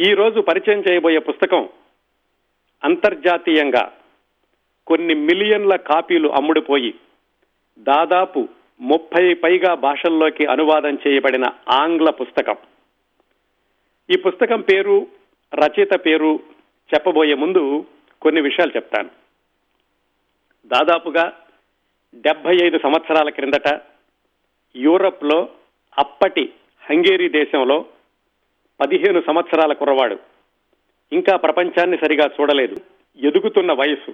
ఈ 0.00 0.14
రోజు 0.14 0.40
పరిచయం 0.40 0.84
చేయబోయే 0.90 1.18
పుస్తకం 1.18 1.68
అంతర్జాతీయంగా 2.84 3.92
కొన్ని 4.86 5.14
మిలియన్ల 5.14 5.76
కాపీలు 5.76 6.28
అమ్ముడుపోయి 6.28 6.94
దాదాపు 7.78 8.48
ముప్పై 8.80 9.34
పైగా 9.34 9.74
భాషల్లోకి 9.74 10.46
అనువాదం 10.46 10.98
చేయబడిన 11.06 11.44
ఆంగ్ల 11.68 12.10
పుస్తకం. 12.10 12.56
ఈ 14.10 14.16
పుస్తకం 14.16 14.60
పేరు 14.60 15.06
రచయిత 15.54 16.06
పేరు 16.06 16.40
చెప్పబోయే 16.94 17.34
ముందు 17.34 17.86
కొన్ని 18.22 18.40
విషయాలు 18.40 18.76
చెప్తాను. 18.76 19.10
దాదాపుగా 20.66 21.32
డెబ్బై 22.14 22.56
ఐదు 22.64 22.78
సంవత్సరాల 22.78 23.28
క్రిందట 23.28 23.80
యూరప్లో 24.76 25.48
అప్పటి 25.98 26.52
హంగేరీ 26.90 27.28
దేశంలో 27.28 27.84
పదిహేను 28.80 29.22
సంవత్సరాల 29.26 29.72
కుర్రవాడు. 29.72 30.18
ఇంకా 31.12 31.36
ప్రపంచాన్ని 31.36 31.96
సరిగా 31.96 32.30
చూడలేదు. 32.40 32.76
ఎదుగుతున్న 33.18 33.72
వయసు 33.72 34.12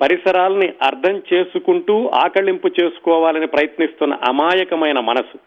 పరిసరాల్ని 0.00 0.74
అర్థం 0.82 1.22
చేసుకుంటూ 1.34 2.08
ఆకళింపు 2.08 2.70
చేసుకోవాలని 2.80 3.46
ప్రయత్నిస్తున్న 3.46 4.14
అమాయకమైన 4.14 5.00
మనసు. 5.00 5.38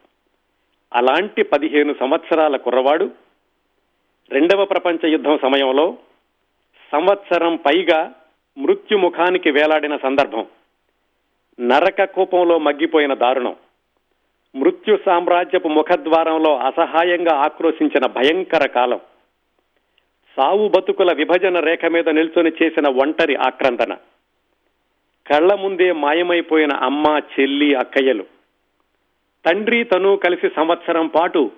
అలాంటి 0.93 1.43
పదిహేను 1.43 1.95
సంవత్సరాల 1.99 2.55
కుర్రవాడు 2.57 3.11
రెండవ 4.31 4.65
ప్రపంచ 4.65 5.07
యుద్ధం 5.07 5.37
సమయంలో 5.37 5.97
సంవత్సరం 6.91 7.55
పైగా 7.55 8.13
మృత్యుముఖానికి 8.57 9.51
వేలాడిన 9.51 9.97
సందర్భం. 9.97 10.45
నరక 11.59 12.03
కూపంలో 12.03 12.57
మగ్గిపోయిన 12.57 13.13
దారుణం. 13.13 13.55
మృత్యు 14.55 14.99
సామ్రాజ్యపు 15.05 15.67
ముఖద్వారంలో 15.67 16.57
అసహాయంగా 16.57 17.35
ఆక్రోశించిన 17.35 18.05
భయంకర 18.05 18.67
కాలం. 18.67 18.99
సావు 20.35 20.67
బతుకుల 20.67 21.13
విభజన 21.13 21.59
రేఖ 21.59 21.85
మీద 21.85 22.09
నిల్చొని 22.09 22.51
చేసిన 22.63 22.87
ఒంటరి 22.87 23.35
ఆక్రందన. 23.35 23.93
కళ్ళ 25.27 25.53
ముందే 25.53 25.91
మాయమైపోయిన 25.91 26.73
అమ్మ 26.73 27.21
చెల్లి 27.39 27.75
అక్కయ్యలు. 27.75 28.23
తండ్రి 29.45 29.83
తను 29.83 30.15
కలిసి 30.15 30.49
సంవత్సరం 30.55 31.07
పాటు 31.07 31.51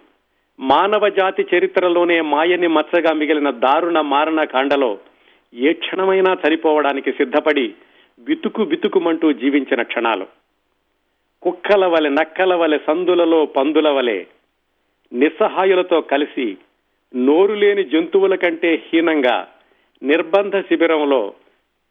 మానవ 0.59 1.09
జాతి 1.09 1.45
చరిత్రలోనే 1.55 2.21
మాయని 2.21 2.67
మచ్చగా 2.67 3.13
మిగిలిన 3.13 3.49
దారుణ 3.49 4.01
మారణ 4.01 4.44
కాండలో 4.44 4.97
ఏ 5.53 5.73
క్షణమైనా 5.73 6.38
చనిపోవడానికి 6.47 7.11
సిద్ధపడి 7.11 7.73
బితుకు 8.19 8.66
బితుకుమంటూ 8.66 9.31
జీవించిన 9.31 9.81
క్షణాలు. 9.81 10.41
కుక్కల 11.44 11.86
వలె 11.86 12.09
నక్కల 12.09 12.53
వలె 12.56 12.80
సందులలో 12.88 13.45
పందుల 13.45 13.89
వలె 13.89 14.25
నిస్సహాయులతో 15.14 16.02
కలిసి 16.02 16.58
నోరు 17.16 17.53
లేని 17.53 17.84
జంతువుల 17.84 18.36
కంటే 18.36 18.84
హీనంగా 18.88 19.47
నిర్బంధ 20.03 20.58
శిబిరంలో 20.58 21.34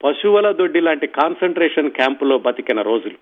పశువుల 0.04 0.52
దొడ్డి 0.52 0.80
లాంటి 0.80 1.06
కాన్సన్ట్రేషన్ 1.06 1.90
క్యాంపులో 1.90 2.38
బతికిన 2.38 2.82
రోజులు. 2.82 3.16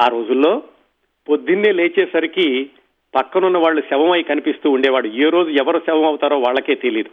ఆ 0.00 0.06
రోజుల్లో 0.06 0.62
పొద్దున్నే 1.28 1.72
లేచేసరికి 1.72 2.70
పక్కనున్న 3.14 3.58
వాళ్ళు 3.58 3.82
శవమై 3.90 4.22
కనిపిస్తూ 4.22 4.70
ఉండేవాడు. 4.70 5.08
ఏ 5.08 5.28
రోజు 5.28 5.50
ఎవరు 5.50 5.82
శవం 5.86 6.04
అవుతారో 6.04 6.38
వాళ్ళకే 6.38 6.74
తెలియదు 6.74 7.10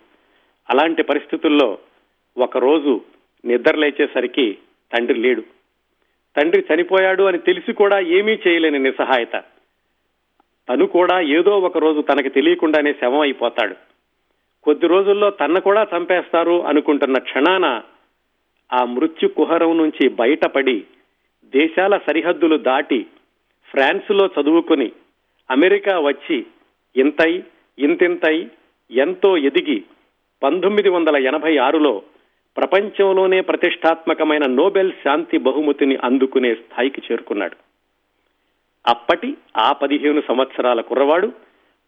అలాంటి 0.70 1.04
పరిస్థితుల్లో 1.04 1.78
ఒకరోజు 2.38 3.02
నిద్ర 3.46 3.76
లేచేసరికి 3.76 4.58
తండ్రి 4.94 5.20
లేడు. 5.20 5.57
తండ్రి 6.36 6.66
చనిపోయాడు 6.74 7.24
అని 7.24 7.38
తెలిసి 7.38 7.74
కూడా 7.74 8.00
ఏమీ 8.00 8.40
చేయలేని 8.48 8.80
నిస్సహాయత. 8.80 9.44
తను 10.70 10.86
కూడా 10.86 11.20
ఏదో 11.20 11.60
ఒక 11.60 11.78
రోజు 11.78 12.02
తనకి 12.02 12.30
తెలియకుండానే 12.30 12.94
శవం 12.94 13.20
అయిపోతాడు. 13.20 13.76
కొద్ది 14.64 14.88
రోజుల్లో 14.88 15.30
తన 15.30 15.60
కూడా 15.60 15.88
చంపేస్తారు 15.98 16.64
అనుకుంటున్న 16.64 17.18
క్షణాన 17.18 17.82
ఆ 18.74 18.86
మృత్యు 18.86 19.30
కుహరం 19.30 19.78
నుంచి 19.78 20.10
బయటపడి 20.10 20.84
దేశాల 21.46 21.98
సరిహద్దులు 21.98 22.58
దాటి 22.58 23.06
ఫ్రాన్స్లో 23.70 24.30
చదువుకుని 24.42 24.92
అమెరికా 25.52 26.00
వచ్చి 26.00 26.46
ఇంతై 26.96 27.44
ఇంతింతై 27.80 28.50
ఎంతో 28.92 29.38
ఎదిగి 29.38 29.84
పంతొమ్మిది 30.44 30.90
వందల 30.90 31.16
ఎనభై 31.16 31.58
ఆరులో 31.58 32.02
ప్రపంచంలోనే 32.58 33.42
ప్రతిష్టాత్మకమైన 33.42 34.46
నోబెల్ 34.46 34.92
శాంతి 34.92 35.38
బహుమతిని 35.38 35.96
అందుకునే 35.96 36.56
స్థాయికి 36.56 37.02
చేరుకున్నాడు. 37.12 37.56
అప్పటి 38.88 39.38
ఆ 39.58 39.72
పదిహేను 39.72 40.22
సంవత్సరాల 40.28 40.82
కుర్రవాడు 40.82 41.32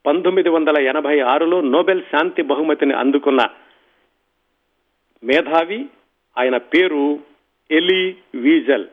పంతొమ్మిది 0.06 0.50
వందల 0.50 0.82
ఎనభై 0.82 1.20
ఆరులో 1.20 1.62
నోబెల్ 1.62 2.02
శాంతి 2.02 2.42
బహుమతిని 2.42 2.94
అందుకున్న 2.94 3.42
మేధావి 5.24 5.86
ఆయన 6.38 6.58
పేరు 6.58 7.20
ఎలి 7.72 8.18
వీజల్. 8.36 8.86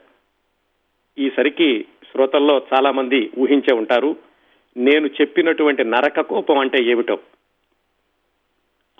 ఈసరికి 1.18 1.86
శ్రోతల్లో 2.10 2.62
చాలా 2.74 2.90
మంది 2.90 3.30
ఊహించే 3.38 3.74
ఉంటారు 3.74 4.16
నేను 4.76 5.06
చెప్పినటువంటి 5.06 5.84
నరక 5.84 6.20
కోపం 6.20 6.58
అంటే 6.58 6.84
ఏమిటో? 6.84 7.18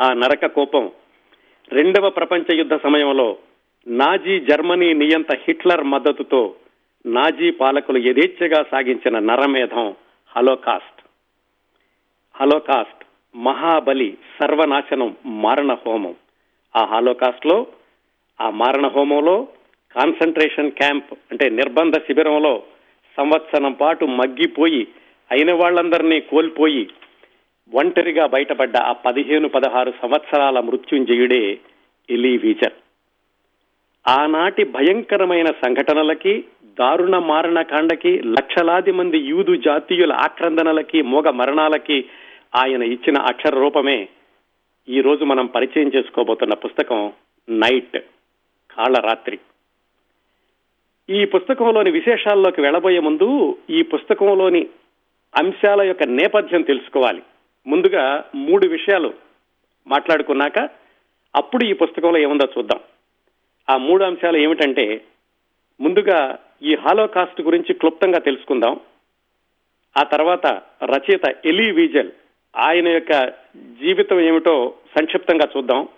ఆ 0.00 0.12
నరక 0.12 0.46
కోపం 0.46 0.90
రెండవ 1.72 2.10
ప్రపంచ 2.10 2.56
యుద్ధ 2.56 2.74
సమయంలో 2.74 3.36
నాజీ 3.88 4.40
జర్మనీ 4.40 4.92
నియంత 4.94 5.34
హిట్లర్ 5.34 5.84
మద్దతుతో 5.84 6.54
నాజీ 7.06 7.50
పాలకులు 7.50 7.98
యథేచ్ఛగా 7.98 8.66
సాగించిన 8.70 9.18
నరమేధం 9.18 9.94
హలోకాస్ట్. 10.36 11.00
హలోకాస్ట్ 12.34 13.04
మహాబలి 13.36 14.18
సర్వనాశనం 14.38 15.16
మారణ 15.26 15.74
హోమం 15.74 16.14
ఆ 16.76 16.84
హాలోకాస్ట్లో 16.84 17.66
ఆ 18.40 18.50
మారణ 18.50 18.86
హోమంలో 18.86 19.48
కాన్సన్ట్రేషన్ 19.96 20.70
క్యాంప్ 20.70 21.12
అంటే 21.30 21.48
నిర్బంధ 21.48 21.96
శిబిరంలో 21.98 22.62
సంవత్సరం 23.18 23.72
పాటు 23.72 24.04
మగ్గిపోయి 24.04 24.88
అయిన 25.30 25.52
వాళ్ళందరినీ 25.52 26.20
కోల్పోయి 26.20 26.90
ఒంటరిగా 27.74 28.26
బయటపడ్డ 28.26 28.76
ఆ 28.76 28.92
పదిహేను 28.92 29.48
పదహారు 29.48 29.92
సంవత్సరాల 30.02 30.60
మృత్యుంజయుడే 30.60 31.58
ఎలీ 32.10 32.36
వీచర్. 32.36 32.72
ఆనాటి 34.08 34.64
భయంకరమైన 34.64 35.46
సంఘటనలకి 35.46 36.44
దారుణ 36.64 37.18
మారణ 37.18 37.62
కాండకి 37.62 38.22
లక్షలాది 38.22 38.92
మంది 38.92 39.18
యూదు 39.18 39.56
జాతీయుల 39.56 40.12
ఆక్రందనలకి 40.12 41.02
మోగ 41.02 41.30
మరణాలకి 41.30 42.04
ఆయన 42.56 42.82
ఇచ్చిన 42.82 43.18
అక్షర 43.20 43.54
రూపమే 43.54 44.08
ఈ 44.88 45.00
రోజు 45.00 45.24
మనం 45.24 45.46
పరిచయం 45.46 45.92
చేసుకోబోతున్న 45.96 46.54
పుస్తకం 46.54 47.12
నైట్ 47.48 47.98
కాళరాత్రి. 48.76 49.38
ఈ 51.10 51.24
పుస్తకంలోని 51.24 51.90
విశేషాల్లోకి 51.90 52.60
వెళ్ళబోయే 52.60 53.00
ముందు 53.00 53.58
ఈ 53.70 53.82
పుస్తకంలోని 53.82 54.66
అంశాల 55.36 55.82
యొక్క 55.82 56.02
నేపథ్యం 56.02 56.62
తెలుసుకోవాలి. 56.62 57.22
ముందుగా 57.66 58.24
మూడు 58.34 58.68
విషయాలు 58.68 59.14
మాట్లాడుకున్నాక 59.86 60.58
అప్పుడు 61.36 61.64
ఈ 61.64 61.72
పుస్తకంలో 61.72 62.18
ఏముందో 62.18 62.48
చూద్దాం. 62.58 62.80
ఆ 63.70 63.76
మూడు 63.76 64.04
అంశాలు 64.04 64.36
ఏమిటంటే 64.36 65.00
ముందుగా 65.80 66.38
ఈ 66.62 66.74
హాలోకాస్ట్ 66.74 67.40
గురించి 67.40 67.74
క్లుప్తంగా 67.74 68.18
తెలుసుకుందాం. 68.18 68.80
ఆ 69.96 70.02
తర్వాత 70.02 70.46
రచయిత 70.84 71.36
ఎలీ 71.44 71.70
వీజల్ 71.70 72.10
ఆయన 72.56 72.88
యొక్క 72.88 73.28
జీవితం 73.56 74.20
ఏమిటో 74.20 74.74
సంక్షిప్తంగా 74.98 75.48
చూద్దాం. 75.56 75.88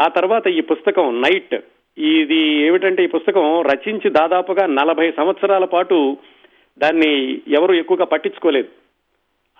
ఆ 0.00 0.08
తర్వాత 0.08 0.46
ఈ 0.46 0.60
పుస్తకం 0.60 1.22
నైట్ 1.22 1.54
ఇది 1.98 2.44
ఏమిటంటే 2.44 3.04
ఈ 3.04 3.06
పుస్తకం 3.06 3.62
రచించి 3.62 4.10
దాదాపుగా 4.10 4.66
నలభై 4.66 5.10
సంవత్సరాల 5.10 5.64
పాటు 5.64 6.16
దాన్ని 6.78 7.40
ఎవరు 7.48 7.72
ఎక్కువగా 7.72 8.04
పట్టించుకోలేదు. 8.04 8.68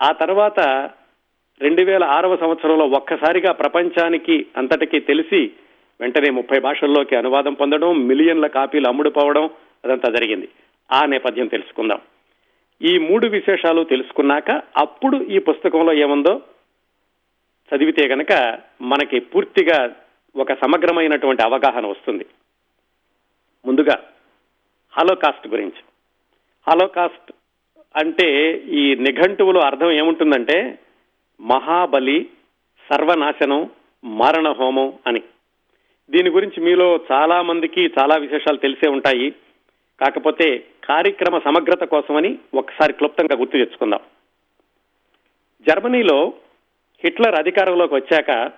ఆ 0.01 0.11
తర్వాత 0.11 0.89
రెండు 1.61 1.81
వేల 1.81 2.03
ఆరవ 2.03 2.37
సంవత్సరంలో 2.37 2.85
ఒక్కసారిగా 2.85 3.51
ప్రపంచానికి 3.51 4.45
అంతటికీ 4.57 4.99
తెలిసి 4.99 5.51
వెంటనే 6.01 6.29
ముప్పై 6.29 6.59
భాషల్లోకి 6.59 7.15
అనువాదం 7.15 7.53
పొందడం 7.53 8.07
మిలియన్ల 8.07 8.47
కాపీలు 8.47 8.87
అమ్ముడుపోవడం 8.87 9.49
అదంతా 9.85 10.11
జరిగింది. 10.11 10.49
ఆ 10.91 11.05
నేపథ్యం 11.05 11.47
తెలుసుకుందాం. 11.47 12.01
ఈ 12.81 12.97
మూడు 12.97 13.27
విశేషాలు 13.27 13.83
తెలుసుకున్నాక 13.83 14.51
అప్పుడు 14.77 15.17
ఈ 15.17 15.39
పుస్తకంలో 15.39 15.93
ఏముందో 15.93 16.41
చదివితే 17.75 18.07
గనక 18.07 18.59
మనకి 18.81 19.19
పూర్తిగా 19.19 19.95
ఒక 20.37 20.53
సమగ్రమైనటువంటి 20.53 21.43
అవగాహన 21.43 21.85
వస్తుంది. 21.85 22.25
ముందుగా 23.65 24.03
హాలోకాస్ట్ 24.97 25.47
గురించి. 25.47 25.83
హాలోకాస్ట్ 26.67 27.31
అంటే 27.95 28.51
ఈ 28.67 28.95
నిఘంటువులో 28.95 29.61
అర్థం 29.61 29.91
ఏముంటుందంటే 29.91 30.79
మహాబలి 31.41 32.29
సర్వనాశనం 32.89 33.69
మారణ 34.03 34.51
హోమం 34.51 34.93
అని. 35.07 35.21
దీని 36.09 36.29
గురించి 36.29 36.63
మీలో 36.63 36.99
చాలా 37.11 37.41
మందికి 37.41 37.91
చాలా 37.99 38.15
విశేషాలు 38.15 38.57
తెలిసే 38.57 38.89
ఉంటాయి. 38.89 39.29
కాకపోతే 40.01 40.67
కార్యక్రమ 40.83 41.39
సమగ్రత 41.39 41.83
కోసమని 41.83 42.37
ఒకసారి 42.53 42.93
క్లుప్తంగా 42.93 43.35
గుర్తు 43.35 43.57
తెచ్చుకుందాం. 43.57 43.99
జర్మనీలో 45.67 46.33
హిట్లర్ 47.03 47.35
అధికారంలోకి 47.35 47.95
వచ్చాక 47.95 48.51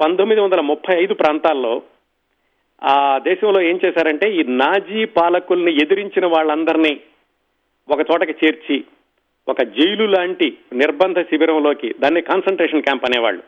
పంతొమ్మిది 0.00 0.40
వందల 0.40 0.60
ముప్పై 0.60 1.02
ఐదు 1.02 1.14
ప్రాంతాల్లో 1.14 1.82
ఆ 2.84 3.18
దేశంలో 3.18 3.60
ఏం 3.60 3.80
చేశారంటే 3.84 4.34
ఈ 4.34 4.42
నాజీ 4.42 5.04
పాలకుల్ని 5.04 5.72
ఎదిరించిన 5.72 6.26
వాళ్ళందరినీ 6.26 7.00
ఒక 7.90 8.00
చోటకి 8.00 8.46
చేర్చి 8.46 8.84
ఒక 9.48 9.62
జైలు 9.62 10.06
లాంటి 10.06 10.58
నిర్బంధ 10.72 11.20
శిబిరంలోకి 11.20 11.94
దాన్ని 12.00 12.20
కాన్సన్ట్రేషన్ 12.20 12.82
క్యాంప్ 12.82 13.04
అనేవాళ్ళు. 13.04 13.42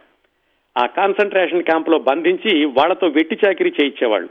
ఆ 0.79 0.87
కాన్సన్ట్రేషన్ 0.87 1.63
క్యాంప్లో 1.63 1.99
బంధించి 1.99 2.65
వాళ్ళతో 2.65 3.07
వెట్టి 3.07 3.37
చాకిరీ 3.43 3.73
చేయించేవాళ్ళు. 3.81 4.29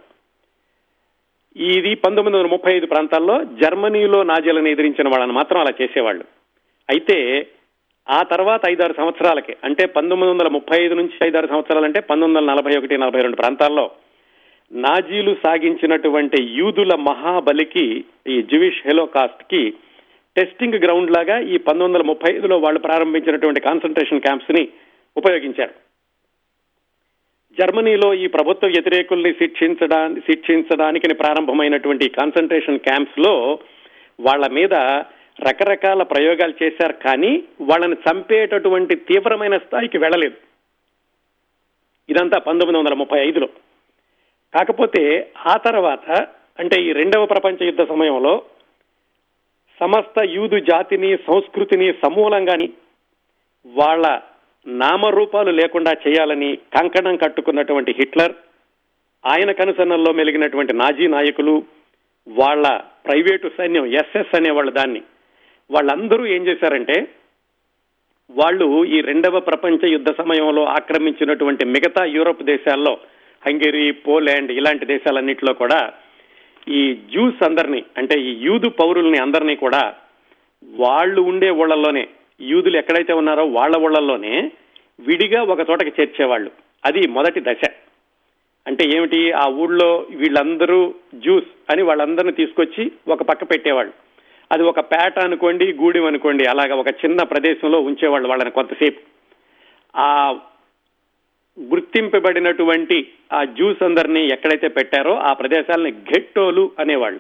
ఇది 1.56 1.96
పంతొమ్మిది 1.96 2.38
వందల 2.38 2.52
ముప్పై 2.52 2.72
ఐదు 2.76 2.86
ప్రాంతాల్లో 2.86 3.44
జర్మనీలో 3.44 4.24
నాజీలను 4.24 4.68
ఎదిరించిన 4.68 5.08
వాళ్ళని 5.10 5.34
మాత్రం 5.34 5.60
అలా 5.62 5.74
చేసేవాళ్ళు. 5.82 6.26
అయితే 6.90 7.48
ఆ 8.10 8.24
తర్వాత 8.24 8.62
ఐదారు 8.70 8.94
సంవత్సరాలకి 8.94 9.56
అంటే 9.64 9.86
పంతొమ్మిది 9.86 10.32
వందల 10.32 10.48
ముప్పై 10.48 10.84
ఐదు 10.84 10.94
నుంచి 10.94 11.28
ఐదారు 11.28 11.48
సంవత్సరాలు 11.48 11.86
అంటే 11.86 12.00
పంతొమ్మిది 12.00 12.40
వందల 12.40 12.54
నలభై 12.54 12.78
ఒకటి 12.78 12.98
నలభై 12.98 13.22
రెండు 13.22 13.36
ప్రాంతాల్లో 13.36 13.92
నాజీలు 14.72 15.36
సాగించినటువంటి 15.46 16.44
యూదుల 16.44 16.96
మహాబలికి 16.96 18.06
ఈ 18.28 18.42
జువిష్ 18.42 18.82
హెలోకాస్ట్కి 18.86 19.74
టెస్టింగ్ 20.38 20.74
గ్రౌండ్ 20.74 21.12
లాగా 21.12 21.40
ఈ 21.40 21.58
పంతొమ్మిది 21.58 21.84
వందల 21.84 22.02
ముప్పై 22.02 22.36
ఐదులో 22.36 22.58
వాళ్ళు 22.58 22.80
ప్రారంభించినటువంటి 22.80 23.62
కాన్సన్ట్రేషన్ 23.62 24.22
క్యాంప్స్ని 24.22 24.70
ఉపయోగించారు. 25.18 25.74
జర్మనీలో 27.60 28.14
ఈ 28.14 28.28
ప్రభుత్వ 28.28 28.68
వ్యతిరేకుల్ని 28.68 29.34
శిక్షించడానికి 29.34 30.20
శిక్షించడానికి 30.20 31.14
ప్రారంభమైనటువంటి 31.14 32.10
కాన్సన్ట్రేషన్ 32.10 32.80
క్యాంప్స్లో 32.80 33.60
వాళ్ళ 34.20 34.48
మీద 34.48 34.74
రకరకాల 35.50 36.04
ప్రయోగాలు 36.04 36.64
చేశారు 36.64 36.94
కానీ 36.94 37.44
వాళ్ళని 37.62 37.96
చంపేటటువంటి 37.96 38.96
తీవ్రమైన 38.96 39.58
స్థాయికి 39.58 39.98
వెళ్ళలేదు. 39.98 40.36
ఇదంతా 42.10 42.40
పంతొమ్మిది 42.40 42.78
వందల 42.78 42.94
ముప్పై 42.94 43.28
ఐదులో. 43.28 43.48
కాకపోతే 44.54 45.32
ఆ 45.46 45.58
తర్వాత 45.58 46.28
అంటే 46.60 46.82
ఈ 46.82 46.92
రెండవ 46.92 47.26
ప్రపంచ 47.26 47.66
యుద్ధ 47.66 47.82
సమయంలో 47.84 48.42
సమస్త 49.84 50.24
యూదు 50.26 50.58
జాతిని 50.60 51.18
సంస్కృతిని 51.18 51.94
సమూలంగాని 52.06 52.70
వాళ్ళ 53.66 54.06
నామరూపాలు 54.68 55.52
లేకుండా 55.52 55.92
చేయాలని 56.08 56.56
కంకణం 56.56 57.16
కట్టుకున్నటువంటి 57.18 57.92
హిట్లర్ 57.92 58.34
ఆయన 59.26 59.52
కనుసన్నల్లో 59.52 60.14
మెలిగినటువంటి 60.14 60.74
నాజీ 60.74 61.08
నాయకులు 61.08 61.64
వాళ్ళ 62.28 62.66
ప్రైవేటు 63.06 63.52
సైన్యం 63.58 63.86
ఎస్ఎస్ 63.86 64.36
అనేవాళ్ళు 64.36 64.72
దాన్ని. 64.72 65.02
వాళ్ళందరూ 65.72 66.26
ఏం 66.26 66.48
చేశారంటే 66.48 67.08
వాళ్ళు 68.30 68.86
ఈ 68.86 69.02
రెండవ 69.02 69.40
ప్రపంచ 69.40 69.88
యుద్ధ 69.88 70.10
సమయంలో 70.12 70.64
ఆక్రమించినటువంటి 70.66 71.66
మిగతా 71.66 72.06
యూరోప్ 72.06 72.44
దేశాల్లో 72.44 72.94
హంగేరి 73.48 73.92
పోలాండ్ 73.92 74.52
ఇలాంటి 74.52 74.86
దేశాలన్నింటిలో 74.86 75.54
కూడా 75.54 75.80
ఈ 76.68 76.96
జ్యూస్ 76.96 77.44
అందరినీ 77.44 77.84
అంటే 77.98 78.20
ఈ 78.22 78.38
యూదు 78.42 78.70
పౌరుల్ని 78.70 79.18
అందరినీ 79.18 79.56
కూడా 79.56 79.96
వాళ్ళు 80.64 81.22
ఉండే 81.22 81.50
ఊళ్ళల్లోనే 81.50 82.08
యూదులు 82.42 82.78
ఎక్కడైతే 82.78 83.14
ఉన్నారో 83.14 83.46
వాళ్ళ 83.46 83.78
ఊళ్ళల్లోనే 83.78 84.52
విడిగా 85.00 85.44
ఒక 85.44 85.70
చోటకి 85.70 86.02
చేర్చేవాళ్ళు. 86.02 86.52
అది 86.86 87.08
మొదటి 87.08 87.40
దశ. 87.40 87.70
అంటే 88.68 88.90
ఏమిటి? 88.96 89.32
ఆ 89.32 89.48
ఊళ్ళో 89.48 90.08
వీళ్ళందరూ 90.10 90.94
జ్యూస్ 91.16 91.72
అని 91.72 91.82
వాళ్ళందరిని 91.82 92.32
తీసుకొచ్చి 92.32 92.92
ఒక 93.08 93.22
పక్క 93.22 93.44
పెట్టేవాళ్ళు. 93.44 93.94
అది 94.52 94.64
ఒక 94.64 94.80
పేట 94.80 95.20
అనుకోండి 95.20 95.74
గూడెం 95.74 96.06
అనుకోండి 96.06 96.46
అలాగా 96.50 96.76
ఒక 96.76 96.88
చిన్న 96.88 97.24
ప్రదేశంలో 97.24 97.80
ఉంచేవాళ్ళు 97.80 98.30
వాళ్ళని 98.30 98.52
కొంతసేపు. 98.52 99.00
ఆ 99.96 100.40
గుర్తింపబడినటువంటి 101.60 103.08
ఆ 103.34 103.44
జ్యూస్ 103.44 103.84
అందరినీ 103.84 104.26
ఎక్కడైతే 104.26 104.68
పెట్టారో 104.68 105.16
ఆ 105.16 105.34
ప్రదేశాలని 105.34 105.92
గెట్టోలు 105.92 106.72
అనేవాళ్ళు. 106.80 107.20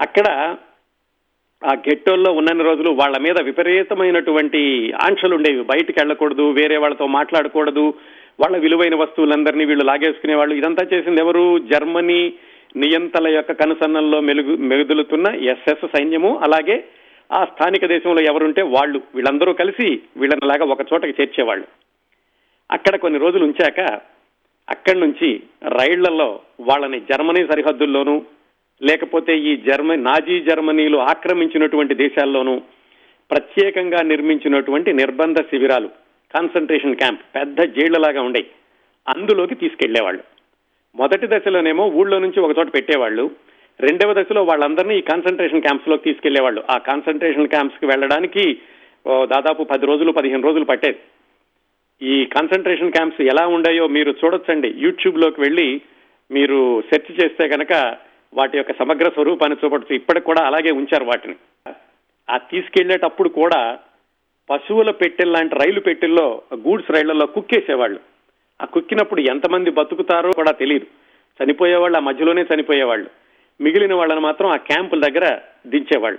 అక్కడ 0.00 0.56
ఆ 1.64 1.72
గెట్టోల్లో 1.74 2.32
ఉన్నన్ని 2.32 2.64
రోజులు 2.64 2.90
వాళ్ళ 2.90 3.18
మీద 3.18 3.42
విపరీతమైనటువంటి 3.42 4.92
ఆంక్షలు 4.92 5.34
ఉండేవి. 5.34 5.62
బయటికి 5.62 6.00
వెళ్ళకూడదు 6.00 6.50
వేరే 6.50 6.76
వాళ్ళతో 6.76 7.06
మాట్లాడకూడదు 7.06 7.94
వాళ్ళ 8.40 8.56
విలువైన 8.56 8.94
వస్తువులందరినీ 8.94 9.64
వీళ్ళు 9.64 9.84
లాగేసుకునే 9.84 10.34
వాళ్ళు 10.34 10.54
ఇదంతా 10.54 10.86
చేసింది 10.92 11.20
ఎవరు? 11.20 11.58
జర్మనీ 11.58 12.34
నియంతల 12.76 13.28
యొక్క 13.28 13.52
కనుసన్నల్లో 13.52 14.20
మెలుగు 14.20 14.56
మెగుదులుతున్న 14.56 15.34
ఎస్ఎస్ 15.34 15.86
సైన్యము. 15.96 16.38
అలాగే 16.38 16.84
ఆ 17.32 17.44
స్థానిక 17.44 17.86
దేశంలో 17.86 18.20
ఎవరుంటే 18.20 18.62
వాళ్ళు. 18.62 19.02
వీళ్ళందరూ 19.14 19.52
కలిసి 19.52 20.00
వీళ్ళని 20.16 20.46
లాగా 20.46 20.64
ఒక 20.64 20.80
చోటకి 20.80 21.22
చేర్చేవాళ్ళు. 21.22 21.66
అక్కడ 22.74 22.96
కొన్ని 22.96 23.18
రోజులు 23.18 23.44
ఉంచాక 23.44 23.80
అక్కడి 24.68 24.98
నుంచి 25.00 25.28
రైళ్ళలో 25.78 26.40
వాళ్ళని 26.60 27.00
జర్మనీ 27.00 27.42
సరిహద్దుల్లోనూ 27.46 28.14
లేకపోతే 28.82 29.38
ఈ 29.38 29.56
జర్మనీ 29.56 30.02
నాజీ 30.02 30.36
జర్మనీలు 30.40 30.98
ఆక్రమించినటువంటి 30.98 31.94
దేశాల్లోనూ 31.94 32.54
ప్రత్యేకంగా 33.30 34.00
నిర్మించినటువంటి 34.02 34.92
నిర్బంధ 34.92 35.36
శిబిరాలు 35.40 35.90
కాన్సన్ట్రేషన్ 36.34 36.96
క్యాంప్ 36.96 37.20
పెద్ద 37.34 37.60
జైళ్ళలాగా 37.76 38.22
ఉండేవి 38.22 38.50
అందులోకి 39.16 39.54
తీసుకెళ్ళేవాళ్ళు. 39.54 40.22
మొదటి 40.96 41.26
దశలోనేమో 41.26 41.84
ఊళ్ళో 41.86 42.18
నుంచి 42.18 42.40
ఒక 42.40 42.58
చోట 42.58 42.68
పెట్టేవాళ్ళు. 42.74 43.30
రెండవ 43.80 44.12
దశలో 44.14 44.42
వాళ్ళందరినీ 44.44 44.98
ఈ 44.98 45.00
కాన్సన్ట్రేషన్ 45.00 45.62
క్యాంప్స్లోకి 45.62 46.02
తీసుకెళ్ళేవాళ్ళు. 46.02 46.60
ఆ 46.70 46.76
కాన్సన్ట్రేషన్ 46.78 47.48
క్యాంప్స్కి 47.48 47.86
వెళ్ళడానికి 47.86 48.44
దాదాపు 49.08 49.62
పది 49.62 49.86
రోజులు 49.86 50.12
పదిహేను 50.12 50.42
రోజులు 50.42 50.64
పట్టేది. 50.64 50.98
ఈ 52.02 52.24
కాన్సన్ట్రేషన్ 52.24 52.92
క్యాంప్స్ 52.92 53.20
ఎలా 53.20 53.46
ఉండాయో 53.46 53.86
మీరు 53.86 54.14
చూడొచ్చండి. 54.24 54.74
యూట్యూబ్లోకి 54.76 55.40
వెళ్ళి 55.40 55.80
మీరు 56.30 56.82
సెర్చ్ 56.82 57.24
చేస్తే 57.24 57.48
కనుక 57.48 57.96
వాటి 58.34 58.56
యొక్క 58.56 58.72
సమగ్ర 58.78 59.10
స్వరూపాన్ని 59.10 59.58
చూపొచ్చు. 59.64 59.94
ఇప్పటికి 59.94 60.26
కూడా 60.26 60.46
అలాగే 60.46 60.70
ఉంచారు 60.70 61.04
వాటిని. 61.04 61.34
ఆ 62.30 62.36
తీసుకెళ్ళేటప్పుడు 62.36 63.28
కూడా 63.28 63.78
పశువుల 64.50 64.90
పెట్టెల్ 64.90 65.32
లాంటి 65.32 65.54
రైలు 65.54 65.80
పెట్టెల్లో 65.80 66.42
గూడ్స్ 66.54 66.90
రైళ్ళలో 66.90 67.26
కుక్కేసేవాళ్ళు. 67.26 68.00
ఆ 68.62 68.64
కుక్కినప్పుడు 68.64 69.20
ఎంతమంది 69.20 69.70
బతుకుతారో 69.70 70.30
కూడా 70.30 70.50
తెలియదు 70.50 70.86
చనిపోయేవాళ్ళు 71.44 71.96
ఆ 71.96 72.00
మధ్యలోనే 72.00 72.46
చనిపోయేవాళ్ళు. 72.54 73.10
మిగిలిన 73.60 73.94
వాళ్ళని 73.94 74.20
మాత్రం 74.20 74.50
ఆ 74.50 74.56
క్యాంపుల 74.56 75.00
దగ్గర 75.00 75.38
దించేవాళ్ళు. 75.66 76.18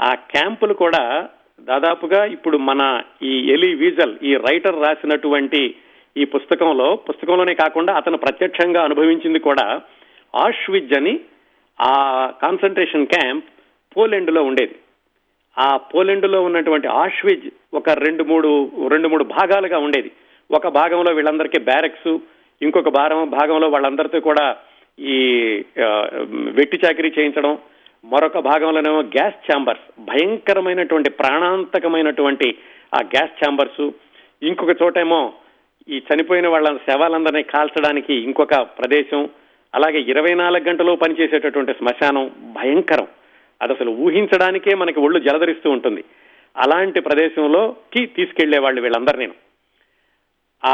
ఆ 0.00 0.14
క్యాంపులు 0.14 0.74
కూడా 0.74 1.28
దాదాపుగా 1.58 2.24
ఇప్పుడు 2.24 2.56
మన 2.56 3.02
ఈ 3.22 3.52
ఎలి 3.54 3.74
వీజల్ 3.74 4.14
ఈ 4.22 4.34
రైటర్ 4.36 4.82
రాసినటువంటి 4.82 5.74
ఈ 6.16 6.24
పుస్తకంలో 6.24 6.96
పుస్తకంలోనే 6.96 7.54
కాకుండా 7.54 7.94
అతను 7.94 8.16
ప్రత్యక్షంగా 8.16 8.84
అనుభవించింది 8.84 9.38
కూడా 9.38 9.80
ఆష్విజ్ 10.36 10.94
అని 10.98 11.20
ఆ 11.80 11.92
కాన్సన్ట్రేషన్ 12.42 13.06
క్యాంప్ 13.06 13.44
పోలెండ్లో 13.96 14.42
ఉండేది. 14.42 14.74
ఆ 15.58 15.76
పోలెండ్లో 15.76 16.42
ఉన్నటువంటి 16.42 16.88
ఆష్విజ్ 16.88 17.46
ఒక 17.74 17.90
రెండు 17.90 18.24
మూడు 18.24 18.70
రెండు 18.88 19.08
మూడు 19.08 19.24
భాగాలుగా 19.24 19.78
ఉండేది. 19.78 20.12
ఒక 20.50 20.68
భాగంలో 20.68 21.12
వీళ్ళందరికీ 21.14 21.58
బ్యారెక్స్ 21.60 22.08
ఇంకొక 22.62 22.88
భాగం 22.88 23.30
భాగంలో 23.30 23.68
వాళ్ళందరితో 23.68 24.20
కూడా 24.20 24.56
ఈ 24.98 25.16
వెట్టి 26.50 26.76
చాకరీ 26.84 27.12
చేయించడం 27.18 27.58
మరొక 28.06 28.38
భాగంలోనేమో 28.38 29.02
గ్యాస్ 29.02 29.52
ఛాంబర్స్. 29.52 30.00
భయంకరమైనటువంటి 30.00 31.10
ప్రాణాంతకమైనటువంటి 31.10 32.58
ఆ 32.94 32.98
గ్యాస్ 33.00 33.44
ఛాంబర్స్. 33.44 33.90
ఇంకొక 34.42 34.82
చోటేమో 34.82 35.32
ఈ 35.88 36.02
చనిపోయిన 36.14 36.48
వాళ్ళ 36.48 36.78
శవాలందరినీ 36.90 37.42
కాల్చడానికి 37.42 38.14
ఇంకొక 38.14 38.54
ప్రదేశం. 38.54 39.28
అలాగే 39.74 40.00
ఇరవై 40.00 40.34
నాలుగు 40.34 40.68
గంటలు 40.68 40.96
పనిచేసేటటువంటి 40.96 41.72
శ్మశానం. 41.72 42.30
భయంకరం. 42.52 43.06
అది 43.62 43.72
అసలు 43.72 43.90
ఊహించడానికే 43.90 44.74
మనకి 44.74 45.00
ఒళ్ళు 45.00 45.18
జలధరిస్తూ 45.18 45.70
ఉంటుంది. 45.70 46.04
అలాంటి 46.56 47.00
ప్రదేశంలోకి 47.00 48.06
తీసుకెళ్ళే 48.06 48.58
వాళ్ళు 48.58 48.80
వీళ్ళందరినీ 48.80 49.32
ఆ 50.64 50.72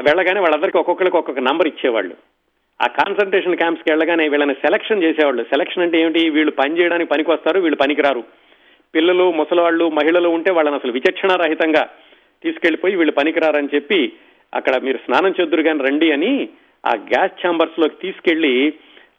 వెళ్ళగానే 0.00 0.40
వాళ్ళందరికీ 0.40 0.78
ఒక్కొక్కరికి 0.78 1.16
ఒక్కొక్క 1.16 1.40
నంబర్ 1.40 1.68
ఇచ్చేవాళ్ళు. 1.68 2.29
ఆ 2.82 2.86
కాన్సన్ట్రేషన్ 2.86 3.56
క్యాంప్స్కి 3.56 3.92
వెళ్ళగానే 3.92 4.28
వీళ్ళని 4.28 4.54
సెలక్షన్ 4.54 5.02
చేసేవాళ్ళు. 5.02 5.42
సెలక్షన్ 5.42 5.82
అంటే 5.82 6.00
ఏమిటి? 6.00 6.30
వీళ్ళు 6.30 6.50
పని 6.50 6.78
చేయడానికి 6.78 7.10
పనికి 7.10 7.30
వస్తారు 7.30 7.60
వీళ్ళు 7.60 7.76
పనికిరారు. 7.76 8.24
పిల్లలు 8.94 9.32
ముసలివాళ్ళు 9.32 9.90
మహిళలు 9.90 10.28
ఉంటే 10.28 10.52
వాళ్ళని 10.52 10.76
అసలు 10.76 10.92
విచక్షణారహితంగా 10.92 11.88
తీసుకెళ్ళిపోయి 12.42 12.96
వీళ్ళు 12.96 13.12
పనికిరారని 13.12 13.68
చెప్పి 13.74 14.12
అక్కడ 14.54 14.76
మీరు 14.82 14.96
స్నానం 14.96 15.34
చేద్దురు 15.40 15.62
కానీ 15.62 15.84
రండి 15.84 16.12
అని 16.12 16.48
ఆ 16.86 16.92
గ్యాస్ 16.94 17.46
ఛాంబర్స్లోకి 17.46 17.94
తీసుకెళ్ళి 18.02 18.72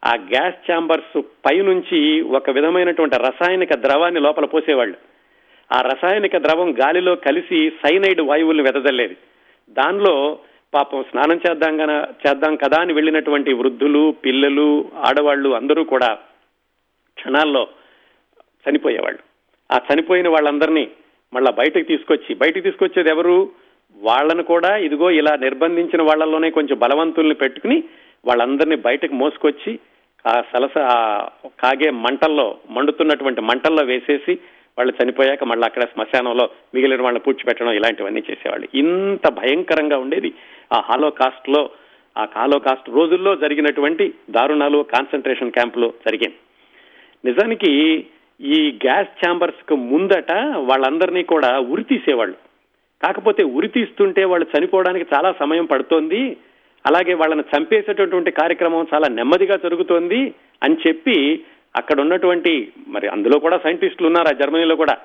ఆ 0.06 0.14
గ్యాస్ 0.16 0.72
ఛాంబర్స్ 0.72 1.22
పైనుంచి 1.22 2.22
ఒక 2.22 2.50
విధమైనటువంటి 2.50 3.18
రసాయనిక 3.18 3.74
ద్రవాన్ని 3.74 4.20
లోపల 4.20 4.46
పోసేవాళ్ళు. 4.46 4.96
ఆ 5.72 5.82
రసాయనిక 5.82 6.38
ద్రవం 6.38 6.74
గాలిలో 6.80 7.16
కలిసి 7.16 7.70
సైనైడ్ 7.70 8.22
వాయువుల్ని 8.22 8.64
వెదజల్లేది. 8.64 9.18
దానిలో 9.70 10.40
పాపం 10.74 11.04
స్నానం 11.04 11.40
చేద్దాం 11.50 11.82
చేద్దాం 12.28 12.56
కదా 12.56 12.82
అని 12.82 12.94
వెళ్ళినటువంటి 12.94 13.54
వృద్ధులు 13.54 14.16
పిల్లలు 14.26 14.92
ఆడవాళ్ళు 14.96 15.50
అందరూ 15.50 15.84
కూడా 15.84 16.10
క్షణాల్లో 17.18 17.68
చనిపోయేవాళ్ళు. 18.70 19.20
ఆ 19.72 19.80
చనిపోయిన 19.90 20.30
వాళ్ళందరినీ 20.30 20.92
మళ్ళా 21.34 21.52
బయటకు 21.52 21.84
తీసుకొచ్చి 21.84 22.36
బయటకు 22.36 22.60
తీసుకొచ్చేది 22.60 23.10
ఎవరు? 23.10 23.50
వాళ్ళను 23.96 24.44
కూడా 24.44 24.78
ఇదిగో 24.78 25.12
ఇలా 25.12 25.36
నిర్బంధించిన 25.36 26.02
వాళ్ళలోనే 26.02 26.50
కొంచెం 26.50 26.80
బలవంతుల్ని 26.80 27.36
పెట్టుకుని 27.36 27.84
వాళ్ళందరినీ 28.26 28.76
బయటకు 28.76 29.14
మోసుకొచ్చి 29.14 29.80
ఆ 30.28 30.42
సలస 30.54 30.78
కాగే 31.64 31.90
మంటల్లో 31.90 32.58
మండుతున్నటువంటి 32.70 33.42
మంటల్లో 33.42 33.84
వేసేసి 33.84 34.40
వాళ్ళు 34.78 34.94
చనిపోయాక 35.04 35.44
మళ్ళీ 35.44 35.66
అక్కడ 35.66 35.84
శ్మశానంలో 35.84 36.50
మిగిలిన 36.76 37.02
వాళ్ళని 37.02 37.20
పూడ్చిపెట్టడం 37.20 37.72
ఇలాంటివన్నీ 37.72 38.24
చేసేవాళ్ళు. 38.32 38.68
ఇంత 38.76 39.30
భయంకరంగా 39.30 39.98
ఉండేది. 39.98 40.34
ఆ 40.74 40.82
హాలో 40.86 41.10
కాస్ట్లో 41.10 41.70
ఆ 42.18 42.28
హాలో 42.36 42.60
కాస్ట్ 42.60 42.90
రోజుల్లో 42.90 43.36
జరిగినటువంటి 43.36 44.14
దారుణాలు 44.30 44.86
కాన్సన్ట్రేషన్ 44.94 45.52
క్యాంపులు 45.52 45.94
జరిగింది 46.06 46.36
నిజానికి 47.26 48.06
ఈ 48.42 48.80
గ్యాస్ 48.86 49.26
ఛాంబర్స్కు 49.26 49.76
ముందట 49.76 50.32
వాళ్ళందరినీ 50.56 51.24
కూడా 51.24 51.60
ఉరి 51.60 51.84
తీసేవాళ్ళు. 51.84 52.36
కాకపోతే 53.04 53.44
ఉరి 53.44 53.68
తీస్తుంటే 53.68 54.24
వాళ్ళు 54.24 54.48
చనిపోవడానికి 54.58 55.16
చాలా 55.16 55.34
సమయం 55.40 55.66
పడుతోంది. 55.66 56.38
అలాగే 56.86 57.14
వాళ్ళని 57.14 57.44
చంపేసేటటువంటి 57.58 58.32
కార్యక్రమం 58.32 58.88
చాలా 58.94 59.08
నెమ్మదిగా 59.08 59.56
జరుగుతోంది 59.56 60.34
అని 60.64 60.76
చెప్పి 60.88 61.46
అక్కడ 61.76 62.02
ఉన్నటువంటి 62.02 62.72
మరి 62.88 63.08
అందులో 63.08 63.40
కూడా 63.40 63.58
సైంటిస్టులు 63.58 64.08
ఉన్నారు 64.08 64.28
ఆ 64.28 64.32
జర్మనీలో 64.32 64.76
కూడా. 64.76 64.98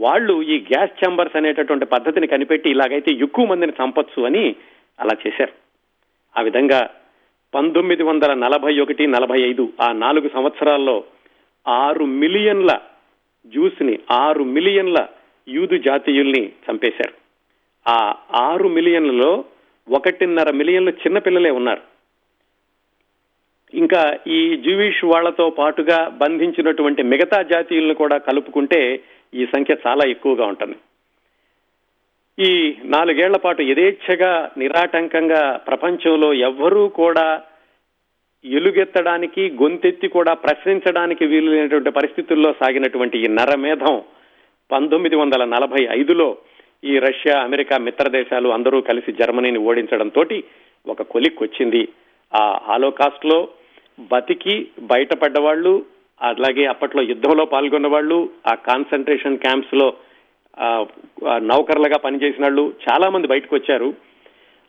వాళ్ళు 0.00 0.42
ఈ 0.42 0.64
గ్యాస్ 0.72 1.04
ఛాంబర్స్ 1.04 1.36
అనేటటువంటి 1.36 1.86
పద్ధతిని 1.86 2.26
కనిపెట్టి 2.26 2.70
ఇలాగైతే 2.70 3.12
ఎక్కువ 3.12 3.44
మందిని 3.44 3.72
చంపొచ్చు 3.84 4.22
అని 4.22 4.54
అలా 5.00 5.16
చేశారు. 5.26 5.52
ఆ 6.38 6.42
విధంగా 6.42 6.90
పంతొమ్మిది 7.54 8.02
వందల 8.02 8.34
నలభై 8.34 8.78
ఒకటి 8.78 9.06
నలభై 9.06 9.40
ఐదు 9.40 9.72
ఆ 9.80 9.92
నాలుగు 9.92 10.28
సంవత్సరాల్లో 10.28 11.04
ఆరు 11.68 12.04
మిలియన్ల 12.04 12.80
జ్యూస్ని 13.46 13.98
ఆరు 14.10 14.44
మిలియన్ల 14.44 15.08
యూదు 15.48 15.76
జాతీయుల్ని 15.76 16.52
చంపేశారు. 16.70 17.14
ఆ 17.88 18.14
ఆరు 18.34 18.68
మిలియన్లలో 18.68 19.44
ఒకటిన్నర 19.88 20.50
మిలియన్లు 20.50 20.90
చిన్నపిల్లలే 20.90 21.50
ఉన్నారు. 21.50 21.82
ఇంకా 23.74 24.18
ఈ 24.26 24.56
జూవిష్ 24.56 25.04
వాళ్ళతో 25.04 25.50
పాటుగా 25.50 26.08
బంధించినటువంటి 26.08 27.02
మిగతా 27.02 27.42
జాతీయులను 27.42 27.94
కూడా 27.94 28.18
కలుపుకుంటే 28.18 29.00
ఈ 29.34 29.46
సంఖ్య 29.46 29.76
చాలా 29.86 30.08
ఎక్కువగా 30.08 30.46
ఉంటుంది. 30.46 30.76
ఈ 32.38 32.48
నాలుగేళ్ళ 32.84 33.36
పాటు 33.36 33.62
యథేచ్ఛగా 33.62 34.32
నిరాటంకంగా 34.58 35.42
ప్రపంచంలో 35.68 36.28
ఎవ్వరూ 36.48 36.88
కూడా 36.88 37.26
ఎలుగెత్తడానికి 38.44 39.42
గొంతెత్తి 39.62 40.08
కూడా 40.08 40.34
ప్రశ్నించడానికి 40.34 41.26
వీలు 41.26 41.50
లేనటువంటి 41.50 41.90
పరిస్థితుల్లో 41.90 42.54
సాగినటువంటి 42.60 43.18
ఈ 43.18 43.28
నరమేధం 43.28 43.96
పంతొమ్మిది 44.70 45.16
వందల 45.16 45.44
నలభై 45.44 45.82
ఐదులో 45.90 46.28
ఈ 46.84 46.98
రష్యా 46.98 47.36
అమెరికా 47.38 47.78
మిత్ర 47.78 48.08
దేశాలు 48.08 48.48
అందరూ 48.48 48.80
కలిసి 48.80 49.12
జర్మనీని 49.12 49.58
ఓడించడంతో 49.58 50.24
ఒక 50.86 51.02
కొలిక్కొచ్చింది. 51.02 51.82
ఆ 52.32 52.58
హాలోకాస్ట్లో 52.68 53.48
బతికి 54.12 54.70
బయటపడ్డవాళ్ళు 54.82 55.84
అలాగే 56.20 56.64
అప్పట్లో 56.66 57.02
యుద్ధంలో 57.02 57.44
పాల్గొన్న 57.44 57.86
వాళ్ళు 57.86 58.30
ఆ 58.46 58.54
కాన్సన్ట్రేషన్ 58.54 59.38
క్యాంప్స్లో 59.38 59.88
నౌకర్లుగా 61.40 61.98
పనిచేసిన 61.98 62.44
వాళ్ళు 62.44 62.74
చాలా 62.88 63.10
మంది 63.10 63.26
బయటకు 63.26 63.54
వచ్చారు 63.56 63.94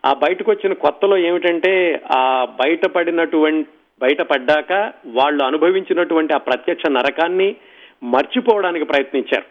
ఆ 0.06 0.12
బయటకు 0.12 0.50
వచ్చిన 0.50 0.72
కొత్తలో 0.72 1.16
ఏమిటంటే 1.16 2.02
ఆ 2.16 2.44
బయటపడినటువంటి 2.44 3.70
బయటపడ్డాక 4.02 4.72
వాళ్ళు 5.06 5.44
అనుభవించినటువంటి 5.44 6.34
ఆ 6.34 6.36
ప్రత్యక్ష 6.36 6.82
నరకాన్ని 6.90 7.56
మర్చిపోవడానికి 8.02 8.84
ప్రయత్నించారు. 8.84 9.46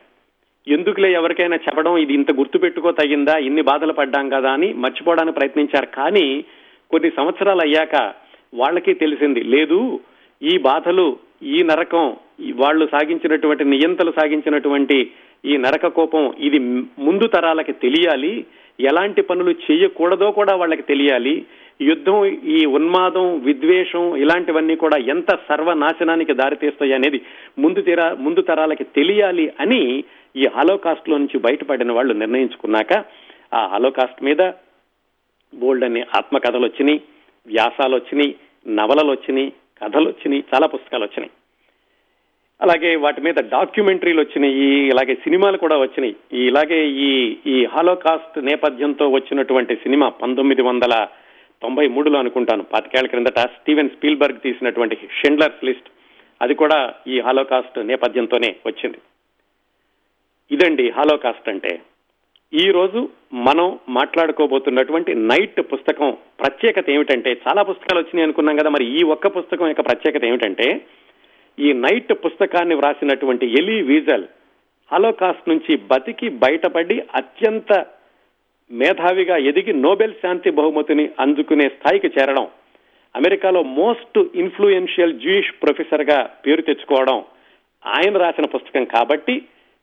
ఎందుకులే 0.68 1.12
ఎవరికైనా 1.12 1.56
చెప్పడం 1.56 1.98
ఇది 1.98 2.14
ఇంత 2.14 2.32
గుర్తు 2.32 2.58
పెట్టుకో 2.58 2.92
తగిందా 2.92 3.38
ఇన్ని 3.38 3.62
బాధలు 3.62 3.94
పడ్డాం 3.94 4.30
కదా 4.30 4.52
అని 4.52 4.74
మర్చిపోవడానికి 4.74 5.40
ప్రయత్నించారు. 5.40 5.86
కానీ 5.86 6.46
కొన్ని 6.92 7.10
సంవత్సరాలు 7.10 7.62
అయ్యాక 7.62 8.14
వాళ్ళకి 8.54 8.94
తెలిసింది 8.94 9.44
లేదు 9.44 10.00
ఈ 10.42 10.58
బాధలు 10.58 11.20
ఈ 11.44 11.64
నరకం 11.64 12.18
వాళ్ళు 12.40 12.86
సాగించినటువంటి 12.86 13.64
నియంతలు 13.64 14.12
సాగించినటువంటి 14.12 15.12
ఈ 15.46 15.58
నరక 15.58 15.88
కోపం 15.88 16.34
ఇది 16.40 16.60
ముందు 17.00 17.28
తరాలకి 17.28 17.72
తెలియాలి. 17.72 18.46
ఎలాంటి 18.80 19.22
పనులు 19.22 19.52
చేయకూడదో 19.52 20.32
కూడా 20.32 20.56
వాళ్ళకి 20.56 20.82
తెలియాలి. 20.82 21.46
యుద్ధం 21.82 22.26
ఈ 22.26 22.66
ఉన్మాదం 22.66 23.40
విద్వేషం 23.40 24.16
ఇలాంటివన్నీ 24.16 24.76
కూడా 24.76 24.98
ఎంత 24.98 25.38
సర్వనాశనానికి 25.50 26.34
దారితీస్తాయి 26.34 26.94
అనేది 26.94 27.22
ముందు 27.60 27.82
తీరా 27.82 28.18
ముందు 28.20 28.42
తరాలకి 28.42 28.84
తెలియాలి 28.84 29.54
అని 29.60 30.04
ఈ 30.36 30.46
హాలోకాస్ట్లో 30.56 31.18
నుంచి 31.18 31.38
బయటపడిన 31.38 31.92
వాళ్ళు 31.92 32.14
నిర్ణయించుకున్నాక 32.14 32.94
ఆ 33.54 33.68
హలోకాస్ట్ 33.68 34.24
మీద 34.24 34.52
బోల్డ్ 35.54 35.84
అనే 35.84 36.02
ఆత్మకథలు 36.16 36.66
వచ్చినాయి 36.66 37.02
వ్యాసాలు 37.48 37.96
వచ్చినాయి 37.96 38.36
నవలలు 38.68 39.12
వచ్చినాయి 39.12 39.54
కథలు 39.84 40.08
వచ్చినాయి 40.08 40.44
చాలా 40.54 40.68
పుస్తకాలు 40.68 41.04
వచ్చినాయి. 41.04 41.32
అలాగే 42.62 42.92
వాటి 42.96 43.22
మీద 43.22 43.40
డాక్యుమెంటరీలు 43.56 44.20
వచ్చినాయి 44.22 44.70
ఇలాగే 44.92 45.14
సినిమాలు 45.26 45.58
కూడా 45.64 45.76
వచ్చినాయి. 45.78 46.16
ఇలాగే 46.48 46.80
ఈ 47.08 47.10
ఈ 47.54 47.58
హాలోకాస్ట్ 47.74 48.38
నేపథ్యంతో 48.50 49.06
వచ్చినటువంటి 49.10 49.76
సినిమా 49.84 50.08
పంతొమ్మిది 50.22 50.62
వందల 50.62 50.94
తొంభై 51.62 51.86
మూడులో 51.88 52.18
అనుకుంటాను 52.20 52.64
పాతికేళ్ళ 52.64 53.10
క్రిందట 53.12 53.40
స్టీవెన్ 53.58 53.90
స్పీల్బర్గ్ 53.90 54.44
తీసినటువంటి 54.46 54.96
షెండ్లర్స్ 55.20 55.64
లిస్ట్ 55.68 55.90
అది 56.42 56.56
కూడా 56.56 56.80
ఈ 57.08 57.20
హాలోకాస్ట్ 57.20 57.78
నేపథ్యంతోనే 57.92 58.50
వచ్చింది. 58.66 59.00
ఇదండి 60.52 60.90
హాలోకాస్ట్ 60.90 61.50
అంటే. 61.50 61.72
ఈ 62.54 62.66
రోజు 62.72 63.00
మనం 63.48 63.80
మాట్లాడుకోబోతున్నటువంటి 63.90 65.12
నైట్ 65.32 65.62
పుస్తకం 65.72 66.10
ప్రత్యేకత 66.42 66.90
ఏమిటంటే 66.90 67.32
చాలా 67.48 67.62
పుస్తకాలు 67.64 68.00
వచ్చినాయి 68.00 68.26
అనుకున్నాం 68.26 68.56
కదా 68.56 68.70
మరి 68.70 68.86
ఈ 69.00 69.04
ఒక్క 69.16 69.28
పుస్తకం 69.38 69.68
యొక్క 69.68 69.82
ప్రత్యేకత 69.82 70.24
ఏమిటంటే 70.26 70.68
ఈ 71.60 71.74
నైట్ 71.74 72.12
పుస్తకాన్ని 72.26 72.76
వ్రాసినటువంటి 72.76 73.46
ఎలీ 73.60 73.82
వీజల్ 73.82 74.26
హలోకాస్ట్ 74.92 75.50
నుంచి 75.50 75.76
బతికి 75.76 76.30
బయటపడి 76.30 76.98
అత్యంత 77.00 77.72
మేధావిగా 78.72 79.38
ఎదిగి 79.38 79.74
నోబెల్ 79.74 80.14
శాంతి 80.14 80.50
బహుమతిని 80.50 81.10
అందుకునే 81.20 81.70
స్థాయికి 81.70 82.08
చేరడం 82.08 82.48
అమెరికాలో 83.16 83.64
మోస్ట్ 83.64 84.18
ఇన్ఫ్లుయెన్షియల్ 84.36 85.20
జూయిష్ 85.20 85.52
ప్రొఫెసర్గా 85.64 86.24
పేరు 86.24 86.62
తెచ్చుకోవడం 86.62 87.26
ఆయన 87.86 88.18
రాసిన 88.18 88.46
పుస్తకం 88.46 88.86
కాబట్టి 88.86 89.36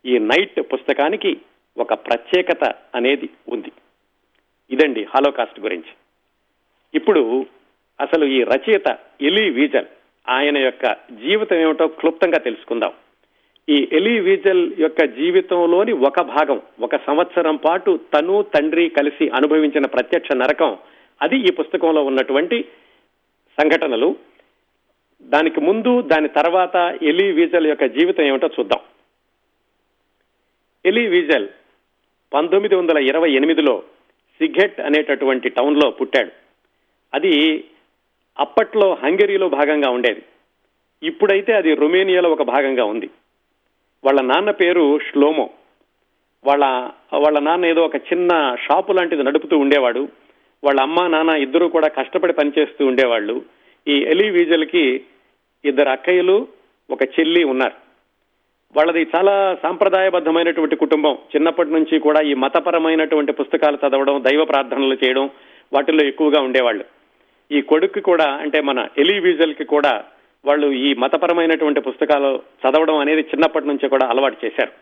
ఈ 0.05 0.19
నైట్ 0.19 0.61
పుస్తకానికి 0.73 1.41
ఒక 1.79 1.93
ప్రత్యేకత 1.95 2.65
అనేది 2.95 3.29
ఉంది. 3.49 3.73
ఇదండి 4.71 5.03
హాలోకాస్ట్ 5.03 5.61
గురించి. 5.61 5.93
ఇప్పుడు 6.95 7.47
అసలు 8.01 8.25
ఈ 8.25 8.43
రచయిత 8.43 8.99
ఎలీ 9.21 9.51
వీజల్ 9.51 9.87
ఆయన 10.29 10.59
యొక్క 10.59 10.93
జీవితం 11.13 11.57
ఏమిటో 11.57 11.87
క్లుప్తంగా 11.87 12.39
తెలుసుకుందాం. 12.39 12.93
ఈ 13.69 13.89
ఎలీ 13.93 14.21
వీజల్ 14.21 14.73
యొక్క 14.79 15.05
జీవితంలోని 15.05 15.93
ఒక 15.93 16.21
భాగం 16.21 16.63
ఒక 16.81 16.97
సంవత్సరం 16.97 17.57
పాటు 17.57 18.01
తను 18.15 18.43
తండ్రి 18.43 18.89
కలిసి 18.89 19.29
అనుభవించిన 19.29 19.87
ప్రత్యక్ష 19.87 20.29
నరకం 20.35 20.79
అది 21.23 21.37
ఈ 21.37 21.51
పుస్తకంలో 21.51 22.05
ఉన్నటువంటి 22.05 22.63
సంఘటనలు. 23.61 24.17
దానికి 25.23 25.61
ముందు 25.61 26.03
దాని 26.03 26.29
తర్వాత 26.29 26.99
ఎలీ 27.03 27.33
వీజల్ 27.33 27.67
యొక్క 27.67 27.85
జీవితం 27.85 28.25
ఏమిటో 28.25 28.47
చూద్దాం. 28.47 28.81
ఎలీ 30.87 31.07
వీజల్ 31.07 31.49
పంతొమ్మిది 32.35 32.75
వందల 32.75 32.99
ఇరవై 32.99 33.33
ఎనిమిదిలో 33.33 33.83
సిగెట్ 34.39 34.81
అనేటటువంటి 34.81 35.49
టౌన్లో 35.49 35.91
పుట్టాడు. 35.91 36.31
అది 37.15 37.65
అప్పట్లో 38.39 38.95
హంగరీలో 38.95 39.49
భాగంగా 39.49 39.91
ఉండేది. 39.91 40.23
ఇప్పుడైతే 41.03 41.53
అది 41.53 41.75
రొమేనియాలో 41.75 42.31
ఒక 42.31 42.43
భాగంగా 42.43 42.85
ఉంది. 42.85 43.11
వాళ్ళ 44.05 44.21
నాన్న 44.21 44.51
పేరు 44.51 44.99
ష్లోమో. 44.99 45.51
వాళ్ళ 46.45 46.65
వాళ్ళ 47.13 47.39
నాన్న 47.39 47.67
ఏదో 47.67 47.83
ఒక 47.83 47.97
చిన్న 47.97 48.57
షాపు 48.63 48.93
లాంటిది 48.93 49.23
నడుపుతూ 49.23 49.59
ఉండేవాడు. 49.59 50.09
వాళ్ళ 50.65 50.81
అమ్మ 50.81 51.07
నాన్న 51.07 51.31
ఇద్దరూ 51.31 51.69
కూడా 51.69 51.89
కష్టపడి 51.89 52.33
పనిచేస్తూ 52.33 52.87
ఉండేవాళ్ళు. 52.87 53.43
ఈ 53.89 53.99
ఎలీ 54.03 54.31
వీజల్కి 54.31 55.05
ఇద్దరు 55.65 55.89
అక్కయ్యలు 55.89 56.49
ఒక 56.91 57.03
చెల్లి 57.03 57.45
ఉన్నారు. 57.45 57.75
వాళ్ళది 58.77 59.07
చాలా 59.17 59.57
సాంప్రదాయబద్ధమైనటువంటి 59.63 60.77
కుటుంబం. 60.77 61.13
చిన్నప్పటి 61.13 61.71
నుంచి 61.71 61.99
కూడా 61.99 62.21
ఈ 62.21 62.35
మతపరమైనటువంటి 62.35 63.33
పుస్తకాలు 63.33 63.79
చదవడం 63.89 64.25
దైవ 64.25 64.45
ప్రార్థనలు 64.45 64.99
చేయడం 65.05 65.31
వాటిల్లో 65.73 66.05
ఎక్కువగా 66.05 66.41
ఉండేవాళ్ళు. 66.41 66.85
ఈ 67.53 67.61
కొడుక్కి 67.61 68.01
కూడా 68.01 68.25
అంటే 68.25 68.61
మన 68.61 68.87
ఎలీ 68.99 69.21
వీజల్కి 69.21 69.65
కూడా 69.65 70.05
వాళ్ళు 70.45 70.73
ఈ 70.73 70.95
మతపరమైనటువంటి 70.95 71.81
పుస్తకాలు 71.81 72.43
చదవడం 72.63 72.97
అనేది 72.97 73.21
చిన్నప్పటి 73.21 73.67
నుంచే 73.67 73.89
కూడా 73.89 74.07
అలవాటు 74.07 74.47
చేశారు. 74.47 74.73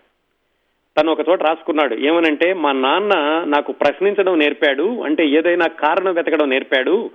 తను 1.01 1.13
ఒక 1.13 1.29
చోట 1.29 1.43
రాసుకున్నాడు 1.43 1.95
ఏమనంటే 1.95 2.53
మా 2.53 2.73
నాన్న 2.73 3.45
నాకు 3.47 3.73
ప్రశ్నించడం 3.73 4.39
నేర్పాడు 4.39 5.03
అంటే 5.03 5.29
ఏదైనా 5.29 5.67
కారణం 5.67 6.15
వెతకడం 6.15 6.49
నేర్పాడు 6.51 7.11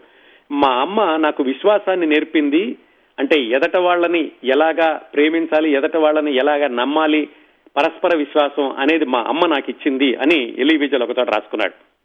మా 0.52 0.68
అమ్మ 0.68 1.16
నాకు 1.16 1.44
విశ్వాసాన్ని 1.44 2.08
నేర్పింది 2.08 2.78
అంటే 3.20 3.44
ఎదట 3.44 3.78
వాళ్ళని 3.78 4.32
ఎలాగా 4.44 5.02
ప్రేమించాలి 5.14 5.72
ఎదట 5.74 5.98
వాళ్ళని 5.98 6.36
ఎలాగా 6.36 6.68
నమ్మాలి 6.68 7.30
పరస్పర 7.78 8.18
విశ్వాసం 8.18 8.72
అనేది 8.72 9.06
మా 9.06 9.20
అమ్మ 9.20 9.48
నాకు 9.48 9.70
ఇచ్చింది 9.70 10.16
అని 10.16 10.56
ఎలీ 10.58 10.88
ఒక 10.88 11.02
ఒకచోట 11.02 11.30
రాసుకున్నాడు. 11.30 11.97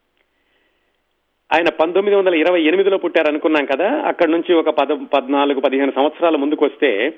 ఆయన 1.53 1.69
పంతొమ్మిది 1.69 2.17
వందల 2.17 2.35
ఇరవై 2.35 2.63
ఎనిమిదిలో 2.63 2.99
పుట్టారు 2.99 3.29
అనుకున్నాం 3.29 3.65
కదా 3.65 4.03
అక్కడి 4.03 4.33
నుంచి 4.33 4.55
ఒక 4.55 4.69
పద 4.69 4.93
పద్నాలుగు 4.93 5.61
పదిహేను 5.61 5.93
సంవత్సరాల 5.97 6.37
ముందుకొస్తే 6.37 7.13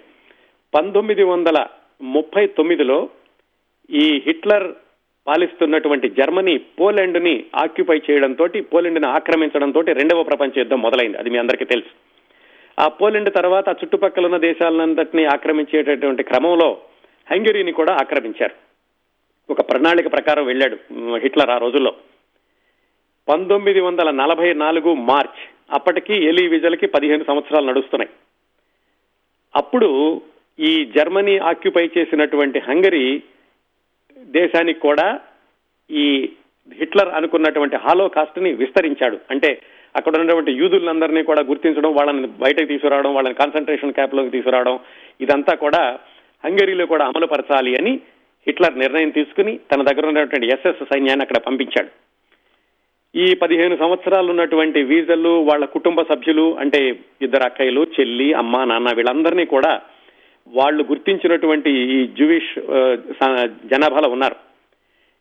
పంతొమ్మిది 0.75 1.23
వందల 1.23 1.67
ముప్పై 2.03 2.47
తొమ్మిదిలో 2.47 3.09
ఈ 3.91 4.23
హిట్లర్ 4.27 4.73
పాలిస్తున్నటువంటి 5.27 6.09
జర్మనీ 6.09 6.59
పోలాండ్ని 6.59 7.45
ఆక్యుపై 7.57 8.01
చేయడంతో 8.11 8.49
పోలాండ్ని 8.61 9.09
ఆక్రమించడంతో 9.09 9.81
రెండవ 9.81 10.23
ప్రపంచ 10.23 10.51
యుద్ధం 10.59 10.83
మొదలైంది. 10.83 11.19
అది 11.19 11.31
మీ 11.31 11.39
అందరికీ 11.39 11.65
తెలుసు. 11.65 11.91
ఆ 12.81 12.89
పోలాండ్ 12.89 13.35
తర్వాత 13.35 13.69
ఆ 13.69 13.73
చుట్టుపక్కల 13.73 14.25
ఉన్న 14.25 14.37
దేశాలంతటినీ 14.37 15.25
ఆక్రమించేటటువంటి 15.25 16.23
క్రమంలో 16.23 16.79
హంగరీని 17.31 17.73
కూడా 17.73 17.93
ఆక్రమించారు. 17.93 18.55
ఒక 19.53 19.61
ప్రణాళిక 19.71 20.13
ప్రకారం 20.13 20.47
వెళ్ళాడు 20.47 20.77
హిట్లర్ 21.17 21.51
ఆ 21.51 21.59
రోజుల్లో. 21.59 21.95
పంతొమ్మిది 23.29 23.81
వందల 23.81 24.11
నలభై 24.11 24.55
నాలుగు 24.55 24.95
మార్చ్. 24.95 25.41
అప్పటికి 25.73 26.25
ఎలీ 26.25 26.49
విజల్కి 26.49 26.87
పదిహేను 26.87 27.25
సంవత్సరాలు 27.25 27.67
నడుస్తున్నాయి. 27.67 28.11
అప్పుడు 29.57 30.23
ఈ 30.59 30.93
జర్మనీ 30.97 31.39
ఆక్యుపై 31.39 31.91
చేసినటువంటి 31.99 32.59
హంగరీ 32.59 33.23
దేశానికి 34.17 34.81
కూడా 34.81 35.21
ఈ 35.91 36.33
హిట్లర్ 36.73 37.09
అనుకున్నటువంటి 37.09 37.77
హాలో 37.77 38.09
కాస్ట్ని 38.09 38.53
విస్తరించాడు. 38.53 39.19
అంటే 39.31 39.63
అక్కడ 39.97 40.17
ఉన్నటువంటి 40.17 40.53
యూదులందరినీ 40.53 41.23
కూడా 41.23 41.43
గుర్తించడం 41.43 41.93
వాళ్ళని 41.95 42.27
బయటకు 42.27 42.65
తీసుకురావడం 42.65 43.15
వాళ్ళని 43.15 43.35
కాన్సన్ట్రేషన్ 43.35 43.93
క్యాంప్లోకి 43.93 44.31
తీసుకురావడం 44.31 44.79
ఇదంతా 45.21 45.55
కూడా 45.55 45.99
హంగరీలో 46.45 46.87
కూడా 46.87 47.05
అమలుపరచాలి 47.07 47.75
అని 47.75 48.01
హిట్లర్ 48.47 48.79
నిర్ణయం 48.79 49.11
తీసుకుని 49.11 49.61
తన 49.73 49.83
దగ్గర 49.83 50.07
ఉన్నటువంటి 50.07 50.47
ఎస్ఎస్ 50.47 50.95
సైన్యాన్ని 50.95 51.23
అక్కడ 51.23 51.37
పంపించాడు. 51.37 52.14
ఈ 53.23 53.35
పదిహేను 53.35 53.77
సంవత్సరాలు 53.77 54.29
ఉన్నటువంటి 54.31 54.83
వీజలు 54.83 55.33
వాళ్ళ 55.49 55.65
కుటుంబ 55.65 56.03
సభ్యులు 56.03 56.57
అంటే 56.63 56.81
ఇద్దరు 57.23 57.45
అక్కయ్యలు 57.45 57.83
చెల్లి 57.97 58.33
అమ్మ 58.33 58.65
నాన్న 58.65 58.93
వీళ్ళందరినీ 58.97 59.45
కూడా 59.45 59.73
వాళ్ళు 60.47 60.83
గుర్తించినటువంటి 60.85 61.71
ఈ 61.71 61.99
జూవిష్ 62.19 62.51
జనాభాలో 63.73 64.09
ఉన్నారు. 64.09 64.37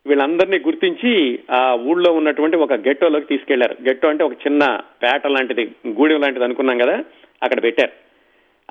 వీళ్ళందరినీ 0.07 0.57
గుర్తించి 0.57 1.39
ఆ 1.51 1.77
ఊళ్ళో 1.89 2.12
ఉన్నటువంటి 2.13 2.57
ఒక 2.57 2.73
గెట్టోలోకి 2.73 3.25
తీసుకెళ్ళారు. 3.25 3.75
గెట్టో 3.83 4.09
అంటే 4.09 4.23
ఒక 4.23 4.33
చిన్న 4.33 4.63
పేట 5.03 5.27
లాంటిది 5.27 5.65
గూడెం 5.88 6.21
లాంటిది 6.21 6.45
అనుకున్నాం 6.45 6.77
కదా 6.77 6.97
అక్కడ 7.43 7.63
పెట్టారు. 7.63 7.93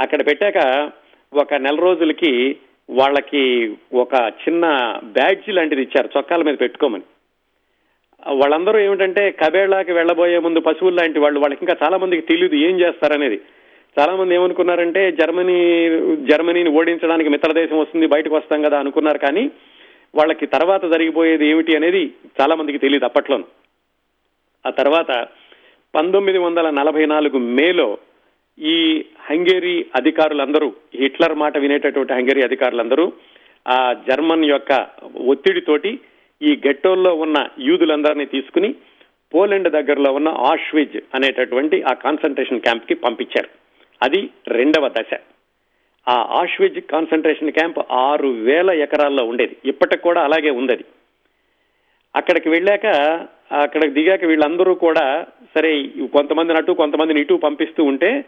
అక్కడ 0.00 0.20
పెట్టాక 0.26 0.90
ఒక 1.32 1.54
నెల 1.54 1.76
రోజులకి 1.76 2.56
వాళ్ళకి 2.90 3.44
ఒక 3.94 4.14
చిన్న 4.42 4.66
బ్యాడ్జ్ 5.04 5.48
లాంటిది 5.54 5.82
ఇచ్చారు 5.82 6.08
చొక్కాల 6.18 6.42
మీద 6.42 6.58
పెట్టుకోమని. 6.60 7.04
వాళ్ళందరూ 8.26 8.78
ఏమిటంటే 8.78 9.30
కబేళాకి 9.30 9.92
వెళ్ళబోయే 9.92 10.38
ముందు 10.38 10.60
పశువులు 10.60 10.96
లాంటి 10.96 11.18
వాళ్ళు 11.18 11.40
వాళ్ళకి 11.40 11.62
ఇంకా 11.64 11.76
చాలా 11.84 11.96
మందికి 11.98 12.22
తెలియదు 12.22 12.56
ఏం 12.68 12.80
చేస్తారనేది. 12.80 13.38
చాలా 13.98 14.12
మంది 14.16 14.34
ఏమనుకున్నారంటే 14.34 15.10
జర్మనీ 15.10 15.56
జర్మనీని 16.30 16.70
ఓడించడానికి 16.70 17.30
మిత్ర 17.30 17.52
దేశం 17.52 17.78
వస్తుంది 17.78 18.06
బయటకు 18.06 18.34
వస్తాం 18.34 18.62
కదా 18.62 18.78
అనుకున్నారు 18.78 19.18
కానీ 19.18 19.50
వాళ్ళకి 20.14 20.46
తర్వాత 20.46 20.84
జరిగిపోయేది 20.84 21.48
ఏమిటి 21.48 21.76
అనేది 21.76 22.14
చాలా 22.40 22.54
మందికి 22.54 22.78
తెలియదు 22.78 23.04
అప్పట్లోను. 23.04 23.44
ఆ 24.66 24.70
తర్వాత 24.70 25.26
పంతొమ్మిది 25.94 26.38
వందల 26.38 26.70
నలభై 26.70 27.06
నాలుగు 27.06 27.38
మేలో 27.38 27.98
ఈ 28.58 29.04
హంగేరీ 29.30 29.86
అధికారులందరూ 29.96 30.72
హిట్లర్ 30.94 31.34
మాట 31.34 31.58
వినేటటువంటి 31.58 32.12
హంగేరీ 32.12 32.42
అధికారులందరూ 32.42 33.12
ఆ 33.68 33.92
జర్మన్ 34.08 34.44
యొక్క 34.44 34.86
ఒత్తిడితోటి 35.26 36.00
ఈ 36.42 36.60
గెట్టోల్లో 36.66 37.14
ఉన్న 37.14 37.48
యూదులందరినీ 37.58 38.24
తీసుకుని 38.24 38.74
పోలాండ్ 39.34 39.68
దగ్గరలో 39.68 40.12
ఉన్న 40.12 40.28
ఆష్విజ్ 40.28 40.96
అనేటటువంటి 41.14 41.82
ఆ 41.82 41.92
కాన్సన్ట్రేషన్ 41.92 42.60
క్యాంప్కి 42.60 42.94
పంపించారు. 42.94 43.48
అది 44.02 44.30
రెండవ 44.48 44.88
దశ. 44.88 45.18
ఆ 46.08 46.16
ఆష్విజ్ 46.30 46.80
కాన్సన్ట్రేషన్ 46.80 47.52
క్యాంప్ 47.52 47.78
ఆరు 47.92 48.28
వేల 48.28 48.70
ఎకరాల్లో 48.70 49.24
ఉండేది. 49.24 49.56
ఇప్పటికి 49.64 50.02
కూడా 50.02 50.22
అలాగే 50.22 50.50
ఉంది 50.50 50.72
అది 50.72 50.84
అక్కడికి 52.16 52.48
వెళ్ళాక 52.48 52.86
అక్కడికి 53.52 53.94
దిగాక 53.94 54.24
వీళ్ళందరూ 54.24 54.74
కూడా 54.74 55.26
సరే 55.54 55.82
కొంతమందిని 56.12 56.58
అటు 56.58 56.72
కొంతమందిని 56.72 57.20
ఇటు 57.20 57.34
పంపిస్తూ 57.34 57.84
ఉంటే 57.84 58.24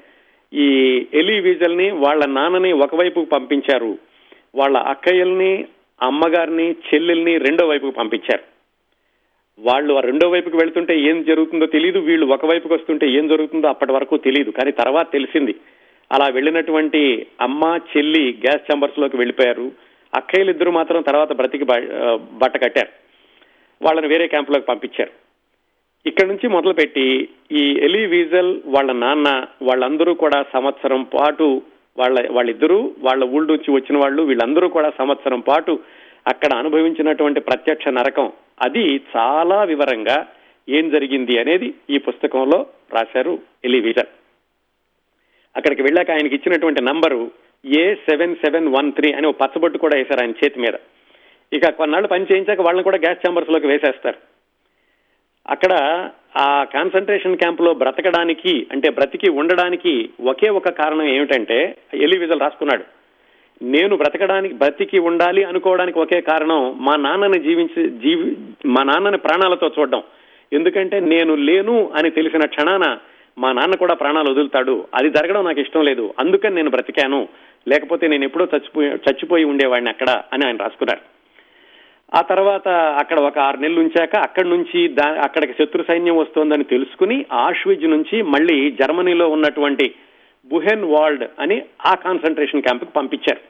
ఈ 0.52 0.68
ఎలీ 1.14 1.40
వీజల్ని 1.40 1.90
వాళ్ళ 1.90 2.26
నాన్నని 2.26 2.72
ఒకవైపు 2.72 3.20
పంపించారు. 3.32 3.98
వాళ్ళ 4.54 4.76
అక్కయ్యల్ని 4.76 5.64
అమ్మగారిని 6.02 6.72
చెల్లెల్ని 6.72 7.38
రెండో 7.38 7.66
వైపుకు 7.66 7.90
పంపించారు. 7.90 8.42
వాళ్ళు 9.58 9.94
ఆ 9.94 10.00
రెండో 10.00 10.28
వైపుకి 10.28 10.56
వెళ్తుంటే 10.56 11.00
ఏం 11.00 11.22
జరుగుతుందో 11.22 11.66
తెలియదు 11.66 11.98
వీళ్ళు 11.98 12.26
ఒక 12.26 12.46
వైపుకి 12.46 12.74
వస్తుంటే 12.74 13.08
ఏం 13.10 13.28
జరుగుతుందో 13.28 13.68
అప్పటి 13.68 13.92
వరకు 13.92 14.16
తెలియదు 14.16 14.50
కానీ 14.50 14.72
తర్వాత 14.72 15.12
తెలిసింది. 15.12 15.54
అలా 16.12 16.26
వెళ్ళినటువంటి 16.28 17.26
అమ్మ 17.40 17.78
చెల్లి 17.96 18.38
గ్యాస్ 18.46 18.72
ఛాంబర్స్లోకి 18.72 19.16
వెళ్ళిపోయారు. 19.16 19.72
అక్కయ్యలు 20.14 20.50
ఇద్దరు 20.50 20.70
మాత్రం 20.70 21.02
తర్వాత 21.02 21.32
బ్రతికి 21.32 21.64
బ- 21.64 22.18
బట్ట 22.32 22.64
కట్టారు. 22.64 22.88
వాళ్ళని 23.82 24.08
వేరే 24.08 24.26
క్యాంపులోకి 24.26 24.66
పంపించారు. 24.66 25.10
ఇక్కడ 26.06 26.26
నుంచి 26.26 26.48
మొదలుపెట్టి 26.48 27.28
ఈ 27.52 27.78
ఎలీ 27.82 28.06
వీజల్ 28.06 28.60
వాళ్ళ 28.66 28.92
నాన్న 28.92 29.44
వాళ్ళందరూ 29.62 30.14
కూడా 30.14 30.44
సంవత్సరం 30.52 31.02
పాటు 31.02 31.62
వాళ్ళ 31.98 32.28
వాళ్ళిద్దరూ 32.30 32.94
వాళ్ళ 32.98 33.24
ఊళ్ళ 33.24 33.50
నుంచి 33.50 33.70
వచ్చిన 33.70 33.98
వాళ్ళు 33.98 34.22
వీళ్ళందరూ 34.22 34.68
కూడా 34.68 34.92
సంవత్సరం 34.98 35.40
పాటు 35.40 35.80
అక్కడ 36.26 36.54
అనుభవించినటువంటి 36.54 37.40
ప్రత్యక్ష 37.40 37.88
నరకం. 37.88 38.32
అది 38.62 39.00
చాలా 39.16 39.64
వివరంగా 39.64 40.26
ఏం 40.68 40.90
జరిగింది 40.90 41.38
అనేది 41.38 41.74
ఈ 41.90 41.98
పుస్తకంలో 41.98 42.66
రాశారు 42.92 43.38
ఎలీ 43.64 43.94
అక్కడికి 45.56 45.82
వెళ్ళాక 45.82 46.10
ఆయనకి 46.10 46.34
ఇచ్చినటువంటి 46.34 46.82
number 46.82 47.30
A 47.64 47.94
seven 47.94 48.36
seven 48.36 48.68
one 48.68 48.92
three 48.92 49.12
అని 49.12 49.26
ఒక 49.26 49.40
పచ్చబొట్టు 49.40 49.78
కూడా 49.78 49.96
వేశారు 49.96 50.20
ఆయన 50.20 50.30
చేతి 50.30 50.60
మీద. 50.60 50.74
ఇక 51.52 51.68
కొన్నాళ్ళు 51.68 52.08
పని 52.08 52.26
చేయించాక 52.32 52.60
వాళ్ళని 52.60 52.84
కూడా 52.84 52.96
గ్యాస్ 52.96 53.26
ఛాంబర్స్లోకి 53.26 53.66
వేసేస్తారు. 53.66 54.33
అక్కడ 55.50 56.10
ఆ 56.36 56.64
కాన్సన్ట్రేషన్ 56.64 57.36
క్యాంపులో 57.36 57.74
బ్రతకడానికి 57.74 58.66
అంటే 58.72 58.90
బ్రతికి 58.90 59.30
ఉండడానికి 59.30 60.10
ఒకే 60.24 60.48
ఒక 60.48 60.68
కారణం 60.68 61.02
ఏమిటంటే 61.02 61.76
ఎలి 61.94 62.18
విజల్ 62.18 62.40
రాసుకున్నాడు. 62.40 62.84
నేను 63.64 63.96
బ్రతకడానికి 63.96 64.54
బ్రతికి 64.54 64.98
ఉండాలి 64.98 65.44
అనుకోవడానికి 65.44 65.98
ఒకే 65.98 66.20
కారణం 66.20 66.78
మా 66.80 66.96
నాన్నని 66.96 67.40
జీవించి 67.40 67.90
జీవి 67.90 68.36
మా 68.66 68.82
నాన్నని 68.82 69.18
ప్రాణాలతో 69.18 69.70
చూడడం. 69.78 70.02
ఎందుకంటే 70.52 71.00
నేను 71.00 71.34
లేను 71.34 71.92
అని 71.94 72.10
తెలిసిన 72.10 72.46
క్షణాన 72.46 72.98
మా 73.38 73.52
నాన్న 73.52 73.74
కూడా 73.74 73.94
ప్రాణాలు 73.94 74.30
వదులుతాడు. 74.30 74.84
అది 74.94 75.10
జరగడం 75.10 75.44
నాకు 75.44 75.60
ఇష్టం 75.60 75.84
లేదు. 75.84 76.14
అందుకని 76.18 76.54
నేను 76.54 76.70
బ్రతికాను. 76.70 77.28
లేకపోతే 77.68 78.08
నేను 78.08 78.24
ఎప్పుడో 78.24 78.44
చచ్చిపోయి 78.44 78.88
చచ్చిపోయి 78.88 79.44
ఉండేవాడిని 79.44 79.90
అక్కడ 79.90 80.22
అని 80.32 80.46
ఆయన 80.46 80.56
రాసుకున్నారు. 80.56 81.13
ఆ 82.14 82.20
తర్వాత 82.20 82.68
అక్కడ 82.68 83.20
ఒక 83.20 83.38
ఆరు 83.38 83.56
నెలలు 83.56 83.80
ఉంచాక 83.80 84.16
అక్కడి 84.16 84.48
నుంచి 84.48 84.88
దా 84.88 85.20
అక్కడికి 85.22 85.52
శత్రు 85.52 85.84
సైన్యం 85.88 86.16
వస్తోందని 86.16 86.64
తెలుసుకుని 86.64 87.26
ఆష్విజ్ 87.32 87.84
నుంచి 87.84 88.22
మళ్ళీ 88.22 88.70
జర్మనీలో 88.70 89.28
ఉన్నటువంటి 89.28 89.94
బుహెన్ 90.46 90.84
వాల్డ్ 90.84 91.30
అని 91.38 91.62
ఆ 91.86 91.94
కాన్సన్ట్రేషన్ 91.94 92.62
క్యాంప్కి 92.62 92.92
పంపించారు. 92.92 93.40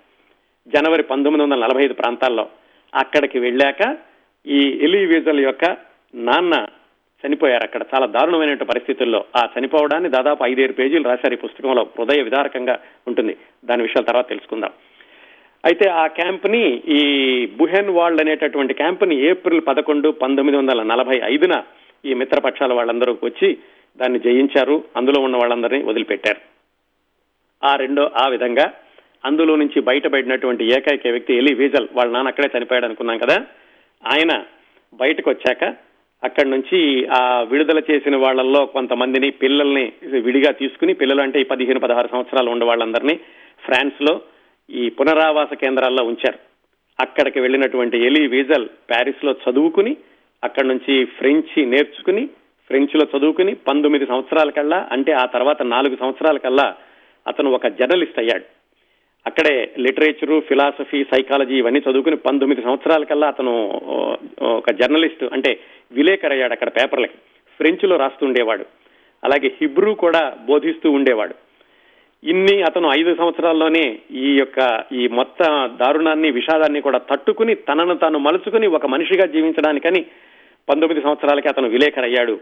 జనవరి 0.69 1.03
పంతొమ్మిది 1.03 1.43
వందల 1.43 1.67
నలభై 1.67 1.85
ఐదు 1.85 1.95
ప్రాంతాల్లో. 1.95 2.49
అక్కడికి 2.95 3.39
వెళ్ళాక 3.39 3.97
ఈ 4.47 4.79
ఎలీ 4.83 5.07
వీజల్ 5.07 5.41
యొక్క 5.41 5.77
నాన్న 6.15 6.67
చనిపోయారు 7.27 7.63
అక్కడ. 7.63 7.83
చాలా 7.95 8.07
దారుణమైనటువంటి 8.07 8.65
పరిస్థితుల్లో 8.65 9.25
ఆ 9.37 9.49
చనిపోవడాన్ని 9.59 10.09
దాదాపు 10.09 10.45
ఐదేరు 10.45 10.73
పేజీలు 10.73 11.09
రాశారు 11.09 11.35
ఈ 11.35 11.37
పుస్తకంలో. 11.37 11.87
హృదయ 11.99 12.23
విదారకంగా 12.23 12.79
ఉంటుంది. 13.07 13.37
దాని 13.65 13.83
విషయాల 13.83 14.05
తర్వాత 14.05 14.29
తెలుసుకుందాం. 14.29 14.71
అయితే 15.65 15.89
ఆ 15.89 16.07
క్యాంప్ని 16.07 16.83
ఈ 16.89 17.01
బుహెన్ 17.47 17.91
వాల్డ్ 17.91 18.21
అనేటటువంటి 18.21 18.75
క్యాంప్ని 18.75 19.21
ఏప్రిల్ 19.21 19.63
పదకొండు 19.67 20.11
పంతొమ్మిది 20.11 20.59
వందల 20.59 20.83
నలభై 20.83 21.21
ఐదున 21.25 21.63
ఈ 22.05 22.15
మిత్రపక్షాల 22.15 22.73
వాళ్ళందరూ 22.73 23.19
వచ్చి 23.23 23.59
దాన్ని 23.97 24.19
జయించారు. 24.19 24.85
అందులో 24.97 25.21
ఉన్న 25.21 25.37
వాళ్ళందరినీ 25.37 25.85
వదిలిపెట్టారు. 25.85 26.41
ఆ 27.65 27.77
రెండో 27.77 28.11
ఆ 28.17 28.29
విధంగా 28.29 28.73
అందులో 29.25 29.57
నుంచి 29.57 29.81
బయటపడినటువంటి 29.81 30.65
ఏకైక 30.65 31.07
వ్యక్తి 31.07 31.35
ఎలి 31.35 31.55
వీజల్ 31.55 31.89
వాళ్ళ 31.93 32.13
నాన్న 32.13 32.29
అక్కడే 32.29 32.59
చనిపోయాడు 32.59 32.85
అనుకున్నాం 32.85 33.19
కదా. 33.19 33.37
ఆయన 34.03 34.45
బయటకు 34.95 35.31
వచ్చాక 35.31 35.65
అక్కడి 36.25 36.51
నుంచి 36.51 37.07
ఆ 37.07 37.43
విడుదల 37.43 37.83
చేసిన 37.91 38.17
వాళ్ళల్లో 38.17 38.67
కొంతమందిని 38.67 39.31
పిల్లల్ని 39.31 39.93
విడిగా 40.21 40.51
తీసుకుని 40.51 40.95
పిల్లలు 40.95 41.23
అంటే 41.23 41.41
ఈ 41.41 41.45
పదిహేను 41.45 41.81
పదహారు 41.81 42.09
సంవత్సరాలు 42.09 42.51
ఉన్న 42.51 42.65
వాళ్ళందరినీ 42.65 43.15
ఫ్రాన్స్లో 43.65 44.21
ఈ 44.71 44.89
పునరావాస 44.89 45.55
కేంద్రాల్లో 45.55 46.05
ఉంచారు. 46.05 46.39
అక్కడికి 47.01 47.41
వెళ్ళినటువంటి 47.41 48.07
ఎలీ 48.07 48.27
వీజల్ 48.27 48.69
ప్యారిస్లో 48.69 49.35
చదువుకుని 49.51 49.97
అక్కడి 50.45 50.69
నుంచి 50.69 51.05
ఫ్రెంచి 51.05 51.67
నేర్చుకుని 51.67 52.27
ఫ్రెంచ్లో 52.69 53.19
చదువుకుని 53.19 53.55
పంతొమ్మిది 53.55 54.07
సంవత్సరాల 54.07 54.51
కల్లా 54.51 54.89
అంటే 54.93 55.13
ఆ 55.13 55.25
తర్వాత 55.25 55.63
నాలుగు 55.63 55.97
సంవత్సరాల 55.97 56.37
కల్లా 56.37 56.77
అతను 57.27 57.51
ఒక 57.51 57.67
జర్నలిస్ట్ 57.67 58.19
అయ్యాడు. 58.19 58.45
అక్కడే 59.27 59.75
లిటరేచరు 59.79 60.41
ఫిలాసఫీ 60.41 61.05
సైకాలజీ 61.05 61.59
ఇవన్నీ 61.59 61.83
చదువుకుని 61.91 62.17
పంతొమ్మిది 62.17 62.63
సంవత్సరాల 62.63 63.05
కల్లా 63.05 63.27
అతను 63.27 63.53
ఒక 64.43 64.71
జర్నలిస్ట్ 64.71 65.25
అంటే 65.25 65.61
విలేకరు 65.93 66.33
అయ్యాడు 66.33 66.53
అక్కడ 66.53 66.69
పేపర్లకి. 66.69 67.15
ఫ్రెంచ్లో 67.57 67.97
రాస్తుండేవాడు 67.97 68.65
అలాగే 69.25 69.49
హిబ్రూ 69.61 69.95
కూడా 69.95 70.37
బోధిస్తూ 70.47 70.91
ఉండేవాడు. 70.91 71.44
ఇన్ని 72.25 72.63
అతను 72.63 72.89
ఐదు 72.93 73.15
సంవత్సరాల్లోనే 73.15 73.85
ఈ 74.21 74.37
యొక్క 74.37 74.61
ఈ 74.93 75.09
మొత్తం 75.13 75.51
దారుణాన్ని 75.77 76.31
విషాదాన్ని 76.31 76.81
కూడా 76.81 76.99
తట్టుకుని 77.11 77.55
తనను 77.65 77.95
తాను 77.95 78.19
మలుచుకుని 78.19 78.67
ఒక 78.69 78.87
మనిషిగా 78.87 79.27
జీవించడానికని 79.27 80.01
పంతొమ్మిది 80.69 81.03
సంవత్సరాలకి 81.03 81.49
అతను 81.49 81.69
విలేకరయ్యాడు 81.69 82.35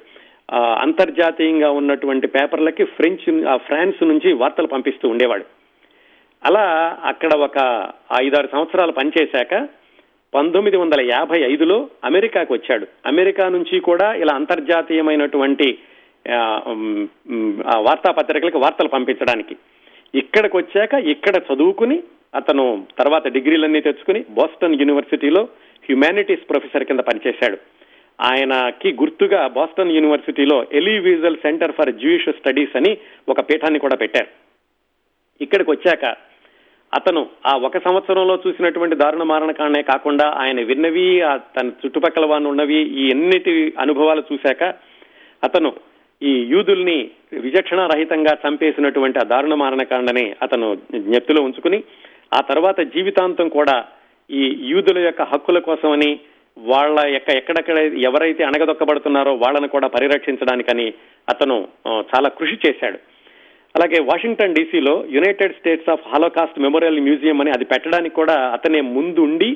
అంతర్జాతీయంగా 0.81 1.71
ఉన్నటువంటి 1.71 2.27
పేపర్లకి 2.27 2.85
ఫ్రెంచ్ 2.97 3.45
ఆ, 3.47 3.57
ఫ్రాన్స్ 3.57 4.03
నుంచి 4.03 4.33
వార్తలు 4.33 4.67
పంపిస్తూ 4.67 5.09
ఉండేవాడు. 5.09 5.45
అలా 6.43 6.65
అక్కడ 7.05 7.35
ఒక 7.39 7.59
ఐదారు 8.21 8.49
సంవత్సరాలు 8.53 8.93
పనిచేశాక 8.93 9.53
పంతొమ్మిది 10.33 10.77
వందల 10.77 11.01
యాభై 11.11 11.41
ఐదులో 11.45 11.77
అమెరికాకు 12.05 12.55
వచ్చాడు. 12.55 12.87
అమెరికా 13.07 13.49
నుంచి 13.49 13.81
కూడా 13.81 14.15
ఇలా 14.15 14.33
అంతర్జాతీయమైనటువంటి 14.33 15.69
వార్తాపత్రికలకు 17.87 18.59
వార్తలు 18.59 18.89
పంపించడానికి. 18.89 19.57
ఇక్కడికి 20.15 20.57
వచ్చాక 20.57 20.95
ఇక్కడ 20.95 21.37
చదువుకుని 21.49 22.03
అతను 22.35 22.87
తర్వాత 22.99 23.27
డిగ్రీలన్నీ 23.29 23.81
తెచ్చుకుని 23.81 24.25
బోస్టన్ 24.31 24.81
యూనివర్సిటీలో 24.81 25.49
హ్యుమానిటీస్ 25.85 26.49
ప్రొఫెసర్ 26.51 26.85
కింద 26.85 27.01
పనిచేశాడు. 27.01 27.59
ఆయనకి 28.21 28.93
గుర్తుగా 28.93 29.47
బోస్టన్ 29.47 29.91
యూనివర్సిటీలో 29.91 30.67
Elie Wiesel 30.73 31.37
centre 31.37 31.73
for 31.73 31.93
Jewish 31.93 32.29
studies 32.29 32.77
అని 32.77 32.99
ఒక 33.29 33.41
పీఠాన్ని 33.41 33.79
కూడా 33.79 33.97
పెట్టారు. 33.97 34.29
ఇక్కడికి 35.41 35.71
వచ్చాక 35.71 36.05
అతను 36.95 37.27
ఆ 37.47 37.57
ఒక 37.57 37.79
సంవత్సరంలో 37.79 38.39
చూసినటువంటి 38.47 38.97
దారుణ 38.97 39.23
మారణకాండే 39.23 39.83
కాకుండా 39.83 40.27
ఆయన 40.31 40.61
విన్నవి 40.61 41.21
తన 41.57 41.67
చుట్టుపక్కల 41.69 42.25
వారు 42.25 42.45
ఉన్నవి 42.45 42.75
ఈ 42.75 43.09
ఎన్నిటి 43.09 43.75
అనుభవాలు 43.81 44.23
చూశాక 44.33 44.63
అతను 45.45 45.73
ఈ 46.29 46.33
యూదుల్ని 46.53 46.99
విచక్షణారహితంగా 47.45 48.33
చంపేసినటువంటి 48.43 49.19
ఆ 49.23 49.25
దారుణ 49.33 49.55
మారణకాండని 49.63 50.27
అతను 50.45 50.67
జ్ఞప్తిలో 51.07 51.41
ఉంచుకుని 51.43 51.79
ఆ 52.39 52.41
తర్వాత 52.51 52.81
జీవితాంతం 52.95 53.49
కూడా 53.49 53.77
ఈ 54.31 54.43
యూదుల 54.73 54.99
యొక్క 55.07 55.23
హక్కుల 55.33 55.59
కోసమని 55.69 56.11
వాళ్ళ 56.57 56.99
యొక్క 57.15 57.31
ఎక్కడెక్కడ 57.41 57.79
ఎవరైతే 58.09 58.43
అణగదొక్కబడుతున్నారో 58.45 59.33
వాళ్ళను 59.43 59.69
కూడా 59.69 59.89
పరిరక్షించడానికని 59.89 60.87
అతను 61.29 61.57
చాలా 62.11 62.29
కృషి 62.39 62.57
చేశాడు. 62.65 62.99
అలాగే 63.75 63.99
Washington 64.11 64.57
డీసీలో 64.57 64.95
United 65.17 65.55
States 65.59 65.91
of 65.91 66.09
Holocaust 66.13 66.59
memorial 66.65 67.05
museum 67.07 67.39
అని 67.41 67.51
అది 67.51 67.67
పెట్టడానికి 67.73 68.15
కూడా 68.15 68.37
అతనే 68.57 68.81
ముందుండి 68.97 69.51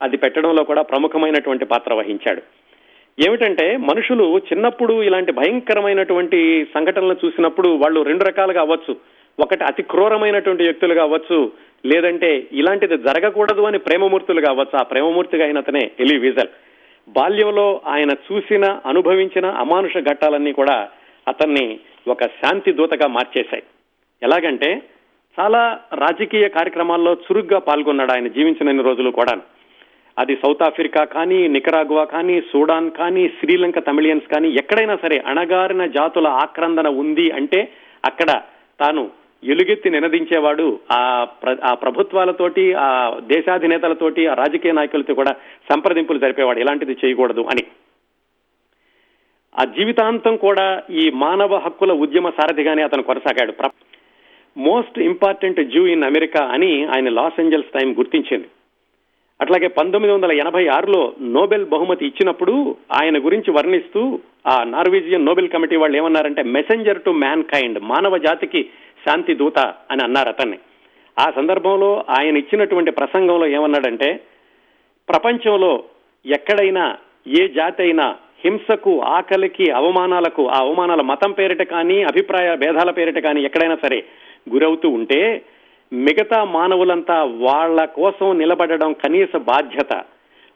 అది 0.00 0.16
పెట్టడంలో 0.16 0.62
కూడా 0.70 0.82
ప్రముఖమైనటువంటి 0.82 1.64
పాత్ర 1.64 1.94
వహించాడు. 2.00 2.42
ఏమిటంటే 3.20 3.76
మనుషులు 3.76 4.38
చిన్నప్పుడు 4.38 5.02
ఇలాంటి 5.02 5.32
భయంకరమైనటువంటి 5.32 6.66
సంఘటనలు 6.74 7.16
చూసినప్పుడు 7.24 7.68
వాళ్ళు 7.68 8.02
రెండు 8.02 8.24
రకాలుగా 8.24 8.60
అవ్వచ్చు. 8.60 8.96
ఒకటి 9.40 9.64
అతి 9.64 9.82
క్రూరమైనటువంటి 9.82 10.62
వ్యక్తులుగా 10.62 11.02
అవ్వచ్చు 11.02 11.52
లేదంటే 11.86 12.46
ఇలాంటిది 12.52 12.98
జరగకూడదు 12.98 13.62
అని 13.62 13.78
ప్రేమమూర్తులుగా 13.78 14.50
అవ్వచ్చు. 14.50 14.78
ఆ 14.78 14.82
ప్రేమమూర్తిగా 14.82 15.44
అయిన 15.44 15.58
అతనే 15.58 15.90
ఎలి 16.00 16.18
వీజల్. 16.18 16.48
బాల్యంలో 17.08 17.80
ఆయన 17.86 18.10
చూసిన 18.10 18.78
అనుభవించిన 18.86 19.46
అమానుష 19.46 19.98
ఘట్టాలన్నీ 19.98 20.52
కూడా 20.52 20.88
అతన్ని 21.28 21.78
ఒక 22.08 22.22
శాంతి 22.22 22.72
దూతగా 22.72 23.06
మార్చేశాయి. 23.06 23.62
ఎలాగంటే 24.22 24.82
చాలా 25.40 25.80
రాజకీయ 25.94 26.48
కార్యక్రమాల్లో 26.48 27.12
చురుగ్గా 27.12 27.58
పాల్గొన్నాడు 27.58 28.12
ఆయన 28.12 28.28
జీవించిన 28.28 28.80
రోజులు 28.80 29.10
కూడా 29.10 29.40
అది 30.22 30.36
సౌత్ 30.36 30.62
ఆఫ్రికా 30.62 31.04
కానీ 31.04 31.48
నికరాగువా 31.48 32.04
కానీ 32.04 32.40
సూడాన్ 32.40 32.90
కానీ 32.90 33.28
శ్రీలంక 33.28 33.78
తమిళియన్స్ 33.78 34.26
కానీ 34.26 34.48
ఎక్కడైనా 34.48 34.96
సరే 35.02 35.18
అణగారిన 35.18 35.86
జాతుల 35.86 36.26
ఆక్రందన 36.26 36.88
ఉంది 36.88 37.30
అంటే 37.30 37.72
అక్కడ 38.04 38.40
తాను 38.80 39.10
ఎలుగెత్తి 39.44 39.90
నినదించేవాడు 39.90 40.80
ఆ 40.92 41.26
ఆ 41.64 41.74
ప్రభుత్వాలతోటి 41.74 42.74
ఆ 42.74 43.18
దేశాధినేతలతోటి 43.18 44.26
ఆ 44.26 44.34
రాజకీయ 44.34 44.72
నాయకులతో 44.72 45.14
కూడా 45.14 45.30
సంప్రదింపులు 45.72 46.18
జరిపేవాడు. 46.18 46.60
ఇలాంటిది 46.60 46.96
చేయకూడదు 47.04 47.40
అని. 47.40 47.62
ఆ 49.60 49.64
జీవితాంతం 49.64 50.36
కూడా 50.36 50.82
ఈ 50.90 51.10
మానవ 51.14 51.56
హక్కుల 51.56 51.92
ఉద్యమ 51.92 52.30
సారథిగానే 52.30 52.82
అతను 52.82 53.02
కొనసాగాడు. 53.02 53.52
Most 54.56 54.98
important 54.98 55.60
Jew 55.60 55.86
in 55.86 56.04
America 56.04 56.44
అని 56.44 56.84
ఆయన 56.84 57.08
లాస్ 57.08 57.40
ఏంజల్స్ 57.40 57.80
టైం 57.80 57.98
గుర్తించింది. 57.98 58.46
అట్లాగే 59.42 59.68
పంతొమ్మిది 59.76 60.12
వందల 60.12 60.32
ఎనభై 60.40 60.62
ఆరులో 60.68 61.00
నోబెల్ 61.36 61.64
బహుమతి 61.66 62.04
ఇచ్చినప్పుడు 62.06 62.54
ఆయన 62.98 63.16
గురించి 63.18 63.50
వర్ణిస్తూ 63.50 64.02
ఆ 64.46 64.56
నార్వేజియన్ 64.72 65.26
నోబెల్ 65.26 65.48
కమిటీ 65.48 65.76
వాళ్ళు 65.76 65.96
ఏమన్నారంటే 65.98 66.42
మెసెంజర్ 66.56 67.00
టు 67.02 67.12
మ్యాన్ 67.22 67.44
కైండ్ 67.44 67.78
మానవ 67.90 68.16
జాతికి 68.18 68.60
శాంతి 69.02 69.34
దూత 69.34 69.58
అని 69.90 70.02
అన్నారు 70.02 70.30
అతన్ని. 70.30 70.58
ఆ 71.16 71.26
సందర్భంలో 71.30 71.88
ఆయన 72.16 72.36
ఇచ్చినటువంటి 72.36 72.90
ప్రసంగంలో 72.98 73.46
ఏమన్నాడంటే 73.56 74.10
ప్రపంచంలో 75.08 75.72
ఎక్కడైనా 76.24 76.84
ఏ 77.40 77.42
జాతి 77.56 77.82
అయినా 77.82 78.06
హింసకు 78.44 78.92
ఆకలికి 79.16 79.66
అవమానాలకు 79.78 80.42
ఆ 80.48 80.58
అవమానాల 80.58 81.02
మతం 81.10 81.32
పేరిట 81.32 81.62
కానీ 81.72 81.98
అభిప్రాయ 82.04 82.48
భేదాల 82.56 82.90
పేరిట 82.90 83.18
కానీ 83.26 83.40
ఎక్కడైనా 83.42 83.76
సరే 83.84 83.98
గురవుతూ 84.52 84.88
ఉంటే 84.94 85.20
మిగతా 85.92 86.44
మానవులంతా 86.44 87.22
వాళ్ళ 87.22 87.84
కోసం 87.84 88.38
నిలబడడం 88.38 88.92
కనీస 88.92 89.36
బాధ్యత. 89.36 90.02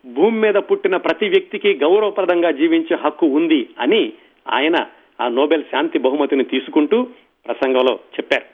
భూమి 0.07 0.38
మీద 0.40 0.55
పుట్టిన 0.55 0.96
ప్రతి 0.96 1.29
వ్యక్తికి 1.29 1.75
గౌరవప్రదంగా 1.75 2.51
జీవించే 2.51 2.96
హక్కు 2.96 3.27
ఉంది 3.27 3.68
అని 3.79 4.12
ఆయన 4.53 4.75
ఆ 5.20 5.29
నోబెల్ 5.29 5.64
శాంతి 5.72 5.99
బహుమతిని 5.99 6.44
తీసుకుంటూ 6.44 7.03
ప్రసంగంలో 7.46 7.94
చెప్పారు. 7.94 8.44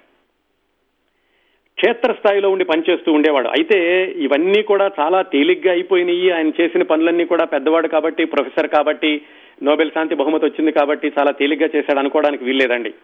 క్షేత్రస్థాయిలో 1.78 2.50
ఉండి 2.50 2.64
పనిచేస్తూ 2.64 3.12
ఉండేవాడు. 3.12 3.48
అయితే 3.48 4.04
ఇవన్నీ 4.16 4.62
కూడా 4.62 4.90
చాలా 5.00 5.22
తేలిగ్గా 5.22 5.72
అయిపోయినాయి. 5.72 6.30
ఆయన 6.30 6.48
చేసిన 6.60 6.82
పనులన్నీ 6.82 7.24
కూడా 7.24 7.44
పెద్దవాడు 7.44 7.88
కాబట్టి 7.88 8.24
ప్రొఫెసర్ 8.24 8.68
కాబట్టి 8.68 9.22
నోబెల్ 9.62 9.90
శాంతి 9.90 10.14
బహుమతి 10.14 10.46
వచ్చింది 10.46 10.72
కాబట్టి 10.72 11.12
చాలా 11.18 11.30
తేలిగ్గా 11.30 11.68
చేశాడు 11.76 11.98
అనుకోవడానికి 11.98 12.44
వీల్లేదండి. 12.44 12.94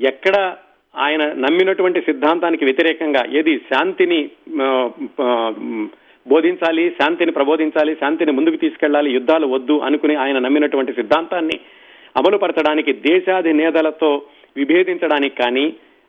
ఎక్కడ 0.00 0.54
ఆయన 1.04 1.22
నమ్మినటువంటి 1.44 2.00
సిద్ధాంతానికి 2.00 2.64
వ్యతిరేకంగా 2.64 3.22
ఏది 3.38 3.54
శాంతిని 3.70 4.20
బోధించాలి 6.26 6.84
శాంతిని 6.90 7.32
ప్రబోధించాలి 7.32 7.92
శాంతిని 7.94 8.32
ముందుకు 8.32 8.56
తీసుకెళ్ళాలి 8.56 9.10
యుద్ధాలు 9.12 9.46
వద్దు 9.46 9.74
అనుకుని 9.88 10.14
ఆయన 10.14 10.38
నమ్మినటువంటి 10.38 10.92
సిద్ధాంతాన్ని 10.92 11.58
అమలుపరచడానికి 12.20 12.92
దేశాధినేతలతో 12.92 14.10
విభేదించడానికి 14.56 15.36
కానీ 15.42 15.66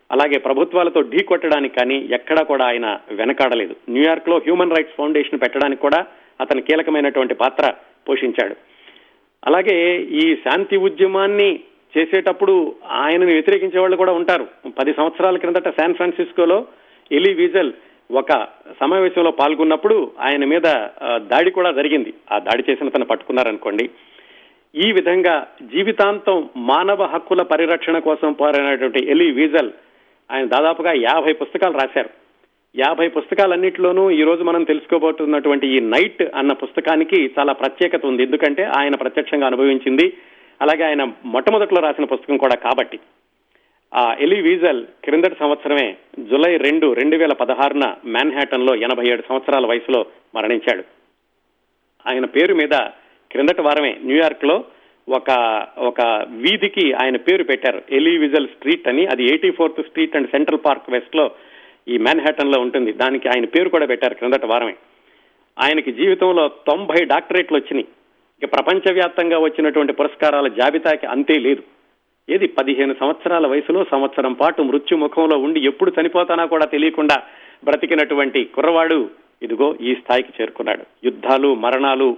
అలాగే 0.09 0.37
ప్రభుత్వాలతో 0.37 1.01
ఢీ 1.01 1.23
కొట్టడానికి 1.23 1.75
కానీ 1.75 1.97
ఎక్కడా 2.17 2.41
కూడా 2.43 2.65
ఆయన 2.65 2.87
వెనకాడలేదు. 3.11 3.73
న్యూయార్క్లో 3.89 4.35
హ్యూమన్ 4.37 4.75
రైట్స్ 4.75 4.97
ఫౌండేషన్ 4.97 5.41
పెట్టడానికి 5.43 5.81
కూడా 5.81 5.99
అతను 6.41 6.61
కీలకమైనటువంటి 6.61 7.33
పాత్ర 7.33 7.73
పోషించాడు. 8.09 8.55
అలాగే 9.43 9.77
ఈ 10.21 10.23
శాంతి 10.35 10.77
ఉద్యమాన్ని 10.77 11.49
చేసేటప్పుడు 11.97 12.75
ఆయనను 12.89 13.25
వ్యతిరేకించే 13.25 13.79
వాళ్ళు 13.79 13.97
కూడా 13.97 14.13
ఉంటారు. 14.13 14.47
పది 14.79 14.93
సంవత్సరాల 14.93 15.37
క్రిందట 15.37 15.69
శాన్ 15.69 15.93
ఫ్రాన్సిస్కోలో 15.93 16.65
ఎలీ 17.11 17.33
విజల్ 17.33 17.71
ఒక 18.11 18.47
సమావేశంలో 18.81 19.31
పాల్గొన్నప్పుడు 19.31 20.11
ఆయన 20.19 20.45
మీద 20.45 20.67
దాడి 21.17 21.51
కూడా 21.51 21.71
జరిగింది. 21.71 22.13
ఆ 22.31 22.39
దాడి 22.39 22.63
చేసిన 22.69 22.89
తను 22.89 23.05
పట్టుకున్నారనుకోండి. 23.05 23.89
ఈ 24.75 24.91
విధంగా 24.91 25.47
జీవితాంతం 25.61 26.49
మానవ 26.57 27.03
హక్కుల 27.03 27.41
పరిరక్షణ 27.41 27.99
కోసం 27.99 28.33
పోరాడినటువంటి 28.33 29.11
ఎలీ 29.11 29.31
వీజల్ 29.31 29.71
ఆయన 30.31 30.45
దాదాపుగా 30.45 30.91
యాభై 30.93 31.33
పుస్తకాలు 31.33 31.73
రాశారు. 31.73 32.09
యాభై 32.75 33.07
పుస్తకాలన్నింటిలోనూ 33.07 34.09
ఈ 34.11 34.21
రోజు 34.21 34.43
మనం 34.43 34.63
తెలుసుకోబోతున్నటువంటి 34.63 35.67
ఈ 35.67 35.79
నైట్ 35.79 36.23
అన్న 36.35 36.53
పుస్తకానికి 36.53 37.31
చాలా 37.39 37.53
ప్రత్యేకత 37.53 38.05
ఉంది. 38.05 38.23
ఎందుకంటే 38.23 38.63
ఆయన 38.63 38.95
ప్రత్యక్షంగా 38.95 39.47
అనుభవించింది 39.47 40.13
అలాగే 40.61 40.83
ఆయన 40.83 41.11
మొట్టమొదట్లో 41.25 41.81
రాసిన 41.81 42.05
పుస్తకం 42.05 42.37
కూడా 42.37 42.55
కాబట్టి. 42.55 42.99
ఆ 43.95 44.15
ఎలి 44.19 44.41
వీజల్ 44.41 44.85
క్రిందటి 45.03 45.35
సంవత్సరమే 45.39 45.95
జులై 46.19 46.57
రెండు 46.57 46.93
రెండు 46.93 47.17
వేల 47.17 47.33
పదహారున 47.33 47.95
మ్యాన్హాటన్లో 48.05 48.75
ఎనభై 48.75 49.03
ఏడు 49.11 49.23
సంవత్సరాల 49.29 49.65
వయసులో 49.65 50.05
మరణించాడు. 50.35 50.83
ఆయన 52.07 52.25
పేరు 52.25 52.55
మీద 52.55 52.71
క్రిందటి 53.31 53.61
వారమే 53.61 53.97
న్యూయార్క్లో 54.03 54.63
ఒక 55.09 55.67
ఒక 55.77 56.01
వీధికి 56.29 56.93
ఆయన 56.93 57.17
పేరు 57.17 57.43
పెట్టారు. 57.43 57.81
ఎలివిజల్ 57.89 58.47
స్ట్రీట్ 58.47 58.87
అని. 58.87 59.05
అది 59.05 59.23
eighty 59.23 59.51
fourth 59.51 59.87
street 59.87 60.15
and 60.15 60.29
Central 60.29 60.59
Park 60.65 60.89
వెస్ట్లో 60.89 61.31
ఈ 61.87 61.97
మ్యాన్హాటన్లో 61.97 62.61
ఉంటుంది. 62.61 62.93
దానికి 62.93 63.27
ఆయన 63.27 63.45
పేరు 63.45 63.69
కూడా 63.69 63.85
పెట్టారు 63.85 64.13
క్రిందట 64.13 64.45
వారమే. 64.45 64.75
ఆయనకి 65.59 65.91
జీవితంలో 65.91 66.47
తొంభై 66.47 67.05
డాక్టరేట్లు 67.05 67.57
వచ్చినాయి. 67.57 67.87
ఇక 68.43 68.51
ప్రపంచవ్యాప్తంగా 68.51 69.37
వచ్చినటువంటి 69.39 69.93
పురస్కారాల 69.93 70.47
జాబితాకి 70.47 71.05
అంతే 71.05 71.39
లేదు. 71.39 71.63
ఏది 72.29 72.47
పదిహేను 72.47 72.95
సంవత్సరాల 72.99 73.47
వయసులో 73.47 73.85
సంవత్సరం 73.91 74.33
పాటు 74.33 74.61
మృత్యు 74.61 74.97
ముఖంలో 74.97 75.37
ఉండి 75.37 75.59
ఎప్పుడు 75.59 75.91
చనిపోతానా 76.01 76.45
కూడా 76.45 76.65
తెలియకుండా 76.65 77.23
బ్రతికినటువంటి 77.63 78.43
కుర్రవాడు 78.43 79.09
ఇదిగో 79.43 79.75
ఈ 79.81 79.95
స్థాయికి 79.95 80.33
చేరుకున్నాడు. 80.41 80.83
యుద్ధాలు 81.03 81.55
మరణాలు 81.55 82.17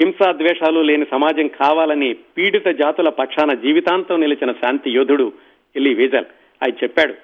హింసా 0.00 0.32
ద్వేషాలు 0.32 0.80
లేని 0.80 1.06
సమాజం 1.10 1.48
కావాలని 1.48 2.12
పీడిత 2.14 2.68
జాతుల 2.68 3.08
పక్షాన 3.08 3.54
జీవితాంతం 3.54 4.20
నిలిచిన 4.20 4.52
శాంతి 4.52 4.90
యోధుడు 4.90 5.32
ఎలి 5.76 5.94
వేజల్. 5.94 6.28
ఆయన 6.62 6.72
చెప్పాడు 6.82 7.14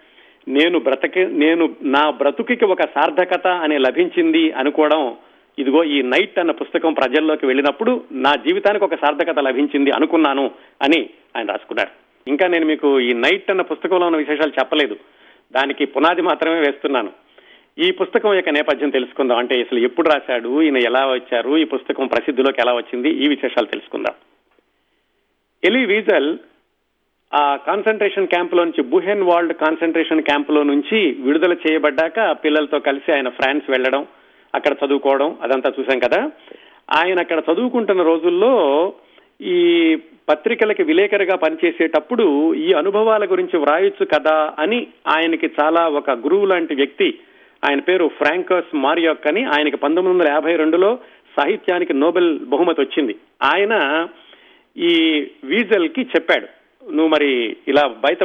నేను 0.51 0.79
బ్రతకి 0.79 1.27
నేను 1.27 1.75
నా 1.83 2.11
బ్రతుకికి 2.11 2.65
ఒక 2.65 2.83
సార్థకత 2.83 3.47
అనే 3.47 3.79
లభించింది 3.79 4.53
అనుకోవడం 4.53 5.17
ఇదిగో 5.59 5.85
ఈ 5.85 6.03
నైట్ 6.03 6.39
అన్న 6.39 6.51
పుస్తకం 6.51 6.93
ప్రజల్లోకి 6.93 7.47
వెళ్ళినప్పుడు 7.47 8.05
నా 8.13 8.35
జీవితానికి 8.35 8.85
ఒక 8.85 8.95
సార్థకత 8.95 9.39
లభించింది 9.39 9.91
అనుకున్నాను 9.91 10.51
అని 10.83 11.11
ఆయన 11.37 11.47
రాసుకున్నారు. 11.47 11.91
ఇంకా 12.29 12.47
నేను 12.47 12.67
మీకు 12.67 13.01
ఈ 13.01 13.13
నైట్ 13.13 13.51
అన్న 13.51 13.63
పుస్తకంలో 13.63 14.07
ఉన్న 14.07 14.19
విశేషాలు 14.19 14.53
చెప్పలేదు. 14.61 14.97
దానికి 15.53 15.85
పునాది 15.85 16.23
మాత్రమే 16.23 16.59
వేస్తున్నాను. 16.59 17.11
ఈ 17.79 17.91
పుస్తకం 17.91 18.35
యొక్క 18.35 18.49
నేపథ్యం 18.49 18.91
తెలుసుకుందాం. 18.91 19.39
అంటే 19.39 19.61
అసలు 19.61 19.79
ఎప్పుడు 19.79 20.09
రాశాడు 20.09 20.63
ఈయన 20.63 20.77
ఎలా 20.77 21.07
వచ్చారు 21.07 21.59
ఈ 21.59 21.65
పుస్తకం 21.65 22.07
ప్రసిద్ధిలోకి 22.07 22.61
ఎలా 22.61 22.75
వచ్చింది 22.75 23.11
ఈ 23.11 23.29
విశేషాలు 23.29 23.67
తెలుసుకుందాం. 23.67 24.15
ఎలి 25.65 25.85
వీజల్ 25.85 26.39
ఆ 27.35 27.57
కాన్సన్ట్రేషన్ 27.57 28.27
క్యాంపులో 28.27 28.65
నుంచి 28.65 28.83
బుహెన్ 28.83 29.23
వాల్డ్ 29.23 29.53
కాన్సన్ట్రేషన్ 29.53 30.23
క్యాంపులో 30.23 30.63
నుంచి 30.63 31.13
విడుదల 31.13 31.53
చేయబడ్డాక 31.53 32.33
పిల్లలతో 32.45 32.79
కలిసి 32.79 33.13
ఆయన 33.13 33.29
ఫ్రాన్స్ 33.29 33.71
వెళ్ళడం 33.71 34.07
అక్కడ 34.55 34.77
చదువుకోవడం 34.87 35.37
అదంతా 35.43 35.73
చూశాం 35.81 35.99
కదా. 35.99 36.31
ఆయన 36.95 37.21
అక్కడ 37.21 37.43
చదువుకుంటున్న 37.53 38.03
రోజుల్లో 38.03 38.53
ఈ 39.41 39.59
పత్రికలకి 40.29 40.83
విలేకరిగా 40.83 41.37
పనిచేసేటప్పుడు 41.37 42.55
ఈ 42.55 42.73
అనుభవాల 42.73 43.25
గురించి 43.25 43.57
వ్రాయొచ్చు 43.57 44.05
కదా 44.05 44.55
అని 44.59 44.87
ఆయనకి 45.09 45.51
చాలా 45.61 45.89
ఒక 45.89 46.11
గురువు 46.11 46.47
లాంటి 46.47 46.75
వ్యక్తి 46.75 47.19
ఆయన 47.65 47.81
పేరు 47.81 48.11
ఫ్రాంకస్ 48.23 48.77
మారియోక్ 48.77 49.27
అని 49.27 49.45
ఆయనకి 49.45 49.77
పంతొమ్మిది 49.77 50.19
వందల 50.19 50.33
యాభై 50.33 50.57
రెండులో 50.57 50.99
సాహిత్యానికి 51.37 51.95
నోబెల్ 51.95 52.39
బహుమతి 52.39 52.81
వచ్చింది. 52.81 53.17
ఆయన 53.43 54.07
ఈ 54.77 54.93
వీజల్కి 55.45 56.01
చెప్పాడు 56.03 56.47
నువ్వు 56.91 57.09
మరి 57.09 57.57
ఇలా 57.69 57.87
బయట 57.89 58.25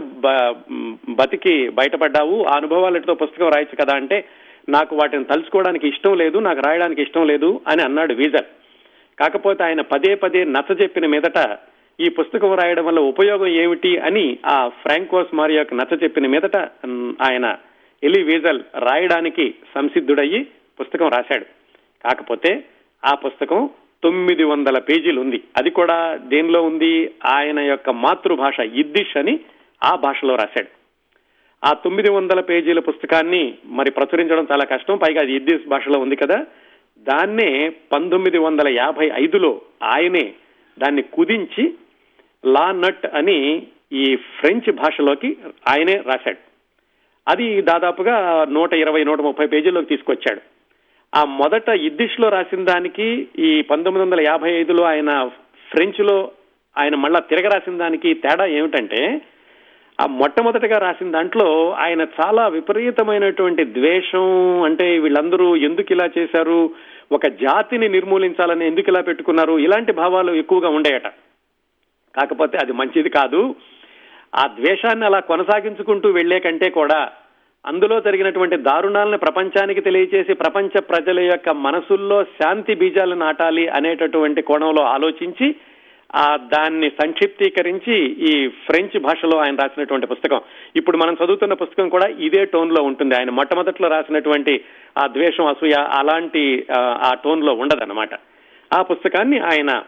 బతికి 1.09 1.69
బయటపడ్డావు 1.69 2.43
ఆ 2.43 2.57
అనుభవాలతో 2.57 3.13
పుస్తకం 3.13 3.49
రాయొచ్చు 3.49 3.86
కదా 3.86 3.95
అంటే 3.95 4.25
నాకు 4.69 4.95
వాటిని 4.95 5.23
తలుచుకోవడానికి 5.23 5.88
ఇష్టం 5.88 6.17
లేదు 6.17 6.38
నాకు 6.38 6.60
రాయడానికి 6.60 7.02
ఇష్టం 7.02 7.28
లేదు 7.28 7.62
అని 7.67 7.82
అన్నాడు 7.82 8.13
వీజర్. 8.13 8.45
కాకపోతే 9.19 9.63
ఆయన 9.63 9.82
పదే 9.82 10.15
పదే 10.15 10.43
నచ్చ 10.43 10.82
చెప్పిన 10.82 11.06
మీదట 11.06 11.58
ఈ 11.99 12.10
పుస్తకం 12.10 12.56
రాయడం 12.56 12.86
వల్ల 12.86 12.99
ఉపయోగం 12.99 13.47
ఏమిటి 13.47 13.97
అని 13.97 14.38
ఆ 14.45 14.67
ఫ్రాంకోస్ 14.67 15.36
మారియోక్ 15.36 15.73
నచ్చ 15.73 16.04
చెప్పిన 16.04 16.28
మీదట 16.28 16.58
ఆయన 17.21 17.56
ఎలి 18.04 18.23
వీజల్ 18.23 18.63
రాయడానికి 18.80 19.56
సంసిద్ధుడయ్యి 19.76 20.47
పుస్తకం 20.80 21.10
రాశాడు. 21.10 21.45
కాకపోతే 22.04 22.63
ఆ 23.06 23.15
పుస్తకం 23.15 23.69
తొమ్మిది 24.04 24.43
వందల 24.43 24.80
పేజీలు 24.80 25.21
ఉంది. 25.21 25.43
అది 25.58 25.69
కూడా 25.69 26.15
దేనిలో 26.15 26.63
ఉంది? 26.63 27.12
ఆయన 27.26 27.60
యొక్క 27.60 27.89
మాతృభాష 27.89 28.60
ఇద్దిష్ 28.60 29.17
అని 29.17 29.39
ఆ 29.84 29.95
భాషలో 29.95 30.36
రాశాడు. 30.36 30.83
ఆ 31.63 31.73
తొమ్మిది 31.73 32.12
వందల 32.12 32.39
పేజీల 32.39 32.80
పుస్తకాన్ని 32.80 33.54
మరి 33.65 33.91
ప్రచురించడం 33.91 34.47
చాలా 34.52 34.63
కష్టం. 34.63 34.97
పైగా 34.97 35.21
అది 35.21 35.34
ఇద్దీస్ 35.34 35.67
భాషలో 35.67 35.99
ఉంది 35.99 36.15
కదా. 36.15 36.45
దాన్నే 36.99 37.71
పంతొమ్మిది 37.91 38.38
వందల 38.38 38.67
యాభై 38.67 39.12
ఐదులో 39.15 39.62
ఆయనే 39.84 40.34
దాన్ని 40.80 41.02
కుదించి 41.02 41.73
లా 42.45 42.71
నట్ 42.71 43.06
అని 43.06 43.67
ఈ 43.93 44.15
ఫ్రెంచ్ 44.15 44.71
భాషలోకి 44.71 45.38
ఆయనే 45.67 45.95
రాశాడు. 45.95 46.38
అది 47.28 47.62
దాదాపుగా 47.62 48.45
నూట 48.49 48.73
ఇరవై 48.73 49.04
నూట 49.04 49.21
ముప్పై 49.21 49.47
పేజీల్లోకి 49.47 49.88
తీసుకొచ్చాడు. 49.88 50.41
ఆ 51.15 51.23
మొదట 51.23 51.69
ఇద్దిష్లో 51.69 52.30
రాసిన 52.30 52.63
దానికి 52.63 53.28
ఈ 53.39 53.62
పంతొమ్మిది 53.62 54.06
వందల 54.06 54.21
యాభై 54.21 54.52
ఐదులో 54.52 54.84
ఆయన 54.84 55.30
ఫ్రెంచ్లో 55.71 56.32
ఆయన 56.78 56.95
మళ్ళా 56.95 57.19
తిరగ 57.19 57.47
రాసిన 57.47 57.78
దానికి 57.78 58.13
తేడా 58.13 58.45
ఏమిటంటే 58.45 59.21
ఆ 60.01 60.06
మొట్టమొదటిగా 60.06 60.77
రాసిన 60.77 61.12
దాంట్లో 61.12 61.71
ఆయన 61.71 62.01
చాలా 62.01 62.47
విపరీతమైనటువంటి 62.47 63.65
ద్వేషం 63.65 64.62
అంటే 64.62 64.99
వీళ్ళందరూ 64.99 65.56
ఎందుకు 65.56 65.93
ఇలా 65.93 66.10
చేశారు 66.17 66.69
ఒక 67.12 67.27
జాతిని 67.27 67.89
నిర్మూలించాలని 67.89 68.67
ఎందుకు 68.67 68.86
ఇలా 68.88 69.01
పెట్టుకున్నారు 69.01 69.60
ఇలాంటి 69.60 69.91
భావాలు 69.91 70.32
ఎక్కువగా 70.32 70.69
ఉండేయట. 70.69 71.08
కాకపోతే 72.15 72.58
అది 72.58 72.71
మంచిది 72.71 73.10
కాదు. 73.10 73.56
ఆ 74.36 74.47
ద్వేషాన్ని 74.47 75.06
అలా 75.06 75.19
కొనసాగించుకుంటూ 75.19 76.10
వెళ్ళే 76.10 76.39
కంటే 76.39 76.69
కూడా 76.69 77.12
అందులో 77.65 78.01
జరిగినటువంటి 78.01 78.58
దారుణాలను 78.58 79.17
ప్రపంచానికి 79.17 79.82
తెలియచేసి 79.82 80.34
ప్రపంచ 80.34 80.79
ప్రజల 80.79 81.19
యొక్క 81.19 81.49
మనసుల్లో 81.49 82.23
శాంతి 82.23 82.75
బీజాలు 82.75 83.15
నాటాలి 83.15 83.67
అనేటటువంటి 83.67 84.41
కోణంలో 84.41 84.84
ఆలోచించి 84.84 85.56
ఆ 86.15 86.38
దాన్ని 86.38 86.89
సంక్షిప్తీకరించి 86.89 87.95
ఈ 88.04 88.47
ఫ్రెంచ్ 88.47 88.99
భాషలో 88.99 89.38
ఆయన 89.38 89.56
రాసినటువంటి 89.56 90.08
పుస్తకం. 90.08 90.41
ఇప్పుడు 90.76 90.97
మనం 90.97 91.17
చదువుతున్న 91.26 91.54
పుస్తకం 91.54 91.89
కూడా 91.89 92.08
ఇదే 92.08 92.45
టోన్లో 92.45 92.84
ఉంటుంది. 92.84 93.15
ఆయన 93.15 93.30
మొట్టమొదట్లో 93.30 93.88
రాసినటువంటి 93.89 94.62
ఆ 94.97 95.08
ద్వేషం 95.08 95.45
అసూయ 95.45 95.73
అలాంటి 95.80 96.65
ఆ 96.78 97.12
టోన్లో 97.23 97.54
ఉండదన్నమాట. 97.54 98.10
ఆ 98.73 98.82
పుస్తకాన్ని 98.82 99.39
ఆయన 99.39 99.84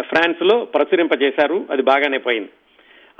ఫ్రాన్స్లో 0.00 0.64
ప్రచురింపజేశారు. 0.64 1.66
అది 1.70 1.82
బాగానే 1.82 2.18
పోయింది. 2.18 2.48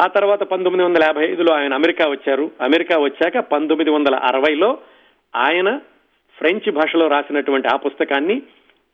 ఆ 0.01 0.07
తర్వాత 0.07 0.43
పంతొమ్మిది 0.43 0.85
వందల 0.85 1.03
యాభై 1.03 1.25
ఐదులో 1.25 1.55
ఆయన 1.55 1.75
అమెరికా 1.75 2.11
వచ్చారు. 2.11 2.51
అమెరికా 2.61 2.99
వచ్చాక 2.99 3.39
పంతొమ్మిది 3.39 3.91
వందల 3.91 4.15
అరవైలో 4.15 4.79
ఆయన 5.37 5.81
ఫ్రెంచ్ 6.39 6.73
భాషలో 6.73 7.09
రాసినటువంటి 7.09 7.69
ఆ 7.69 7.77
పుస్తకాన్ని 7.77 8.43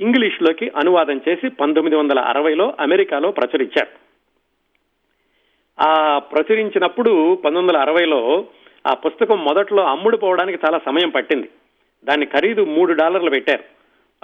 ఇంగ్లీష్లోకి 0.01 0.73
అనువాదం 0.77 1.21
చేసి 1.29 1.49
పంతొమ్మిది 1.49 1.97
వందల 1.97 2.19
అరవైలో 2.19 2.75
అమెరికాలో 2.81 3.31
ప్రచురించారు. 3.31 3.89
ఆ 5.81 6.19
ప్రచురించినప్పుడు 6.19 7.35
పంతొమ్మిది 7.35 7.79
వందల 7.79 7.91
అరవైలో 7.91 8.47
ఆ 8.87 8.95
పుస్తకం 8.95 9.45
మొదట్లో 9.45 9.83
అమ్ముడు 9.83 10.17
పోవడానికి 10.17 10.59
చాలా 10.67 10.81
సమయం 10.87 11.11
పట్టింది. 11.11 11.49
దాని 12.05 12.27
ఖరీదు 12.27 12.65
మూడు 12.65 12.93
డాలర్లు 12.93 13.31
పెట్టారు. 13.31 13.65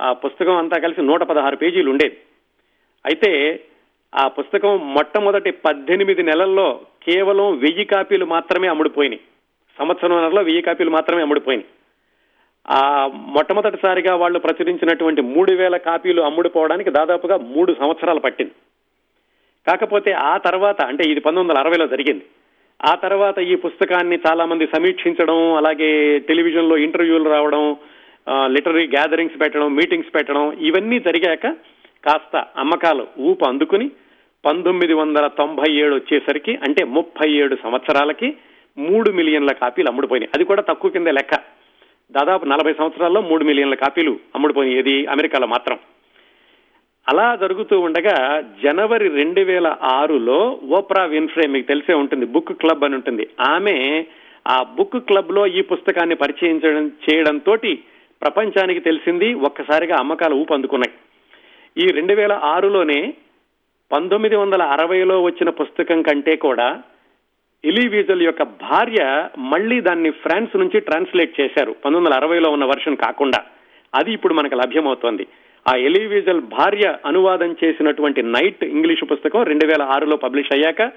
ఆ 0.00 0.12
పుస్తకం 0.12 0.56
అంతా 0.56 0.78
కలిసి 0.78 1.02
నూట 1.02 1.22
పదహారు 1.22 1.56
పేజీలు 1.56 1.90
ఉండేది. 1.90 2.16
అయితే 3.06 3.60
ఆ 4.14 4.28
పుస్తకం 4.28 4.94
మొట్టమొదటి 4.94 5.50
పద్దెనిమిది 5.50 6.22
నెలల్లో 6.22 6.80
కేవలం 7.02 7.58
వెయ్యి 7.58 7.84
కాపీలు 7.84 8.24
మాత్రమే 8.24 8.68
అమ్ముడుపోయినాయి 8.68 9.20
సంవత్సరంలో 9.78 10.42
వెయ్యి 10.42 10.62
కాపీలు 10.62 10.90
మాత్రమే 10.90 11.20
అమ్ముడుపోయినాయి 11.20 11.68
ఆ 12.70 13.10
మొట్టమొదటిసారిగా 13.14 14.16
వాళ్ళు 14.16 14.38
ప్రచురించినటువంటి 14.38 15.20
మూడు 15.20 15.52
వేల 15.52 15.76
కాపీలు 15.76 16.22
అమ్ముడుపోవడానికి 16.22 16.90
దాదాపుగా 16.90 17.36
మూడు 17.36 17.76
సంవత్సరాలు 17.80 18.20
పట్టింది. 18.20 18.52
కాకపోతే 19.66 20.12
ఆ 20.12 20.36
తర్వాత 20.36 20.84
అంటే 20.84 21.10
ఇది 21.10 21.20
పంతొమ్మిది 21.20 21.52
వందల 21.52 21.68
అరవైలో 21.68 21.86
జరిగింది. 21.86 22.24
ఆ 22.84 22.94
తర్వాత 22.94 23.38
ఈ 23.38 23.54
పుస్తకాన్ని 23.54 24.18
చాలా 24.28 24.44
మంది 24.44 24.66
సమీక్షించడం 24.66 25.54
అలాగే 25.54 26.18
టెలివిజన్లో 26.18 26.76
ఇంటర్వ్యూలు 26.76 27.30
రావడం 27.30 27.76
లిటరీ 28.46 28.86
గ్యాదరింగ్స్ 28.86 29.40
పెట్టడం 29.40 29.74
మీటింగ్స్ 29.74 30.14
పెట్టడం 30.14 30.52
ఇవన్నీ 30.52 30.98
జరిగాక 30.98 31.46
కాస్త 32.04 32.44
అమ్మకాలు 32.56 33.06
ఊపు 33.18 33.44
అందుకుని 33.44 33.90
పంతొమ్మిది 34.44 34.92
వందల 34.92 35.26
తొంభై 35.26 35.72
ఏడు 35.72 35.94
వచ్చేసరికి 35.94 36.52
అంటే 36.54 36.84
ముప్పై 36.84 37.30
ఏడు 37.30 37.56
సంవత్సరాలకి 37.62 38.36
మూడు 38.78 39.10
మిలియన్ల 39.10 39.52
కాపీలు 39.52 39.88
అమ్ముడుపోయినాయి. 39.88 40.30
అది 40.34 40.44
కూడా 40.44 40.62
తక్కువ 40.62 40.90
కింద 40.90 41.06
లెక్క. 41.06 41.34
దాదాపు 42.12 42.44
నలభై 42.44 42.72
సంవత్సరాల్లో 42.72 43.20
మూడు 43.20 43.44
మిలియన్ల 43.44 43.74
కాపీలు 43.74 44.18
అమ్ముడుపోయేది 44.34 45.06
అమెరికాలో 45.06 45.46
మాత్రం. 45.46 45.78
అలా 47.08 47.36
జరుగుతూ 47.36 47.80
ఉండగా 47.80 48.44
జనవరి 48.62 49.08
రెండు 49.08 49.40
వేల 49.40 49.76
ఆరులో 49.82 50.60
ఓప్రా 50.68 51.04
విన్ఫ్రే 51.04 51.48
మీకు 51.48 51.68
తెలిసే 51.68 51.94
ఉంటుంది 51.94 52.26
బుక్ 52.26 52.52
క్లబ్ 52.52 52.84
అని 52.84 52.94
ఉంటుంది. 52.94 53.28
ఆమె 53.40 54.04
ఆ 54.48 54.62
బుక్ 54.62 54.96
క్లబ్లో 54.96 55.46
ఈ 55.46 55.62
పుస్తకాన్ని 55.62 56.14
పరిచయం 56.14 56.60
చేయడంతో 57.10 57.56
ప్రపంచానికి 58.22 58.80
తెలిసింది 58.80 59.34
ఒక్కసారిగా 59.34 59.96
అమ్మకాలు 59.96 60.34
ఊపు 60.34 60.54
అందుకున్నాయి. 60.54 60.94
ఈ 61.84 61.92
రెండు 61.92 62.14
వేల 62.14 62.32
ఆరులోనే 62.32 63.14
పంతొమ్మిది 63.92 64.36
వందల 64.36 64.62
అరవైలో 64.62 65.22
వచ్చిన 65.22 65.50
పుస్తకం 65.50 66.02
కంటే 66.02 66.36
కూడా 66.36 66.82
ఎలివీజల్ 67.64 68.22
యొక్క 68.22 68.42
భార్య 68.42 69.28
మళ్ళీ 69.38 69.80
దాన్ని 69.80 70.10
ఫ్రాన్స్ 70.10 70.56
నుంచి 70.56 70.80
ట్రాన్స్లేట్ 70.80 71.40
చేశారు. 71.40 71.72
పంతొమ్మిది 71.72 72.04
వందల 72.04 72.24
అరవైలో 72.24 72.50
ఉన్న 72.50 72.64
వర్షన్ 72.64 72.96
కాకుండా. 72.96 73.44
అది 73.94 74.12
ఇప్పుడు 74.12 74.34
మనకు 74.34 74.54
లభ్యమవుతోంది. 74.54 75.26
ఆ 75.68 75.76
ఎలివీజల్ 75.76 76.40
భార్య 76.40 76.94
అనువాదం 77.06 77.56
చేసినటువంటి 77.64 78.22
నైట్ 78.22 78.64
ఇంగ్లీష్ 78.64 79.12
పుస్తకం 79.12 79.42
రెండు 79.42 79.66
వేల 79.66 79.82
ఆరులో 79.82 80.16
పబ్లిష్ 80.16 80.54
అయ్యాక 80.54 80.92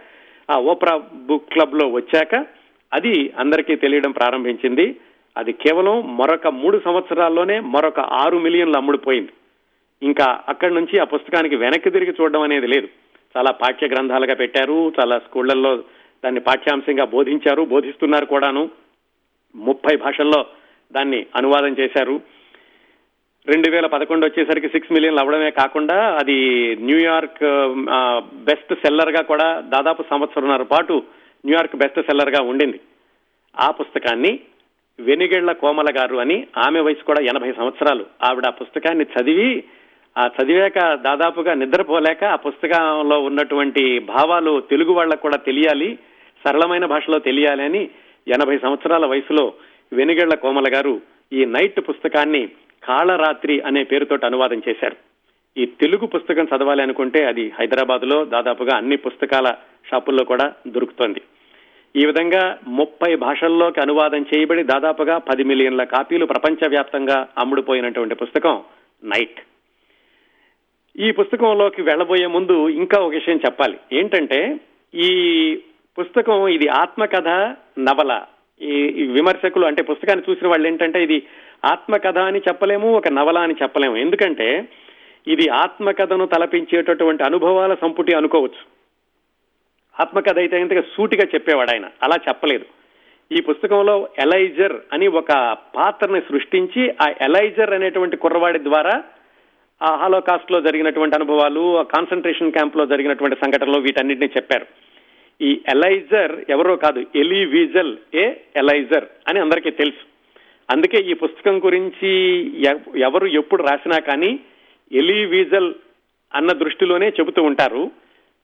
ఆ 0.50 0.60
ఓప్రా 0.60 1.02
బుక్ 1.14 1.50
క్లబ్లో 1.54 1.92
వచ్చాక 1.92 2.46
అది 2.94 3.34
అందరికీ 3.38 3.76
తెలియడం 3.76 4.12
ప్రారంభించింది. 4.12 4.96
అది 5.38 5.52
కేవలం 5.52 6.18
మరొక 6.18 6.48
మూడు 6.48 6.82
సంవత్సరాల్లోనే 6.86 7.60
మరొక 7.60 8.00
ఆరు 8.00 8.38
మిలియన్లు 8.38 8.78
అమ్ముడుపోయింది 8.78 9.30
ఇంకా 10.04 10.40
అక్కడి 10.50 10.74
నుంచి 10.74 11.00
ఆ 11.00 11.04
పుస్తకానికి 11.04 11.56
వెనక్కి 11.56 11.90
తిరిగి 11.90 12.14
చూడడం 12.22 12.42
అనేది 12.42 12.68
లేదు. 12.68 12.88
చాలా 13.38 13.52
పాఠ్య 13.52 13.88
గ్రంథాలుగా 13.88 14.34
పెట్టారు. 14.34 14.94
చాలా 15.00 15.20
స్కూళ్ళలో 15.20 15.84
దాన్ని 16.26 16.42
పాఠ్యాంశంగా 16.42 17.06
బోధించారు 17.06 17.62
బోధిస్తున్నారు 17.62 18.26
కూడాను. 18.26 18.70
ముప్పై 19.56 19.96
భాషల్లో 19.96 20.46
దాన్ని 20.92 21.26
అనువాదం 21.36 21.76
చేశారు. 21.80 22.22
రెండు 23.48 23.72
వేల 23.72 23.86
పదకొండు 23.86 24.26
వచ్చేసరికి 24.26 24.68
సిక్స్ 24.68 24.92
మిలియన్లు 24.92 25.22
అవ్వడమే 25.22 25.52
కాకుండా 25.52 26.18
అది 26.20 26.38
న్యూయార్క్ 26.76 27.44
బెస్ట్ 28.44 28.74
సెల్లర్గా 28.74 29.22
కూడా 29.22 29.60
దాదాపు 29.60 30.04
సంవత్సరంన్నర 30.10 30.64
పాటు 30.64 31.04
న్యూయార్క్ 31.46 31.76
బెస్ట్ 31.76 32.02
సెల్లర్గా 32.02 32.42
ఉండింది. 32.42 32.80
ఆ 33.60 33.72
పుస్తకాన్ని 33.72 34.40
వెనిగెళ్ళ 35.00 35.52
కోమల 35.52 35.86
గారు 36.00 36.16
అని 36.16 36.48
ఆమె 36.58 36.80
వయసు 36.80 37.04
కూడా 37.04 37.22
ఎనభై 37.22 37.52
సంవత్సరాలు. 37.52 38.06
ఆవిడ 38.24 38.46
ఆ 38.46 38.50
పుస్తకాన్ని 38.50 39.04
చదివి 39.04 39.64
ఆ 40.18 40.30
చదివాక 40.42 40.94
దాదాపుగా 40.94 41.54
నిద్రపోలేక 41.54 42.24
ఆ 42.24 42.36
పుస్తకంలో 42.36 43.20
ఉన్నటువంటి 43.20 44.00
భావాలు 44.00 44.62
తెలుగు 44.62 44.94
వాళ్ళకు 44.94 45.22
కూడా 45.22 45.38
తెలియాలి. 45.38 46.00
సరళమైన 46.48 46.86
భాషలో 46.86 47.20
తెలియాలి 47.20 47.64
అని 47.64 47.90
ఎనభై 48.28 48.58
సంవత్సరాల 48.58 49.06
వయసులో 49.06 49.54
వెనిగెళ్ళ 49.94 50.34
కోమల 50.34 50.66
గారు 50.76 51.02
ఈ 51.34 51.46
నైట్ 51.46 51.80
పుస్తకాన్ని 51.80 52.48
కాళరాత్రి 52.84 53.62
అనే 53.62 53.84
పేరుతో 53.84 54.18
అనువాదం 54.26 54.62
చేశారు. 54.70 54.96
ఈ 55.58 55.66
తెలుగు 55.66 56.06
పుస్తకం 56.06 56.44
చదవాలి 56.44 56.82
అనుకుంటే 56.82 57.26
అది 57.26 57.50
హైదరాబాద్లో 57.60 58.26
దాదాపుగా 58.26 58.78
అన్ని 58.78 58.98
పుస్తకాల 58.98 59.56
షాపుల్లో 59.92 60.26
కూడా 60.26 60.54
దొరుకుతోంది. 60.68 61.22
ఈ 61.96 62.06
విధంగా 62.06 62.58
ముప్పై 62.68 63.16
భాషల్లోకి 63.16 63.80
అనువాదం 63.80 64.26
చేయబడి 64.36 64.64
దాదాపుగా 64.64 65.18
పది 65.18 65.44
మిలియన్ల 65.44 65.84
కాపీలు 65.84 66.26
ప్రపంచవ్యాప్తంగా 66.26 67.28
అమ్ముడుపోయినటువంటి 67.38 68.16
పుస్తకం 68.16 68.64
నైట్. 69.04 69.42
ఈ 71.00 71.12
పుస్తకంలోకి 71.12 71.82
వెళ్ళబోయే 71.82 72.28
ముందు 72.28 72.70
ఇంకా 72.70 73.02
ఒక 73.02 73.14
విషయం 73.14 73.40
చెప్పాలి. 73.46 73.78
ఏంటంటే 73.94 74.60
ఈ 74.96 75.10
పుస్తకం 76.00 76.48
ఇది 76.48 76.68
ఆత్మకథ 76.68 77.28
నవల. 77.80 78.22
ఈ 78.62 79.04
విమర్శకులు 79.04 79.66
అంటే 79.66 79.84
పుస్తకాన్ని 79.84 80.32
చూసిన 80.32 80.48
వాళ్ళు 80.48 80.68
ఏంటంటే 80.68 81.04
ఇది 81.04 81.24
ఆత్మకథ 81.66 82.18
అని 82.18 82.40
చెప్పలేము 82.40 82.94
ఒక 82.94 83.08
నవల 83.08 83.38
అని 83.38 83.56
చెప్పలేము. 83.64 83.96
ఎందుకంటే 83.96 84.68
ఇది 85.28 85.50
ఆత్మకథను 85.50 86.26
తలపించేటటువంటి 86.26 87.24
అనుభవాల 87.24 87.74
సంపుటి 87.74 88.14
అనుకోవచ్చు. 88.16 88.64
ఆత్మకథ 90.02 90.38
అయితే 90.38 90.62
ఇంతగా 90.62 90.82
సూటిగా 90.82 91.28
చెప్పేవాడు 91.36 91.72
ఆయన 91.72 91.86
అలా 92.04 92.16
చెప్పలేదు. 92.30 92.66
ఈ 93.32 93.42
పుస్తకంలో 93.42 94.08
ఎలైజర్ 94.20 94.74
అని 94.94 95.08
ఒక 95.08 95.58
పాత్రని 95.76 96.22
సృష్టించి 96.22 96.90
ఆ 96.90 97.08
ఎలైజర్ 97.22 97.74
అనేటువంటి 97.74 98.18
కుర్రవాడి 98.18 98.60
ద్వారా 98.60 99.04
ఆ 99.84 99.96
హాలోకాస్ట్లో 99.96 100.62
జరిగినటువంటి 100.62 101.16
అనుభవాలు 101.16 101.78
ఆ 101.78 101.82
కాన్సన్ట్రేషన్ 101.82 102.52
క్యాంప్లో 102.52 102.86
జరిగినటువంటి 102.86 103.38
సంఘటనలు 103.46 103.80
వీటన్నిటిని 103.80 104.30
చెప్పారు. 104.38 104.85
ఈ 105.42 105.62
ఎలైజర్ 105.70 106.46
ఎవరో 106.50 106.76
కాదు 106.76 107.06
ఎలివిజల్ 107.16 107.98
ఏ 108.14 108.34
ఎలైజర్ 108.56 109.06
అని 109.28 109.40
అందరికీ 109.40 109.72
తెలుసు. 109.72 110.06
అందుకే 110.72 110.98
ఈ 110.98 111.14
పుస్తకం 111.14 111.60
గురించి 111.66 112.10
ఎవరు 113.00 113.26
ఎప్పుడు 113.26 113.64
రాసినా 113.64 114.00
కానీ 114.00 114.40
ఎలివిజల్ 114.92 115.74
అన్న 116.36 116.52
దృష్టిలోనే 116.52 117.10
చెబుతూ 117.10 117.44
ఉంటారు. 117.44 117.92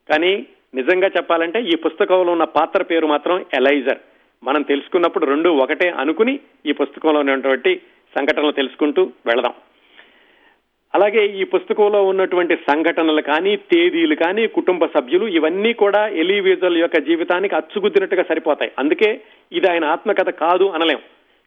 కానీ 0.10 0.46
నిజంగా 0.76 1.08
చెప్పాలంటే 1.08 1.62
ఈ 1.62 1.76
పుస్తకంలో 1.76 2.32
ఉన్న 2.32 2.44
పాత్ర 2.44 2.84
పేరు 2.84 3.08
మాత్రం 3.08 3.46
ఎలైజర్. 3.54 3.98
మనం 4.44 4.62
తెలుసుకున్నప్పుడు 4.62 5.26
రెండు 5.26 5.50
ఒకటే 5.50 5.90
అనుకుని 5.90 6.40
ఈ 6.66 6.72
పుస్తకంలో 6.72 7.20
ఉన్నటువంటి 7.20 7.82
సంఘటనలు 8.18 8.52
తెలుసుకుంటూ 8.52 9.12
వెళదాం. 9.26 9.54
అలాగే 10.96 11.26
ఈ 11.26 11.44
పుస్తకంలో 11.44 12.06
ఉన్నటువంటి 12.06 12.56
సంఘటనలు 12.56 13.22
కానీ 13.22 13.56
తేదీలు 13.56 14.16
కానీ 14.16 14.48
కుటుంబ 14.48 14.86
సభ్యులు 14.86 15.26
ఇవన్నీ 15.26 15.74
కూడా 15.74 16.08
ఎలివిజల్ 16.08 16.78
యొక్క 16.78 16.98
జీవితానికి 16.98 17.56
అచ్చుగుద్దినట్టుగా 17.56 18.24
సరిపోతాయి. 18.24 18.72
అందుకే 18.80 19.22
ఇది 19.52 19.72
ఆయన 19.72 19.86
ఆత్మకథ 19.86 20.30
కాదు 20.30 20.64
అనలేం. 20.64 21.00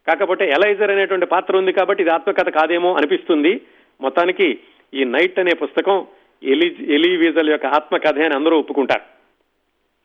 కాకపోతే 0.09 0.49
ఎలైజర్ 0.49 0.91
అనేటువంటి 0.91 1.27
పాత్ర 1.27 1.57
ఉంది 1.57 1.73
కాబట్టి 1.73 2.03
ఇది 2.03 2.13
ఆత్మకథ 2.13 2.49
కాదేమో 2.49 2.95
అనిపిస్తుంది. 2.95 3.61
మొత్తానికి 4.01 4.59
ఈ 4.95 5.05
నైట్ 5.05 5.39
అనే 5.39 5.55
పుస్తకం 5.55 6.07
ఎలి 6.43 6.77
ఎలివేజల్ 6.95 7.51
యొక్క 7.51 7.67
ఆత్మకథ 7.67 8.19
అని 8.19 8.35
అందరూ 8.35 8.59
ఒప్పుకుంటారు. 8.59 9.03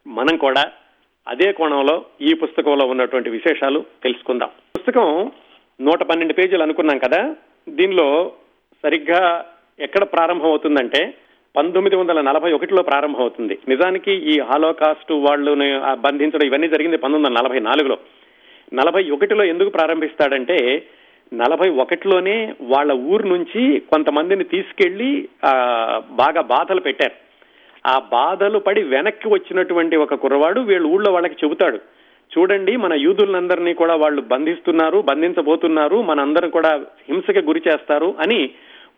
మనం 0.09 0.37
కూడా 0.37 0.71
అదే 1.27 1.51
కోణంలో 1.51 2.05
ఈ 2.21 2.33
పుస్తకంలో 2.33 2.85
ఉన్నటువంటి 2.85 3.29
విశేషాలు 3.29 3.85
తెలుసుకుందాం. 4.03 4.49
పుస్తకం 4.77 5.31
నూట 5.81 6.03
పన్నెండు 6.03 6.33
పేజీలు 6.33 6.63
అనుకున్నాం 6.63 6.97
కదా. 6.97 7.35
దీనిలో 7.69 8.31
సరిగ్గా 8.83 9.45
ఎక్కడ 9.79 10.03
ప్రారంభం 10.03 10.49
అవుతుందంటే 10.49 11.13
పంతొమ్మిది 11.55 11.95
వందల 11.95 12.21
నలభై 12.21 12.51
ఒకటిలో 12.51 12.81
ప్రారంభం 12.81 13.21
అవుతుంది 13.21 13.57
నిజానికి 13.67 14.11
ఈ 14.11 14.39
హాలోకాస్ట్ 14.39 15.11
వాళ్ళని 15.11 15.69
బంధించడం 16.01 16.45
ఇవన్నీ 16.47 16.67
జరిగింది 16.67 16.97
పంతొమ్మిది 16.97 17.27
వందల 17.27 17.41
నలభై 17.41 17.59
నాలుగులో. 17.59 17.97
నలభై 18.73 19.09
ఒకటిలో 19.09 19.43
ఎందుకు 19.43 19.69
ప్రారంభిస్తాడంటే 19.69 20.57
నలభై 21.33 21.69
ఒకటిలోనే 21.69 22.53
వాళ్ళ 22.61 22.91
ఊరు 22.91 23.27
నుంచి 23.27 23.79
కొంతమందిని 23.79 24.43
తీసుకెళ్ళి 24.43 25.29
బాగా 26.11 26.41
బాధలు 26.41 26.79
పెట్టారు. 26.79 27.15
ఆ 27.87 27.99
బాధలు 27.99 28.59
పడి 28.59 28.83
వెనక్కి 28.83 29.27
వచ్చినటువంటి 29.29 29.95
ఒక 29.95 30.13
కుర్రవాడు 30.13 30.59
వీళ్ళ 30.59 30.85
ఊళ్ళో 30.85 31.11
వాళ్ళకి 31.11 31.45
చెబుతాడు. 31.45 31.79
చూడండి 32.31 32.73
మన 32.83 32.93
యూదులందరినీ 33.05 33.73
కూడా 33.81 33.95
వాళ్ళు 34.03 34.21
బంధిస్తున్నారు 34.33 34.97
బంధించబోతున్నారు 35.09 35.97
మనందరం 36.09 36.49
కూడా 36.57 36.71
హింసకి 37.07 37.41
గురి 37.49 37.61
చేస్తారు 37.67 38.09
అని 38.23 38.39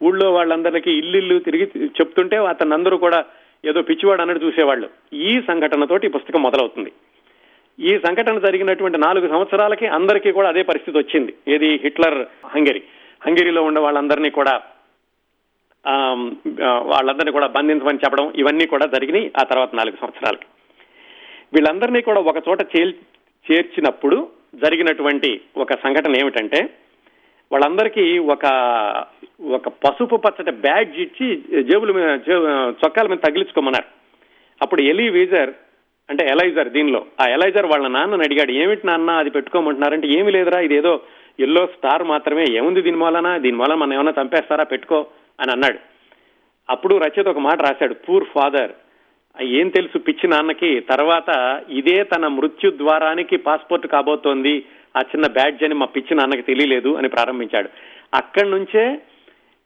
ఊళ్ళో 0.08 0.28
వాళ్ళందరికీ 0.38 0.92
ఇల్లు 1.02 1.38
తిరిగి 1.48 1.66
చెప్తుంటే 2.00 2.38
అతను 2.52 2.76
అందరూ 2.78 2.98
కూడా 3.06 3.20
ఏదో 3.70 3.80
పిచ్చివాడు 3.88 4.22
అన్నట్టు 4.22 4.46
చూసేవాళ్ళు. 4.46 4.88
ఈ 5.30 5.32
సంఘటనతోటి 5.50 6.08
ఈ 6.08 6.14
పుస్తకం 6.16 6.42
మొదలవుతుంది. 6.46 6.92
ఈ 7.80 7.92
సంఘటన 8.06 8.40
జరిగినటువంటి 8.46 8.98
నాలుగు 9.06 9.28
సంవత్సరాలకి 9.34 9.86
అందరికీ 9.98 10.32
కూడా 10.38 10.50
అదే 10.54 10.64
పరిస్థితి 10.70 10.96
వచ్చింది. 11.00 11.34
ఏది 11.54 11.70
హిట్లర్ 11.84 12.18
హంగరీ. 12.54 12.82
హంగరీలో 13.26 13.64
ఉన్న 13.70 13.80
వాళ్ళందరినీ 13.86 14.32
కూడా 14.40 14.56
వాళ్ళందరినీ 16.94 17.32
కూడా 17.38 17.48
బంధించమని 17.58 18.04
చెప్పడం 18.04 18.26
ఇవన్నీ 18.42 18.66
కూడా 18.74 18.86
జరిగినాయి 18.96 19.26
ఆ 19.42 19.44
తర్వాత 19.52 19.72
నాలుగు 19.80 19.98
సంవత్సరాలకి. 20.02 20.48
వీళ్ళందరినీ 21.54 22.02
కూడా 22.10 22.20
ఒక 22.32 22.42
చోట 22.48 22.62
చేల్ 22.74 22.94
చేర్చినప్పుడు 23.48 24.18
జరిగినటువంటి 24.64 25.42
ఒక 25.58 25.74
సంఘటన 25.74 26.14
ఏమిటంటే 26.22 26.60
వాళ్ళందరికీ 27.52 28.18
ఒక 28.34 28.46
ఒక 29.58 29.70
పసుపు 29.84 30.16
పచ్చటి 30.16 30.52
బ్యాడ్జ్ 30.66 30.98
ఇచ్చి 31.00 31.28
జేబుల 31.64 31.92
మీద 31.92 32.10
చొక్కాల 32.82 33.08
మీద 33.08 33.18
తగిలించుకోమన్నారు. 33.18 33.88
అప్పుడు 34.62 34.82
ఎలీ 34.82 35.10
వీజర్ 35.10 35.52
అంటే 36.10 36.24
ఎలైజర్ 36.26 36.70
దీనిలో 36.70 37.02
ఆ 37.22 37.26
ఎలైజర్ 37.28 37.66
వాళ్ళ 37.66 37.88
నాన్నని 37.88 38.26
అడిగాడు 38.28 38.52
ఏమిటి 38.52 38.88
నాన్న 38.88 39.12
అది 39.12 39.30
పెట్టుకోమంటున్నారంటే 39.30 40.08
ఏమి 40.08 40.32
లేదురా 40.32 40.60
ఇదేదో 40.60 40.94
ఎల్లో 41.40 41.64
స్టార్ 41.76 42.04
మాత్రమే 42.04 42.46
ఏముంది 42.52 42.82
దీని 42.82 42.98
మూలన? 42.98 43.38
దీని 43.38 43.58
మూలన 43.58 43.78
మనం 43.84 43.94
ఏమైనా 43.94 44.14
చంపేస్తారా 44.20 44.64
పెట్టుకో 44.64 45.00
అని 45.42 45.52
అన్నాడు. 45.52 45.80
అప్పుడు 46.70 46.96
రచయిత 46.96 47.28
ఒక 47.28 47.42
మాట 47.48 47.62
రాశాడు 47.62 47.94
పూర్ 47.94 48.26
ఫాదర్ 48.34 48.72
ఏం 49.40 49.70
తెలుసు 49.70 49.98
పిచ్చి 49.98 50.30
నాన్నకి? 50.30 50.80
తర్వాత 50.80 51.62
ఇదే 51.70 52.04
తన 52.04 52.28
మృత్యు 52.28 52.72
ద్వారానికి 52.72 53.38
పాస్పోర్ట్ 53.38 53.88
కాబోతోంది. 53.88 54.66
ఆ 54.98 55.00
చిన్న 55.00 55.28
బ్యాడ్జ్ 55.28 55.64
అని 55.64 55.74
మా 55.74 55.86
పిచ్చి 55.86 56.16
నాన్నకి 56.16 56.42
తెలియలేదు 56.42 56.96
అని 56.96 57.10
ప్రారంభించాడు. 57.10 57.70
అక్కడి 58.14 58.50
నుంచే 58.50 59.02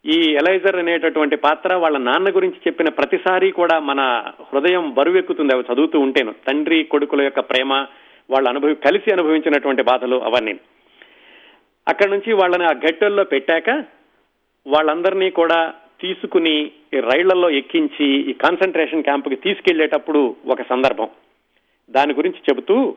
ఈ 0.05 0.31
ఎలైజర్ 0.31 0.75
అనేటటువంటి 0.75 1.35
పాత్ర 1.35 1.75
వాళ్ళ 1.75 1.97
నాన్న 1.97 2.29
గురించి 2.29 2.55
చెప్పిన 2.67 2.89
ప్రతిసారి 2.89 3.51
కూడా 3.51 3.79
మన 3.79 4.23
హృదయం 4.53 4.93
బరువెక్కుతుంది. 4.93 5.53
అవి 5.53 5.63
చదువుతూ 5.73 5.99
ఉంటేను. 5.99 6.35
తండ్రి 6.47 6.83
కొడుకుల 6.83 7.21
యొక్క 7.21 7.39
ప్రేమ 7.39 7.73
వాళ్ళు 8.29 8.49
అనుభవి 8.49 8.75
కలిసి 8.75 9.11
అనుభవించినటువంటి 9.11 9.83
బాధలు 9.83 10.15
అవన్నీ. 10.15 10.59
అక్కడి 11.87 12.11
నుంచి 12.11 12.33
వాళ్ళని 12.33 12.65
ఆ 12.65 12.71
గట్టెల్లో 12.71 13.23
పెట్టాక 13.23 13.69
వాళ్ళందరినీ 14.67 15.29
కూడా 15.29 15.73
తీసుకుని 16.01 16.71
రైళ్ళలో 16.93 17.49
ఎక్కించి 17.49 18.07
ఈ 18.29 18.33
కాన్సన్ట్రేషన్ 18.33 19.03
క్యాంపుకి 19.03 19.35
తీసుకెళ్ళేటప్పుడు 19.35 20.35
ఒక 20.47 20.61
సందర్భం. 20.61 21.07
దాని 21.89 22.13
గురించి 22.13 22.39
చెబుతూ 22.49 22.95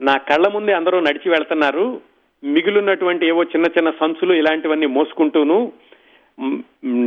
నా 0.00 0.14
కళ్ళ 0.16 0.48
ముందే 0.48 0.72
అందరూ 0.72 1.00
నడిచి 1.00 1.28
వెళ్తున్నారు. 1.30 2.00
మిగిలినటువంటి 2.44 3.26
ఏవో 3.26 3.42
చిన్న 3.42 3.66
చిన్న 3.78 3.90
సంచులు 4.00 4.32
ఇలాంటివన్నీ 4.34 4.86
మోసుకుంటూను 4.86 5.72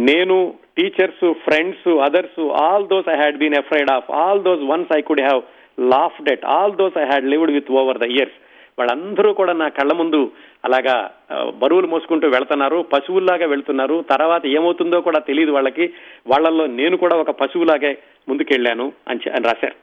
నేను 0.09 0.53
teachers 0.77 1.33
friends 1.33 1.87
others 1.87 2.39
all 2.39 2.87
those 2.87 3.09
I 3.09 3.15
had 3.15 3.37
been 3.37 3.57
afraid 3.57 3.91
of 3.91 4.11
all 4.11 4.41
those 4.43 4.63
ones 4.63 4.97
I 4.97 5.01
could 5.01 5.21
have 5.21 5.41
laughed 5.79 6.21
at 6.21 6.45
all 6.45 6.75
those 6.75 6.97
I 6.97 7.05
had 7.05 7.25
lived 7.25 7.51
with 7.51 7.71
over 7.71 7.97
the 7.97 8.07
years 8.11 8.37
వాళ్ళందరూ 8.79 9.33
కూడా 9.33 9.53
నా 9.53 9.67
కళ్ళ 9.67 9.93
ముందు 9.93 10.31
అలాగా 10.65 11.11
బరువులు 11.49 11.87
మోసుకుంటూ 11.87 12.27
వెళ్తున్నారు 12.27 12.85
పశువుల్లాగా 12.93 13.45
వెళ్తున్నారు. 13.45 14.05
తర్వాత 14.09 14.45
ఏమవుతుందో 14.45 15.01
కూడా 15.01 15.19
తెలియదు 15.19 15.51
వాళ్ళకి. 15.51 15.93
వాళ్ళల్లో 16.27 16.65
నేను 16.65 16.97
కూడా 16.97 17.15
ఒక 17.17 17.31
పశువులాగే 17.31 17.97
ముందుకెళ్ళాను 18.29 18.93
అని 19.07 19.29
అని 19.29 19.45
రాశారు. 19.45 19.75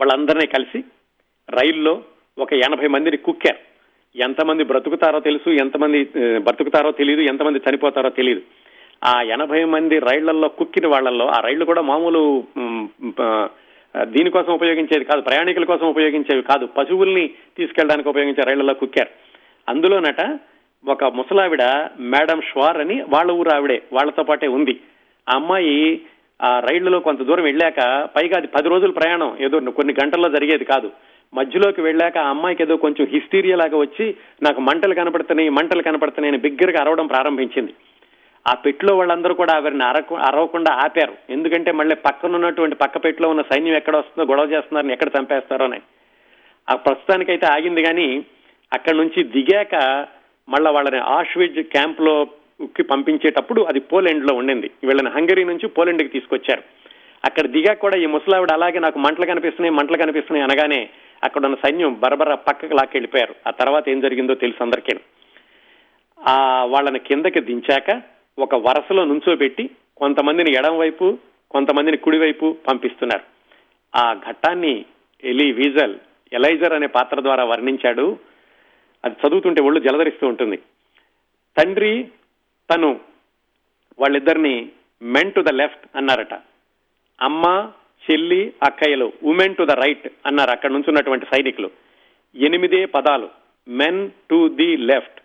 వాళ్ళందరినీ 0.00 0.46
కలిసి 0.46 0.84
రైల్లో 1.50 2.02
ఒక 2.38 2.52
ఎనభై 2.52 2.86
మందిని 2.86 3.16
కుక్కారు. 3.16 3.58
ఎంతమంది 4.18 4.64
బ్రతుకుతారో 4.64 5.20
తెలుసు 5.20 5.50
ఎంతమంది 5.50 6.04
బ్రతుకుతారో 6.38 6.90
తెలియదు 6.90 7.20
ఎంతమంది 7.20 7.60
చనిపోతారో 7.70 8.10
తెలియదు. 8.10 8.42
ఆ 9.04 9.22
ఎనభై 9.22 9.64
మంది 9.64 9.98
రైళ్ళలో 9.98 10.48
కుక్కిన 10.48 10.86
వాళ్ళల్లో 10.86 11.26
ఆ 11.26 11.40
రైళ్ళు 11.40 11.64
కూడా 11.64 11.82
మామూలు 11.82 12.44
దీనికోసం 14.04 14.52
ఉపయోగించేది 14.52 15.04
కాదు 15.04 15.20
ప్రయాణికుల 15.20 15.64
కోసం 15.64 15.86
ఉపయోగించేవి 15.86 16.42
కాదు. 16.42 16.66
పశువుల్ని 16.66 17.30
తీసుకెళ్ళడానికి 17.56 18.08
ఉపయోగించే 18.08 18.44
రైళ్ళలో 18.44 18.74
కుక్కారు. 18.74 19.08
అందులోనట 19.68 20.38
ఒక 20.88 21.04
ముసలావిడ 21.04 21.62
మేడం 22.00 22.40
ష్వార్ 22.40 22.76
అని 22.76 23.04
వాళ్ళ 23.08 23.30
ఊరు 23.30 23.50
ఆవిడే 23.54 23.82
వాళ్ళతో 23.92 24.22
పాటే 24.22 24.48
ఉంది. 24.48 24.80
ఆ 25.30 25.34
అమ్మాయి 25.34 26.00
ఆ 26.42 26.60
రైళ్ళలో 26.60 27.00
కొంత 27.00 27.22
దూరం 27.22 27.42
వెళ్ళాక 27.42 28.08
పైగా 28.16 28.36
అది 28.36 28.46
పది 28.46 28.68
రోజుల 28.68 28.90
ప్రయాణం 28.90 29.36
ఏదో 29.40 29.70
కొన్ని 29.70 29.94
గంటల్లో 30.04 30.28
జరిగేది 30.28 30.64
కాదు. 30.64 30.90
మధ్యలోకి 31.34 31.80
వెళ్ళాక 31.80 32.18
ఆ 32.18 32.28
అమ్మాయికి 32.28 32.62
ఏదో 32.62 32.76
కొంచెం 32.76 33.06
హిస్టీరియా 33.10 33.56
లాగా 33.56 33.76
వచ్చి 33.78 34.14
నాకు 34.42 34.60
మంటలు 34.60 34.94
కనపడుతున్నాయి 34.94 35.48
మంటలు 35.48 35.82
కనపడుతున్నాయని 35.82 36.38
అని 36.38 36.50
బిగ్గరగా 36.50 36.80
అరవడం 36.80 37.06
ప్రారంభించింది. 37.06 37.74
ఆ 38.46 38.54
పెట్టులో 38.54 38.96
వాళ్ళందరూ 38.96 39.34
కూడా 39.34 39.54
ఆవిడని 39.54 39.84
అరకు 39.84 40.14
అరవకుండా 40.16 40.72
ఆపారు. 40.72 41.14
ఎందుకంటే 41.30 41.72
మళ్ళీ 41.72 41.94
పక్కన 41.94 42.34
ఉన్నటువంటి 42.34 42.76
పక్క 42.76 43.04
పెట్టులో 43.04 43.28
ఉన్న 43.28 43.42
సైన్యం 43.42 43.74
ఎక్కడ 43.74 43.96
వస్తుందో 43.96 44.30
గొడవ 44.30 44.44
చేస్తున్నారని 44.44 44.92
ఎక్కడ 44.92 45.08
చంపేస్తారో 45.18 45.64
అని. 45.64 45.80
ఆ 46.70 46.74
ప్రస్తుతానికైతే 46.74 47.46
ఆగింది 47.46 47.82
కానీ 47.82 48.24
అక్కడి 48.72 48.96
నుంచి 48.96 49.22
దిగాక 49.22 50.06
మళ్ళా 50.48 50.70
వాళ్ళని 50.70 50.98
ఆష్విజ్ 50.98 51.60
క్యాంప్లో 51.60 52.26
పంపించేటప్పుడు 52.90 53.62
అది 53.62 53.80
పోలెండ్లో 53.80 54.34
ఉండింది. 54.34 54.70
వీళ్ళని 54.84 55.08
హంగరీ 55.08 55.44
నుంచి 55.44 55.68
పోలెండ్కి 55.68 56.08
తీసుకొచ్చారు. 56.08 56.62
అక్కడ 57.24 57.46
దిగాక 57.46 57.78
కూడా 57.78 57.96
ఈ 57.96 58.06
ముసలావిడ 58.06 58.52
అలాగే 58.52 58.78
నాకు 58.78 58.98
మంటలు 58.98 59.26
కనిపిస్తున్నాయి 59.26 59.74
మంటలు 59.74 59.96
కనిపిస్తున్నాయి 59.96 60.44
అనగానే 60.44 60.88
అక్కడ 61.24 61.44
ఉన్న 61.44 61.56
సైన్యం 61.66 62.00
బరబర 62.00 62.34
పక్కకు 62.34 62.74
లాక్కెళ్ళిపోయారు. 62.74 63.34
ఆ 63.46 63.50
తర్వాత 63.50 63.88
ఏం 63.88 64.00
జరిగిందో 64.00 64.34
తెలుసు 64.34 64.62
అందరికీ. 64.62 64.98
ఆ 66.28 66.64
వాళ్ళని 66.64 66.98
కిందకి 66.98 67.40
దించాక 67.40 68.02
ఒక 68.40 68.54
వరుసలో 68.54 69.04
నుంచోబెట్టి 69.04 69.70
కొంతమందిని 69.96 70.52
ఎడం 70.52 70.78
వైపు 70.78 71.18
కొంతమందిని 71.50 71.96
కుడివైపు 71.96 72.56
పంపిస్తున్నారు. 72.68 73.24
ఆ 73.94 74.14
ఘట్టాన్ని 74.14 74.84
ఎలీ 75.24 75.52
వీజల్ 75.52 75.96
ఎలైజర్ 76.32 76.72
అనే 76.72 76.86
పాత్ర 76.86 77.22
ద్వారా 77.22 77.44
వర్ణించాడు. 77.44 78.18
అది 79.04 79.16
చదువుతుంటే 79.26 79.62
ఒళ్ళు 79.62 79.80
జలధరిస్తూ 79.80 80.26
ఉంటుంది. 80.26 80.56
తండ్రి 81.58 82.08
తను 82.70 83.00
వాళ్ళిద్దరిని 83.98 84.68
మెన్ 85.02 85.32
టు 85.32 85.40
ద 85.40 85.48
లెఫ్ట్ 85.48 85.96
అన్నారట. 85.96 86.34
అమ్మ 87.20 87.72
చెల్లి 88.10 88.54
అక్కయ్యలు 88.62 89.12
ఉమెన్ 89.22 89.56
టు 89.56 89.62
ద 89.62 89.70
రైట్ 89.70 90.08
అన్నారు 90.26 90.50
అక్కడ 90.50 90.70
నుంచి 90.70 90.84
ఉన్నటువంటి 90.88 91.26
సైనికులు. 91.26 91.70
ఎనిమిదే 92.34 92.84
పదాలు 92.84 93.28
men 93.68 94.10
to 94.30 94.48
the 94.48 94.76
left. 94.76 95.19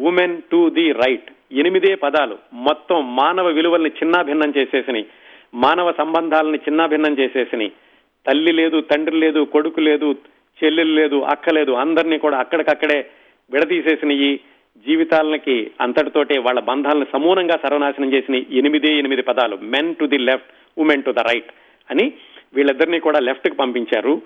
Women 0.00 0.42
to 0.52 0.70
the 0.70 0.92
right 0.92 1.30
ఎనిమిదే 1.52 1.94
పదాలు 1.94 2.38
మొత్తం 2.52 3.16
మానవ 3.16 3.46
విలువల్ని 3.46 3.90
చిన్నాభిన్నం 3.90 4.52
చేసేసినాయి. 4.56 5.06
మానవ 5.54 5.92
సంబంధాలని 5.92 6.58
చిన్నాభిన్నం 6.58 7.18
చేసేసినాయి. 7.18 7.72
తల్లి 8.26 8.52
లేదు 8.52 8.80
తండ్రి 8.80 9.16
లేదు 9.16 9.40
కొడుకు 9.40 9.80
లేదు 9.80 10.16
చెల్లెలు 10.64 10.94
లేదు 10.94 11.20
అక్క 11.20 11.50
లేదు 11.50 11.72
అందరినీ 11.72 12.18
కూడా 12.18 12.38
అక్కడికక్కడే 12.38 13.10
విడదీసేసినవి 13.52 14.40
జీవితాలకి 14.86 15.70
అంతటితోటే 15.80 16.38
వాళ్ళ 16.38 16.60
బంధాలను 16.60 17.06
సమూలంగా 17.12 17.58
సర్వనాశనం 17.62 18.12
చేసిన 18.12 18.34
ఎనిమిదే 18.34 18.98
ఎనిమిది 18.98 19.22
పదాలు. 19.22 19.56
Men 19.56 19.94
to 19.96 20.06
the 20.06 20.18
left 20.18 20.78
women 20.78 21.02
to 21.02 21.10
the 21.10 21.18
right 21.18 21.52
అని 21.90 22.12
వీళ్ళిద్దరినీ 22.54 22.98
కూడా 22.98 23.18
లెఫ్ట్కి 23.18 23.56
పంపించారు. 23.56 24.22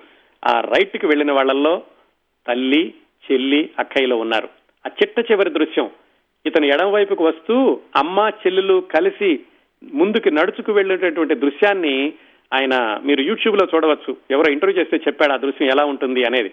ఆ 0.47 0.61
రైట్కి 0.61 1.07
వెళ్ళిన 1.07 1.33
వాళ్ళల్లో 1.33 1.83
తల్లి 2.47 2.95
చెల్లి 3.33 3.71
అక్కయ్యలో 3.79 4.17
ఉన్నారు. 4.17 4.60
ఆ 4.87 4.91
చిట్ట 5.03 5.33
చివరి 5.33 5.51
దృశ్యం. 5.51 5.91
ఇతను 6.47 6.67
ఎడం 6.67 6.93
వైపుకు 6.93 7.25
వస్తూ 7.25 7.81
అమ్మ 7.97 8.31
చెల్లెలు 8.47 8.83
కలిసి 8.95 9.41
ముందుకు 9.93 10.29
నడుచుకు 10.29 10.73
వెళ్ళేటటువంటి 10.73 11.35
దృశ్యాన్ని 11.35 12.13
ఆయన 12.55 13.01
మీరు 13.05 13.21
యూట్యూబ్లో 13.21 13.67
చూడవచ్చు. 13.75 14.17
ఎవరో 14.31 14.53
ఇంటర్వ్యూ 14.53 14.81
చేస్తే 14.81 14.97
చెప్పాడు 14.97 15.33
ఆ 15.33 15.37
దృశ్యం 15.37 15.71
ఎలా 15.71 15.85
ఉంటుంది 15.85 16.25
అనేది. 16.25 16.53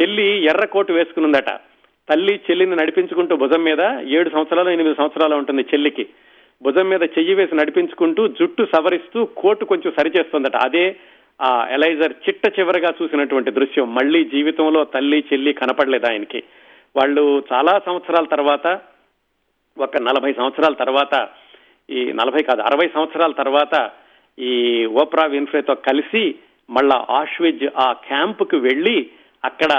చెల్లి 0.00 0.44
ఎర్ర 0.44 0.66
కోటు 0.66 0.92
వేసుకునుందట. 0.92 1.50
తల్లి 2.08 2.40
చెల్లిని 2.50 2.76
నడిపించుకుంటూ 2.76 3.36
భుజం 3.36 3.64
మీద 3.64 3.80
ఏడు 4.02 4.30
సంవత్సరాలు 4.30 4.70
ఎనిమిది 4.70 4.94
సంవత్సరాలు 4.94 5.34
ఉంటుంది 5.34 5.62
చెల్లికి. 5.62 6.06
భుజం 6.62 6.88
మీద 6.88 7.02
చెయ్యి 7.02 7.34
వేసి 7.34 7.56
నడిపించుకుంటూ 7.56 8.28
జుట్టు 8.28 8.66
సవరిస్తూ 8.76 9.24
కోటు 9.24 9.64
కొంచెం 9.64 9.92
సరిచేస్తుందట. 9.98 10.56
అదే 10.56 10.96
ఆ 11.42 11.68
ఎలైజర్ 11.70 12.12
చిట్ట 12.12 12.60
చివరిగా 12.60 12.92
చూసినటువంటి 13.02 13.50
దృశ్యం. 13.50 13.94
మళ్ళీ 13.94 14.24
జీవితంలో 14.24 14.84
తల్లి 14.84 15.24
చెల్లి 15.32 15.52
కనపడలేదు 15.52 16.06
ఆయనకి. 16.06 16.42
వాళ్ళు 16.96 17.44
చాలా 17.52 17.80
సంవత్సరాల 17.84 18.24
తర్వాత 18.24 18.66
ఒక 19.78 19.96
నలభై 19.96 20.32
సంవత్సరాల 20.32 20.72
తర్వాత 20.72 21.28
ఈ 21.90 22.12
నలభై 22.12 22.42
కాదు 22.42 22.62
అరవై 22.62 22.88
సంవత్సరాల 22.94 23.32
తర్వాత 23.32 23.90
ఈ 24.38 24.52
ఓప్రా 24.86 25.26
విన్ఫ్రేతో 25.26 25.74
కలిసి 25.74 26.34
మళ్ళా 26.70 27.06
ఆష్విజ్ 27.10 27.64
ఆ 27.76 27.92
క్యాంపుకు 27.92 28.56
వెళ్ళి 28.56 29.10
అక్కడ 29.44 29.72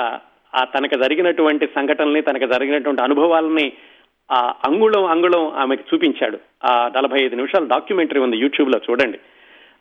ఆ 0.54 0.64
తనకు 0.64 0.96
జరిగినటువంటి 1.04 1.66
సంఘటనల్ని 1.66 2.22
తనకు 2.22 2.46
జరిగినటువంటి 2.46 3.02
అనుభవాలని 3.02 3.74
ఆ 4.32 4.54
అంగుళం 4.68 5.06
అంగుళం 5.06 5.52
ఆమెకు 5.52 5.84
చూపించాడు. 5.94 6.38
ఆ 6.66 6.92
నలభై 6.96 7.24
ఐదు 7.24 7.36
నిమిషాల 7.36 7.66
డాక్యుమెంటరీ 7.66 8.20
ఉంది 8.20 8.38
యూట్యూబ్లో 8.38 8.80
చూడండి. 8.92 9.20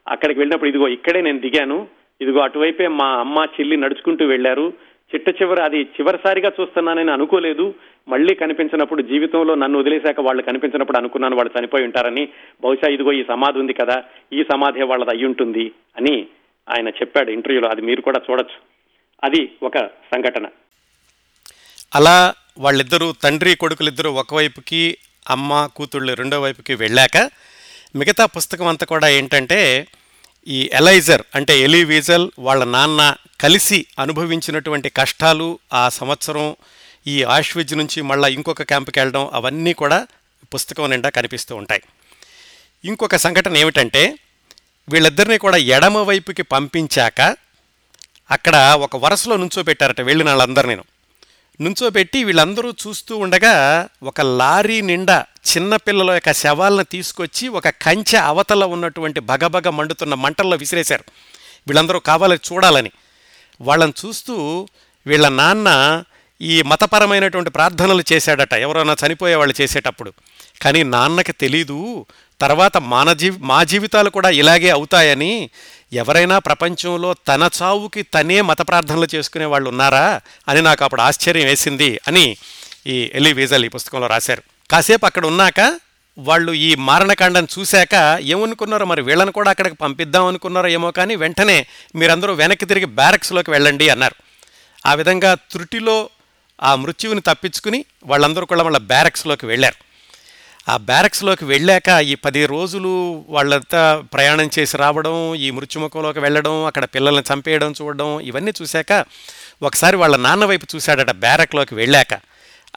అక్కడికి 0.08 0.40
వెళ్ళినప్పుడు 0.40 0.70
ఇదిగో 0.70 0.88
ఇక్కడే 0.88 1.20
నేను 1.22 1.38
దిగాను. 1.38 1.86
ఇదిగో 2.20 2.40
అటువైపే 2.40 2.88
మా 2.88 3.06
అమ్మ 3.18 3.46
చెల్లి 3.60 3.76
నడుచుకుంటూ 3.76 4.26
వెళ్ళారు. 4.26 4.72
చిట్ట 5.04 5.42
చివరి 5.42 5.62
అది 5.62 5.80
చివరిసారిగా 5.80 6.52
చూస్తున్నానని 6.60 7.12
అనుకోలేదు. 7.12 7.74
మళ్ళీ 8.08 8.34
కనిపించినప్పుడు 8.34 9.02
జీవితంలో 9.02 9.54
నన్ను 9.54 9.78
వదిలేశాక 9.78 10.20
వాళ్ళు 10.20 10.42
కనిపించినప్పుడు 10.42 10.98
అనుకున్నాను 10.98 11.36
వాళ్ళు 11.36 11.60
చనిపోయి 11.60 11.84
ఉంటారని. 11.84 12.28
బహుశా 12.64 12.88
ఇదిగో 12.90 13.12
ఈ 13.12 13.24
సమాధి 13.28 13.58
ఉంది 13.58 13.72
కదా 13.72 14.04
ఈ 14.32 14.44
సమాధి 14.52 14.82
వాళ్ళది 14.82 15.10
అయి 15.10 15.24
ఉంటుంది 15.24 15.72
అని 15.96 16.26
ఆయన 16.76 16.88
చెప్పాడు 16.88 17.30
ఇంటర్వ్యూలో. 17.30 17.68
అది 17.68 17.80
మీరు 17.80 18.00
కూడా 18.00 18.20
చూడొచ్చు. 18.30 18.56
అది 19.24 19.52
ఒక 19.62 19.78
సంఘటన. 19.78 20.46
అలా 21.94 22.34
వాళ్ళిద్దరూ 22.58 23.12
తండ్రి 23.22 23.56
కొడుకులిద్దరూ 23.56 24.12
ఒకవైపుకి 24.12 24.96
అమ్మ 25.30 25.68
కూతుళ్ళు 25.76 26.12
రెండో 26.14 26.40
వైపుకి 26.40 26.74
వెళ్ళాక 26.74 27.30
మిగతా 27.96 28.26
పుస్తకం 28.26 28.66
అంతా 28.66 28.86
కూడా 28.86 29.08
ఏంటంటే 29.08 29.86
ఈ 30.48 30.70
ఎలైజర్ 30.72 31.22
అంటే 31.34 31.60
ఎలీ 31.60 31.84
వీజల్ 31.84 32.30
వాళ్ళ 32.38 32.64
నాన్న 32.64 33.14
కలిసి 33.40 33.86
అనుభవించినటువంటి 33.98 34.88
కష్టాలు 34.88 35.58
ఆ 35.72 35.88
సంవత్సరం 35.88 36.56
ఈ 37.06 37.22
ఆష్విజ్ 37.22 37.74
నుంచి 37.74 38.02
మళ్ళీ 38.02 38.34
ఇంకొక 38.34 38.62
క్యాంప్కి 38.62 39.00
వెళ్ళడం 39.00 39.30
అవన్నీ 39.32 39.72
కూడా 39.72 40.06
పుస్తకం 40.54 40.90
నిండా 40.90 41.08
కనిపిస్తూ 41.08 41.56
ఉంటాయి. 41.56 41.82
ఇంకొక 42.84 43.16
సంఘటన 43.16 43.56
ఏమిటంటే 43.56 44.18
వీళ్ళిద్దరిని 44.88 45.38
కూడా 45.38 45.56
ఎడమ 45.56 45.98
వైపుకి 45.98 46.42
పంపించాక 46.42 47.36
అక్కడ 48.30 48.56
ఒక 48.56 48.96
వరుసలో 48.96 49.36
నుంచోబెట్టారట 49.36 50.00
వెళ్ళిన 50.00 50.28
వాళ్ళందరినీ 50.28 50.76
నుంచోబెట్టి 51.60 52.24
వీళ్ళందరూ 52.24 52.74
చూస్తూ 52.86 53.16
ఉండగా 53.16 53.88
ఒక 54.02 54.20
లారీ 54.20 54.80
నిండా 54.80 55.26
చిన్నపిల్లల 55.56 56.10
యొక్క 56.10 56.32
శవాలను 56.32 56.82
తీసుకొచ్చి 56.82 57.48
ఒక 57.48 57.68
కంచె 57.68 58.18
అవతల 58.18 58.64
ఉన్నటువంటి 58.64 59.20
భగభగ 59.20 59.68
మండుతున్న 59.68 60.14
మంటల్లో 60.14 60.56
విసిరేశారు. 60.56 61.04
వీళ్ళందరూ 61.66 61.98
కావాలని 61.98 62.54
చూడాలని. 62.54 62.90
వాళ్ళని 63.60 63.92
చూస్తూ 64.06 64.68
వీళ్ళ 65.06 65.28
నాన్న 65.28 66.02
ఈ 66.40 66.62
మతపరమైనటువంటి 66.62 67.50
ప్రార్థనలు 67.50 68.02
చేశాడట. 68.12 68.54
ఎవరైనా 68.54 68.96
చనిపోయే 69.06 69.34
వాళ్ళు 69.34 69.62
చేసేటప్పుడు. 69.62 70.12
కానీ 70.62 70.82
నాన్నకి 70.82 71.32
తెలీదు. 71.32 72.06
తర్వాత 72.40 72.76
మన 72.76 73.12
జీవి 73.12 73.38
మా 73.38 73.64
జీవితాలు 73.64 74.10
కూడా 74.10 74.30
ఇలాగే 74.30 74.70
అవుతాయని 74.70 75.50
ఎవరైనా 75.92 76.38
ప్రపంచంలో 76.38 77.14
తన 77.28 77.50
చావుకి 77.62 78.02
తనే 78.02 78.40
మత 78.40 78.68
ప్రార్థనలు 78.68 79.08
చేసుకునే 79.14 79.44
వాళ్ళు 79.44 79.68
ఉన్నారా 79.68 80.20
అని 80.48 80.62
నాకు 80.62 80.84
అప్పుడు 80.84 81.02
ఆశ్చర్యం 81.02 81.46
వేసింది 81.46 82.00
అని 82.08 82.36
ఈ 82.86 83.10
ఎలి 83.14 83.32
వీజల్ 83.32 83.64
ఈ 83.64 83.68
పుస్తకంలో 83.68 84.06
రాశారు. 84.06 84.42
కాసేపు 84.70 85.06
అక్కడ 85.06 85.26
ఉన్నాక 85.26 85.78
వాళ్ళు 86.18 86.52
ఈ 86.52 86.74
మారణకాండం 86.74 87.46
చూశాక 87.58 88.18
ఏమనుకున్నారో 88.20 88.86
మరి 88.86 89.02
వీళ్ళని 89.02 89.32
కూడా 89.32 89.50
అక్కడికి 89.50 89.76
పంపిద్దాం 89.76 90.26
అనుకున్నారో 90.26 90.68
ఏమో 90.68 90.90
కానీ 90.90 91.16
వెంటనే 91.16 91.66
మీరందరూ 91.94 92.34
వెనక్కి 92.34 92.66
తిరిగి 92.66 92.84
బ్యారక్స్లోకి 92.84 93.50
వెళ్ళండి 93.50 93.88
అన్నారు. 93.88 94.14
ఆ 94.86 94.94
విధంగా 94.94 95.34
త్రుటిలో 95.34 96.10
ఆ 96.62 96.74
మృత్యువుని 96.74 97.20
తప్పించుకుని 97.20 97.84
వాళ్ళందరూ 98.06 98.46
కూడా 98.46 98.62
వాళ్ళ 98.62 98.78
బ్యారక్స్లోకి 98.78 99.46
వెళ్ళారు. 99.46 99.93
ఆ 100.68 100.76
బ్యారక్స్లోకి 100.76 101.44
వెళ్ళాక 101.44 101.88
ఈ 101.88 102.14
పది 102.14 102.46
రోజులు 102.46 103.24
వాళ్ళంతా 103.28 104.04
ప్రయాణం 104.12 104.50
చేసి 104.58 104.76
రావడం 104.76 105.34
ఈ 105.34 105.50
మృత్యుముఖంలోకి 105.50 106.20
వెళ్ళడం 106.20 106.64
అక్కడ 106.64 106.84
పిల్లల్ని 106.84 107.22
చంపేయడం 107.32 107.74
చూడడం 107.82 108.20
ఇవన్నీ 108.20 108.52
చూశాక 108.62 109.04
ఒకసారి 109.62 109.96
వాళ్ళ 109.96 110.16
నాన్న 110.16 110.44
వైపు 110.44 110.66
చూశాడట 110.76 111.10
బ్యారక్లోకి 111.10 111.74
వెళ్ళాక. 111.74 112.14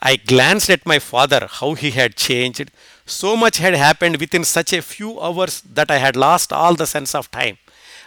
I 0.06 0.16
glanced 0.16 0.70
at 0.70 0.88
my 0.88 0.98
father 0.98 1.44
how 1.52 1.74
he 1.74 1.90
had 1.90 2.32
changed. 2.32 2.68
So 3.08 3.34
much 3.34 3.58
had 3.58 3.76
happened 3.76 4.16
within 4.36 4.44
such 4.44 4.74
a 4.74 4.80
few 4.80 5.18
hours 5.18 5.62
that 5.66 5.92
I 5.92 5.98
had 5.98 6.16
lost 6.16 6.52
all 6.52 6.76
the 6.76 6.84
sense 6.84 7.16
of 7.16 7.28
time. 7.28 7.56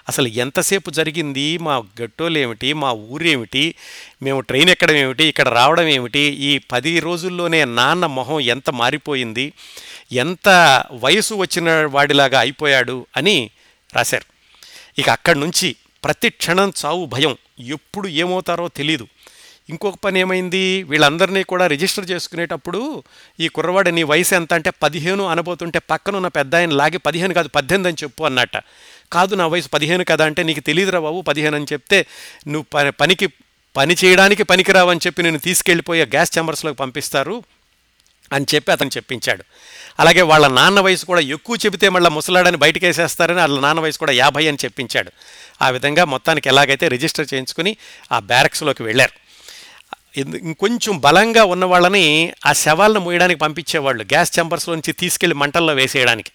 అసలు 0.10 0.28
ఎంతసేపు 0.28 0.90
జరిగింది? 0.90 1.58
మా 1.58 1.84
గట్టోలు 2.02 2.38
ఏమిటి? 2.38 2.74
మా 2.74 2.92
ఊరేమిటి? 2.92 3.76
మేము 4.22 4.40
ట్రైన్ 4.40 4.70
ఎక్కడం 4.70 4.96
ఏమిటి? 4.96 5.24
ఇక్కడ 5.24 5.50
రావడం 5.50 5.88
ఏమిటి? 5.88 6.20
ఈ 6.20 6.58
పది 6.58 7.00
రోజుల్లోనే 7.00 7.66
నాన్న 7.66 8.06
మొహం 8.06 8.40
ఎంత 8.40 8.70
మారిపోయింది? 8.70 9.54
ఎంత 10.12 10.50
వయసు 10.92 11.34
వచ్చిన 11.34 11.86
వాడిలాగా 11.86 12.40
అయిపోయాడు? 12.40 13.06
అని 13.18 13.50
రాశారు. 13.96 14.26
ఇక 15.02 15.10
అక్కడి 15.10 15.40
నుంచి 15.40 15.76
ప్రతి 16.04 16.30
క్షణం 16.30 16.74
చావు 16.86 17.06
భయం. 17.06 17.38
ఎప్పుడు 17.60 18.08
ఏమవుతారో 18.08 18.68
తెలీదు. 18.68 19.08
ఇంకొక 19.70 19.96
పని 20.06 20.20
ఏమైంది? 20.20 20.84
వీళ్ళందరినీ 20.84 21.44
కూడా 21.44 21.68
రిజిస్టర్ 21.68 22.12
చేసుకునేటప్పుడు 22.12 23.04
ఈ 23.40 23.48
కుర్రవాడు 23.48 23.90
నీ 23.90 24.04
వయసు 24.04 24.36
ఎంత? 24.36 24.54
అంటే 24.54 24.72
పదిహేను 24.84 25.26
అనబోతుంటే 25.26 25.80
పక్కన 25.80 26.16
ఉన్న 26.16 26.28
పెద్ద 26.28 26.56
ఆయన 26.56 26.70
లాగి 26.70 26.98
పదిహేను 26.98 27.34
కాదు 27.34 27.48
పద్దెనిమిది 27.48 27.88
అని 27.88 27.98
చెప్పు 28.04 28.24
అన్నట్ట. 28.24 28.58
కాదు 29.14 29.36
నా 29.36 29.48
వయసు 29.48 29.70
పదిహేను 29.70 30.06
కదా 30.06 30.26
అంటే 30.26 30.44
నీకు 30.44 30.60
తెలియదురా 30.60 31.00
బాబు 31.00 31.22
పదిహేను 31.22 31.56
అని 31.56 31.66
చెప్తే 31.74 32.06
నువ్వు 32.48 32.66
ప- 32.74 33.00
పనికి 33.00 33.28
పని 33.78 33.96
చేయడానికి 34.06 34.44
పనికిరావని 34.44 35.00
చెప్పి 35.08 35.24
నేను 35.24 35.40
తీసుకెళ్ళిపోయే 35.40 36.06
గ్యాస్ 36.06 36.38
ఛాంబర్స్లోకి 36.38 36.78
పంపిస్తారు 36.78 37.44
అని 38.34 38.46
చెప్పి 38.56 38.72
అతను 38.72 38.88
చెప్పించాడు. 38.88 39.44
అలాగే 40.00 40.22
వాళ్ళ 40.22 40.48
నాన్న 40.48 40.80
వయసు 40.80 41.06
కూడా 41.06 41.22
ఎక్కువ 41.22 41.56
చెబితే 41.66 41.90
మళ్ళీ 41.90 42.10
ముసలాడని 42.10 42.58
బయటకు 42.58 42.86
వేసేస్తారని 42.86 43.40
వాళ్ళ 43.40 43.60
నాన్న 43.60 43.80
వయసు 43.80 44.00
కూడా 44.00 44.12
యాభై 44.12 44.48
అని 44.48 44.58
చెప్పించాడు. 44.66 45.12
ఆ 45.62 45.70
విధంగా 45.70 46.06
మొత్తానికి 46.06 46.50
ఎలాగైతే 46.50 46.88
రిజిస్టర్ 46.88 47.28
చేయించుకుని 47.34 47.78
ఆ 48.12 48.20
బ్యారక్స్లోకి 48.20 48.84
వెళ్ళారు. 48.84 49.12
ఇంకొంచెం 50.20 51.00
బలంగా 51.00 51.46
ఉన్న 51.46 51.66
వాళ్ళని 51.66 52.34
ఆ 52.46 52.54
శవాలను 52.54 53.00
మోయడానికి 53.00 53.40
పంపించేవాళ్ళు 53.40 54.04
గ్యాస్ 54.04 54.40
నుంచి 54.70 54.92
తీసుకెళ్ళి 54.92 55.36
మంటల్లో 55.36 55.74
వేసేయడానికి. 55.74 56.32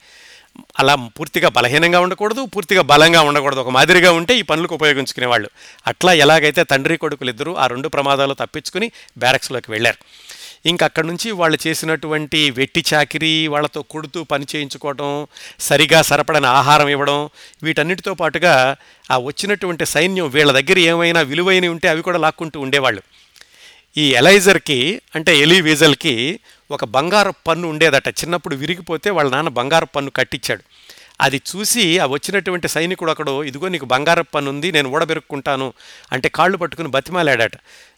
అలా 0.81 0.95
పూర్తిగా 1.19 1.49
బలహీనంగా 1.57 2.01
ఉండకూడదు 2.01 2.43
పూర్తిగా 2.55 2.83
బలంగా 2.93 3.21
ఉండకూడదు. 3.21 3.61
ఒక 3.61 3.73
మాదిరిగా 3.77 4.11
ఉంటే 4.13 4.33
ఈ 4.39 4.43
పనులకు 4.43 4.75
ఉపయోగించుకునేవాళ్ళు 4.75 5.49
అట్లా 5.87 6.13
ఎలాగైతే 6.25 6.65
తండ్రి 6.73 6.97
కొడుకులు 6.97 7.31
ఇద్దరు 7.31 7.53
ఆ 7.63 7.67
రెండు 7.67 7.89
ప్రమాదాలు 7.89 8.37
తప్పించుకుని 8.43 8.89
బ్యారక్స్లోకి 9.19 9.71
వెళ్ళారు. 9.71 10.01
ఇంకా 10.71 10.85
అక్కడి 10.87 11.07
నుంచి 11.07 11.29
వాళ్ళు 11.31 11.59
చేసినటువంటి 11.67 12.39
వెట్టి 12.51 12.85
చాకిరి 12.93 13.49
వాళ్ళతో 13.49 13.83
కొడుతూ 13.83 14.21
పని 14.25 14.47
చేయించుకోవడం 14.53 15.11
సరిగా 15.61 16.03
సరపడని 16.03 16.47
ఆహారం 16.47 16.89
ఇవ్వడం 16.89 17.19
వీటన్నిటితో 17.63 18.15
పాటుగా 18.15 18.55
ఆ 19.11 19.19
వచ్చినటువంటి 19.19 19.87
సైన్యం 19.87 20.29
వీళ్ళ 20.31 20.53
దగ్గర 20.53 20.79
ఏమైనా 20.93 21.21
విలువైనవి 21.21 21.73
ఉంటే 21.75 21.89
అవి 21.89 22.03
కూడా 22.03 22.19
లాక్కుంటూ 22.19 22.61
ఉండేవాళ్ళు. 22.61 23.03
ఈ 23.97 24.11
ఎలైజర్కి 24.13 25.03
అంటే 25.15 25.39
ఎలీ 25.39 25.61
వీజల్కి 25.61 26.41
ఒక 26.71 26.85
బంగారు 26.85 27.33
పన్ను 27.49 27.69
ఉండేదట. 27.69 28.09
చిన్నప్పుడు 28.09 28.55
విరిగిపోతే 28.57 29.11
వాళ్ళ 29.11 29.31
నాన్న 29.31 29.49
బంగారు 29.49 29.87
పన్ను 29.87 30.11
కట్టించాడు 30.11 30.63
అది 31.21 31.41
చూసి 31.51 31.99
ఆ 31.99 32.07
వచ్చినటువంటి 32.07 32.69
సైనికుడు 32.69 33.11
అక్కడ 33.11 33.29
ఇదిగో 33.29 33.69
నీకు 33.69 33.85
బంగారు 33.85 34.23
పన్ను 34.23 34.51
ఉంది 34.51 34.73
నేను 34.73 34.89
ఊడబెరుక్కుంటాను 34.91 35.73
అంటే 36.13 36.29
కాళ్ళు 36.29 36.57
పట్టుకుని 36.57 36.89
బతిమాలాడట. 36.89 37.57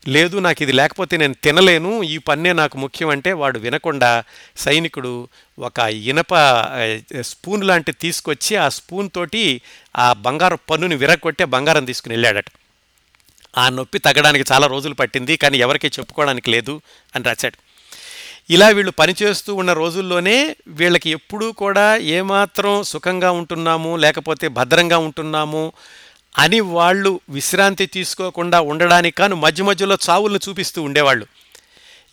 లేదు 0.08 0.38
నాకు 0.38 0.62
ఇది 0.62 0.72
లేకపోతే 0.72 1.16
నేను 1.16 1.34
తినలేను 1.44 2.02
ఈ 2.02 2.18
పన్నే 2.18 2.52
నాకు 2.52 2.78
ముఖ్యం 2.78 3.08
అంటే 3.08 3.32
వాడు 3.32 3.58
వినకుండా 3.58 4.10
సైనికుడు 4.56 5.28
ఒక 5.58 5.78
ఇనప 5.80 6.34
స్పూన్ 7.20 7.64
లాంటిది 7.64 7.98
తీసుకొచ్చి 8.00 8.56
ఆ 8.56 8.68
స్పూన్ 8.68 9.10
తోటి 9.14 9.60
ఆ 9.96 10.12
బంగారు 10.12 10.58
పన్నుని 10.70 10.96
విరగొట్టే 10.96 11.44
బంగారం 11.44 11.84
తీసుకుని 11.84 12.14
వెళ్ళాడట. 12.14 12.46
ఆ 13.56 13.68
నొప్పి 13.68 13.98
తగ్గడానికి 13.98 14.44
చాలా 14.52 14.66
రోజులు 14.66 14.94
పట్టింది 14.94 15.36
కానీ 15.36 15.58
ఎవరికీ 15.58 15.88
చెప్పుకోవడానికి 15.88 16.50
లేదు 16.50 16.80
అని 17.16 17.24
రాశాడు. 17.24 17.58
ఇలా 18.50 18.68
వీళ్ళు 18.68 18.92
పనిచేస్తూ 18.92 19.54
ఉన్న 19.54 19.72
రోజుల్లోనే 19.72 20.56
వీళ్ళకి 20.68 21.10
ఎప్పుడూ 21.10 21.52
కూడా 21.52 21.96
ఏమాత్రం 21.96 22.82
సుఖంగా 22.82 23.30
ఉంటున్నాము 23.30 23.96
లేకపోతే 23.96 24.48
భద్రంగా 24.48 24.98
ఉంటున్నాము 24.98 25.72
అని 26.38 26.60
వాళ్ళు 26.60 27.20
విశ్రాంతి 27.30 27.86
తీసుకోకుండా 27.86 28.60
ఉండడానికి 28.60 29.16
కాను 29.16 29.36
మధ్య 29.36 29.64
మధ్యలో 29.64 29.98
చావులను 30.10 30.40
చూపిస్తూ 30.48 30.82
ఉండేవాళ్ళు. 30.82 31.26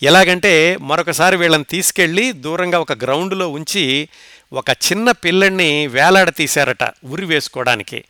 ఎలాగంటే 0.04 0.78
మరొకసారి 0.78 1.38
వీళ్ళని 1.38 1.64
తీసుకెళ్ళి 1.64 2.32
దూరంగా 2.32 2.80
ఒక 2.80 2.94
గ్రౌండ్లో 2.94 3.50
ఉంచి 3.50 4.10
ఒక 4.54 4.70
చిన్న 4.70 5.12
పిల్లడిని 5.12 5.88
వేలాడ 5.88 6.30
తీశారట 6.30 6.84
ఉరి 7.06 7.26
వేసుకోవడానికి. 7.26 8.04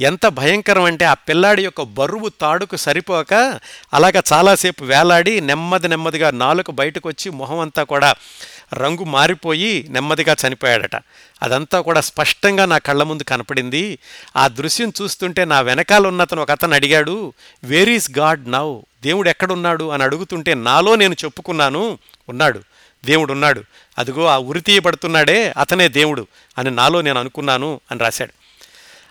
ఎంత 0.00 0.26
భయంకరం 0.26 0.82
అంటే 0.82 1.04
ఆ 1.04 1.14
పిల్లాడి 1.14 1.64
యొక్క 1.64 1.82
బరువు 1.82 2.28
తాడుకు 2.28 2.76
సరిపోక 2.76 3.60
అలాగ 3.94 4.20
చాలాసేపు 4.32 4.84
వేలాడి 4.84 5.40
నెమ్మది 5.40 5.88
నెమ్మదిగా 5.88 6.30
నాలుక 6.30 6.70
బయటకు 6.70 7.08
వచ్చి 7.08 7.30
మొహం 7.30 7.58
అంతా 7.58 7.82
కూడా 7.82 8.14
రంగు 8.74 9.04
మారిపోయి 9.04 9.86
నెమ్మదిగా 9.90 10.36
చనిపోయాడట. 10.46 10.96
అదంతా 11.42 11.80
కూడా 11.80 12.00
స్పష్టంగా 12.00 12.66
నా 12.66 12.78
కళ్ళ 12.78 13.02
ముందు 13.02 13.22
కనపడింది. 13.22 13.98
ఆ 14.36 14.48
దృశ్యం 14.48 14.92
చూస్తుంటే 15.02 15.44
నా 15.44 15.60
వెనకాల 15.60 16.06
ఉన్నతను 16.06 16.42
ఒక 16.42 16.50
అతను 16.50 16.74
అడిగాడు 16.74 17.32
వేర్ 17.64 17.88
ఈస్ 17.88 18.10
గాడ్ 18.18 18.50
నౌ 18.50 18.80
దేవుడు 19.02 19.28
ఎక్కడున్నాడు? 19.28 19.84
అని 19.84 20.02
అడుగుతుంటే 20.02 20.54
నాలో 20.54 20.96
నేను 20.96 21.16
చెప్పుకున్నాను. 21.24 21.98
ఉన్నాడు. 22.28 22.60
దేవుడు 23.04 23.32
ఉన్నాడు 23.32 23.62
అదిగో 23.98 24.26
ఆ 24.26 24.38
ఉరి 24.38 24.60
తీయబడుతున్నాడే 24.60 25.54
అతనే 25.58 25.88
దేవుడు 25.88 26.26
అని 26.58 26.70
నాలో 26.70 27.00
నేను 27.00 27.20
అనుకున్నాను 27.20 27.80
అని 27.90 28.00
రాశాడు. 28.00 28.41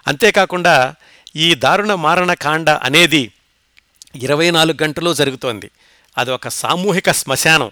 అంతేకాకుండా 0.08 0.96
ఈ 1.36 1.54
దారుణ 1.56 1.94
మారణ 1.94 2.34
కాండ 2.34 2.70
అనేది 2.70 3.32
ఇరవై 4.16 4.52
నాలుగు 4.52 4.84
గంటలు 4.84 5.14
జరుగుతోంది. 5.14 5.72
అది 6.18 6.32
ఒక 6.32 6.48
సామూహిక 6.48 7.12
శ్మశానం. 7.12 7.72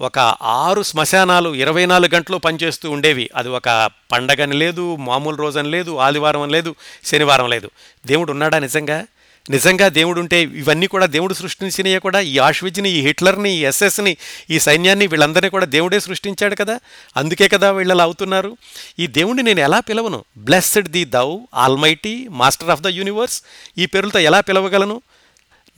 ఒక 0.00 0.18
ఆరు 0.42 0.82
శ్మశానాలు 0.82 1.54
ఇరవై 1.54 1.86
నాలుగు 1.86 2.14
గంటలు 2.14 2.36
పనిచేస్తూ 2.36 2.90
ఉండేవి. 2.90 3.30
అది 3.36 3.48
ఒక 3.48 3.90
పండగని 4.12 4.56
లేదు 4.56 4.96
మామూలు 4.96 5.36
రోజని 5.36 5.70
లేదు 5.70 5.96
ఆదివారం 5.96 6.48
లేదు 6.48 6.74
శనివారం 7.04 7.48
లేదు. 7.48 7.70
దేవుడు 8.06 8.30
ఉన్నాడా 8.30 8.58
నిజంగా? 8.58 9.06
నిజంగా 9.50 9.88
దేవుడు 9.88 10.20
ఉంటే 10.20 10.42
ఇవన్నీ 10.42 10.86
కూడా 10.86 11.06
దేవుడు 11.06 11.34
సృష్టించినవి 11.34 11.98
కూడా 11.98 12.20
ఈ 12.20 12.38
ఆష్విజ్ని 12.38 12.90
ఈ 12.90 13.00
హిట్లర్ని 13.00 13.52
ఈ 13.52 13.64
ఎస్ఎస్ని 13.64 14.16
ఈ 14.50 14.58
సైన్యాన్ని 14.58 15.06
వీళ్ళందరినీ 15.06 15.50
కూడా 15.50 15.66
దేవుడే 15.66 16.00
సృష్టించాడు 16.00 16.54
కదా? 16.54 16.80
అందుకే 17.16 17.48
కదా 17.48 17.70
వీళ్ళు 17.70 17.94
అలా 17.94 18.04
అవుతున్నారు. 18.04 18.56
ఈ 18.98 19.06
దేవుడిని 19.06 19.42
నేను 19.42 19.60
ఎలా 19.60 19.80
పిలవను? 19.80 20.24
Blessed 20.38 20.88
the 20.88 21.04
thou 21.04 21.38
almighty 21.54 22.28
master 22.28 22.70
of 22.70 22.80
the 22.80 22.86
universe 22.86 23.42
ఈ 23.78 23.86
పేరులతో 23.86 24.18
ఎలా 24.18 24.40
పిలవగలను? 24.40 25.02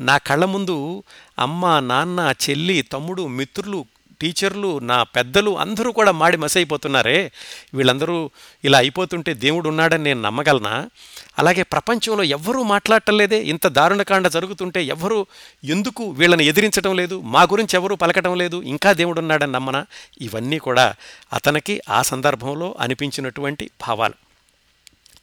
నా 0.01 0.19
కళ్ళ 0.19 0.45
ముందు 0.45 1.03
అమ్మ 1.39 1.81
నాన్న 1.81 2.35
చెల్లి 2.51 2.83
తమ్ముడు 2.83 3.27
మిత్రులు 3.27 3.85
టీచర్లు 4.21 4.79
నా 4.79 5.03
పెద్దలు 5.03 5.59
అందరూ 5.59 5.93
కూడా 5.93 6.13
మాడి 6.13 6.37
మసైపోతున్నారే. 6.37 7.31
వీళ్ళందరూ 7.75 8.31
ఇలా 8.65 8.79
అయిపోతుంటే 8.79 9.35
దేవుడు 9.35 9.69
ఉన్నాడని 9.69 10.05
నేను 10.05 10.23
నమ్మగలనా? 10.23 10.91
అలాగే 11.39 11.63
ప్రపంచంలో 11.63 12.25
ఎవ్వరూ 12.25 12.63
మాట్లాడటం 12.63 13.17
లేదే. 13.17 13.45
ఇంత 13.45 13.67
దారుణకాండ 13.67 14.29
జరుగుతుంటే 14.29 14.85
ఎవ్వరూ 14.85 15.27
ఎందుకు 15.65 16.05
వీళ్ళని 16.05 16.45
ఎదిరించడం 16.45 16.97
లేదు? 16.97 17.21
మా 17.21 17.43
గురించి 17.43 17.71
ఎవరూ 17.75 17.97
పలకటం 17.97 18.39
లేదు? 18.39 18.63
ఇంకా 18.63 18.93
దేవుడున్నాడని 18.93 19.53
నమ్మన? 19.53 19.85
ఇవన్నీ 20.21 20.59
కూడా 20.59 20.95
అతనికి 21.33 21.81
ఆ 21.91 22.03
సందర్భంలో 22.03 22.77
అనిపించినటువంటి 22.81 23.71
భావాలు. 23.87 24.15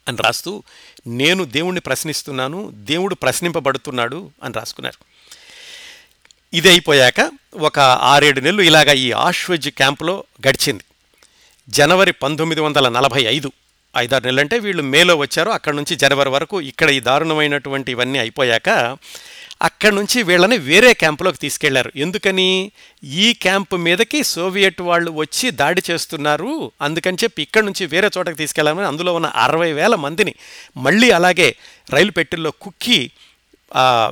అని 0.07 0.17
రాస్తూ 0.23 0.63
నేను 1.07 1.43
దేవుణ్ణి 1.43 1.81
ప్రశ్నిస్తున్నాను 1.81 2.71
దేవుడు 2.73 3.15
ప్రశ్నింపబడుతున్నాడు 3.15 4.31
అని 4.43 4.53
రాసుకున్నారు. 4.53 5.05
ఇది 6.53 6.69
అయిపోయాక 6.69 7.31
ఒక 7.55 7.79
ఆరేడు 7.79 8.39
నెలలు 8.39 8.61
ఇలాగ 8.61 8.93
ఈ 8.93 9.11
ఆశ్వజ్ 9.11 9.69
క్యాంపులో 9.69 10.23
గడిచింది. 10.47 10.83
జనవరి 11.69 12.11
పంతొమ్మిది 12.11 12.61
వందల 12.61 12.89
నలభై 12.89 13.21
ఐదు 13.23 13.51
ఐదారు 13.97 14.23
నెలలు 14.25 14.39
అంటే 14.39 14.59
వీళ్ళు 14.59 14.83
మేలో 14.83 15.15
వచ్చారు. 15.15 15.49
అక్కడ 15.49 15.73
నుంచి 15.73 15.95
జనవరి 15.95 16.29
వరకు 16.29 16.61
ఇక్కడ 16.61 16.89
ఈ 16.89 16.99
దారుణమైనటువంటి 16.99 17.91
ఇవన్నీ 17.91 18.19
అయిపోయాక 18.19 18.69
అక్కడి 19.61 19.95
నుంచి 19.95 20.23
వీళ్ళని 20.23 20.57
వేరే 20.57 20.93
క్యాంపులోకి 20.93 21.37
తీసుకెళ్ళారు. 21.37 21.91
ఎందుకని? 21.95 22.71
ఈ 23.03 23.33
క్యాంపు 23.33 23.75
మీదకి 23.75 24.23
సోవియట్ 24.23 24.81
వాళ్ళు 24.81 25.11
వచ్చి 25.11 25.51
దాడి 25.51 25.81
చేస్తున్నారు. 25.91 26.71
అందుకని 26.81 27.17
చెప్పి 27.23 27.41
ఇక్కడి 27.41 27.65
నుంచి 27.65 27.85
వేరే 27.85 28.09
చోటకి 28.17 28.35
తీసుకెళ్ళామని 28.35 28.87
అందులో 28.87 29.13
ఉన్న 29.13 29.25
అరవై 29.25 29.73
వేల 29.73 29.95
మందిని 29.95 30.35
మళ్ళీ 30.77 31.11
అలాగే 31.11 31.55
రైలు 31.93 32.11
పెట్టెల్లో 32.11 32.51
కుక్కి 32.51 33.11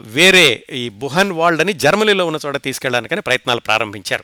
వేరే 0.01 0.63
ఈ 0.73 0.89
బుహన్ 0.89 1.31
వాల్డ్ 1.31 1.61
అని 1.61 1.73
జర్మనీలో 1.73 2.25
ఉన్న 2.25 2.39
చోట 2.45 2.63
తీసుకెళ్ళడానికని 2.63 3.21
ప్రయత్నాలు 3.21 3.59
ప్రారంభించారు. 3.59 4.23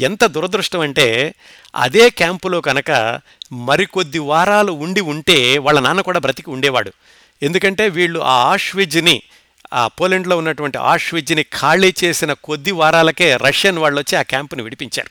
ఎంత 0.00 0.24
దురదృష్టం 0.24 0.80
అంటే 0.80 1.34
అదే 1.76 2.10
క్యాంపులో 2.10 2.60
కనుక 2.60 3.20
మరికొద్ది 3.52 4.18
వారాలు 4.18 4.72
ఉండి 4.72 5.00
ఉంటే 5.00 5.58
వాళ్ళ 5.58 5.80
నాన్న 5.80 6.00
కూడా 6.00 6.18
బ్రతికి 6.18 6.50
ఉండేవాడు. 6.50 6.92
ఎందుకంటే 7.42 7.88
వీళ్ళు 7.88 8.20
ఆ 8.20 8.32
ఆష్విజ్ని 8.32 9.22
ఆ 9.72 9.86
పోలెండ్లో 9.86 10.38
ఉన్నటువంటి 10.38 10.78
ఆష్విజ్ని 10.78 11.42
ఖాళీ 11.42 11.94
చేసిన 12.04 12.32
కొద్ది 12.32 12.70
వారాలకే 12.70 13.36
రష్యన్ 13.36 13.78
వాళ్ళు 13.78 14.00
వచ్చి 14.00 14.18
ఆ 14.18 14.22
క్యాంపుని 14.22 14.62
విడిపించారు. 14.62 15.10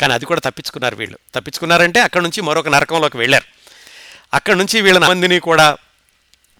కానీ 0.00 0.12
అది 0.12 0.26
కూడా 0.26 0.40
తప్పించుకున్నారు 0.40 0.96
వీళ్ళు. 0.96 1.18
తప్పించుకున్నారంటే 1.34 2.00
అక్కడ 2.00 2.22
నుంచి 2.22 2.40
మరొక 2.40 2.68
నరకంలోకి 2.68 3.16
వెళ్ళారు. 3.16 3.44
అక్కడ 4.34 4.56
నుంచి 4.56 4.80
వీళ్ళ 4.80 4.98
మందిని 4.98 5.40
కూడా 5.40 5.76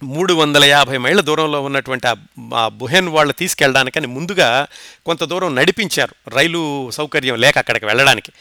మూడు 0.03 0.33
వందల 0.33 0.63
యాభై 0.63 0.97
మైళ్ళ 0.97 1.21
దూరంలో 1.21 1.61
ఉన్నటువంటి 1.61 2.07
ఆ- 2.55 2.67
బుహెన్ 2.67 3.09
వాళ్ళు 3.09 3.33
తీసుకెళ్ళడానికని 3.33 4.07
ముందుగా 4.07 4.67
కొంత 5.05 5.23
దూరం 5.23 5.55
నడిపించారు 5.55 6.29
రైలు 6.29 6.91
సౌకర్యం 6.91 7.35
లేక 7.35 7.57
అక్కడికి 7.57 7.85
వెళ్ళడానికి. 7.85 8.31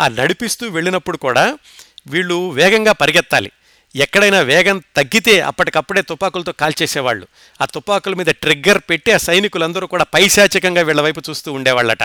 ఆ 0.00 0.08
నడిపిస్తూ 0.08 0.68
వెళ్ళినప్పుడు 0.68 1.16
కూడా 1.16 1.58
వీళ్ళు 2.06 2.50
వేగంగా 2.50 2.92
పరిగెత్తాలి. 2.92 3.52
ఎక్కడైనా 3.96 4.40
వేగం 4.40 4.82
తగ్గితే 4.96 5.40
అప్పటికప్పుడే 5.40 6.02
తుపాకులతో 6.02 6.52
కాల్చేసేవాళ్ళు. 6.52 7.26
ఆ 7.60 7.64
తుపాకుల 7.64 8.14
మీద 8.14 8.26
ట్రిగ్గర్ 8.26 8.78
పెట్టి 8.90 9.12
ఆ 9.12 9.16
సైనికులందరూ 9.16 9.86
కూడా 9.86 10.04
పైశాచికంగా 10.04 10.82
వీళ్ళ 10.82 11.00
వైపు 11.00 11.22
చూస్తూ 11.30 11.52
ఉండేవాళ్ళట. 11.52 12.02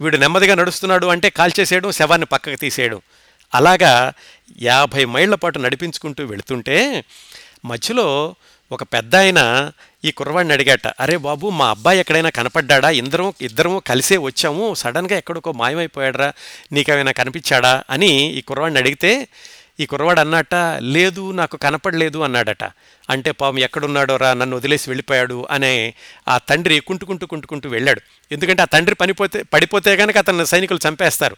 వీడు 0.00 0.16
నెమ్మదిగా 0.16 0.54
నడుస్తున్నాడు 0.54 1.06
అంటే 1.06 1.30
కాల్చేసేయడం 1.30 1.92
శవాన్ని 1.92 2.26
పక్కకు 2.26 2.56
తీసేయడం. 2.56 3.00
అలాగా 3.54 4.12
యాభై 4.62 5.04
మైళ్ళ 5.04 5.34
పాటు 5.34 5.58
నడిపించుకుంటూ 5.58 6.24
వెళుతుంటే 6.24 7.04
మధ్యలో 7.64 8.34
ఒక 8.72 8.82
పెద్ద 8.82 9.16
ఆయన 9.16 9.70
ఈ 10.04 10.10
కుర్రవాడిని 10.10 10.54
అడిగాట 10.54 10.86
అరే 11.00 11.16
బాబు 11.16 11.48
మా 11.48 11.70
అబ్బాయి 11.70 12.00
ఎక్కడైనా 12.00 12.28
కనపడ్డా 12.28 12.90
ఇద్దరం 12.90 13.32
ఇద్దరము 13.40 13.78
కలిసే 13.78 14.16
వచ్చాము. 14.16 14.74
సడన్గా 14.74 15.18
ఎక్కడికో 15.18 15.52
మాయమైపోయాడరా? 15.52 16.32
నీకేమైనా 16.72 17.12
కనిపించాడా? 17.12 17.82
అని 17.90 18.08
ఈ 18.08 18.40
కుర్రవాడిని 18.40 18.80
అడిగితే 18.80 19.28
ఈ 19.80 19.86
కుర్రవాడు 19.86 20.20
అన్నట 20.20 20.54
లేదు 20.78 21.30
నాకు 21.30 21.56
కనపడలేదు 21.56 22.18
అన్నాడట. 22.18 22.64
అంటే 23.10 23.30
పాపం 23.30 23.58
ఎక్కడున్నాడోరా 23.58 24.34
నన్ను 24.34 24.56
వదిలేసి 24.56 24.90
వెళ్ళిపోయాడు 24.90 25.46
అనే 25.50 25.94
ఆ 26.28 26.38
తండ్రి 26.38 26.80
కుంటుకుంటూ 26.80 27.26
కుంటుకుంటూ 27.26 27.68
వెళ్ళాడు. 27.68 28.00
ఎందుకంటే 28.32 28.62
ఆ 28.62 28.64
తండ్రి 28.64 28.94
పనిపోతే 28.94 29.42
పడిపోతే 29.42 29.96
కనుక 29.96 30.18
అతను 30.18 30.44
సైనికులు 30.44 30.78
చంపేస్తారు. 30.88 31.36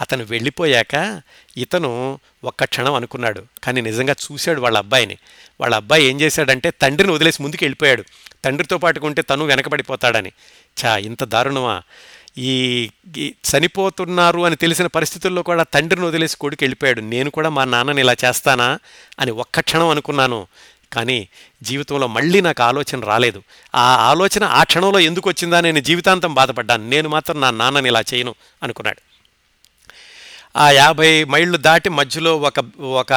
అతను 0.00 0.24
వెళ్ళిపోయాక 0.24 1.22
ఇతను 1.56 2.20
ఒక్క 2.44 2.64
క్షణం 2.64 2.94
అనుకున్నాడు. 2.94 3.42
కానీ 3.64 3.80
నిజంగా 3.80 4.14
చూశాడు 4.32 4.60
వాళ్ళ 4.60 4.78
అబ్బాయిని. 4.78 5.18
వాళ్ళ 5.60 5.74
అబ్బాయి 5.74 6.04
ఏం 6.04 6.20
చేశాడంటే 6.20 6.70
తండ్రిని 6.70 7.12
వదిలేసి 7.12 7.42
ముందుకు 7.42 7.64
వెళ్ళిపోయాడు 7.64 8.04
తండ్రితో 8.44 8.78
పాటుకుంటే 8.78 9.22
తను 9.22 9.44
వెనకబడిపోతాడని. 9.44 10.32
చా 10.84 10.96
ఇంత 10.96 11.24
దారుణమా? 11.24 11.82
ఈ 12.38 12.90
ఈ 13.16 13.34
చనిపోతున్నారు 13.52 14.40
అని 14.40 14.56
తెలిసిన 14.56 14.86
పరిస్థితుల్లో 14.86 15.42
కూడా 15.42 15.62
తండ్రిని 15.62 16.06
వదిలేసి 16.06 16.36
కొడుకు 16.36 16.64
వెళ్ళిపోయాడు 16.64 17.00
నేను 17.00 17.30
కూడా 17.30 17.48
మా 17.48 17.64
నాన్నని 17.64 18.00
ఇలా 18.00 18.16
చేస్తానా 18.24 18.78
అని 19.20 19.30
ఒక్క 19.30 19.60
క్షణం 19.60 19.88
అనుకున్నాను. 19.88 20.46
కానీ 20.92 21.28
జీవితంలో 21.62 22.06
మళ్ళీ 22.06 22.40
నాకు 22.40 22.62
ఆలోచన 22.62 23.00
రాలేదు. 23.00 23.42
ఆ 23.74 23.94
ఆలోచన 23.94 24.44
ఆ 24.44 24.62
క్షణంలో 24.62 24.98
ఎందుకు 24.98 25.28
వచ్చిందా 25.28 25.60
నేను 25.60 25.80
జీవితాంతం 25.80 26.34
బాధపడ్డాను. 26.34 26.88
నేను 26.88 27.08
మాత్రం 27.08 27.40
నా 27.40 27.50
నాన్నని 27.50 27.88
ఇలా 27.88 28.04
చేయను 28.14 28.34
అనుకున్నాడు. 28.62 29.15
ఆ 30.56 30.70
యాభై 30.70 31.24
మైళ్ళు 31.24 31.56
దాటి 31.56 31.88
మధ్యలో 31.88 32.38
ఒక 32.38 32.58
ఒక 32.80 33.12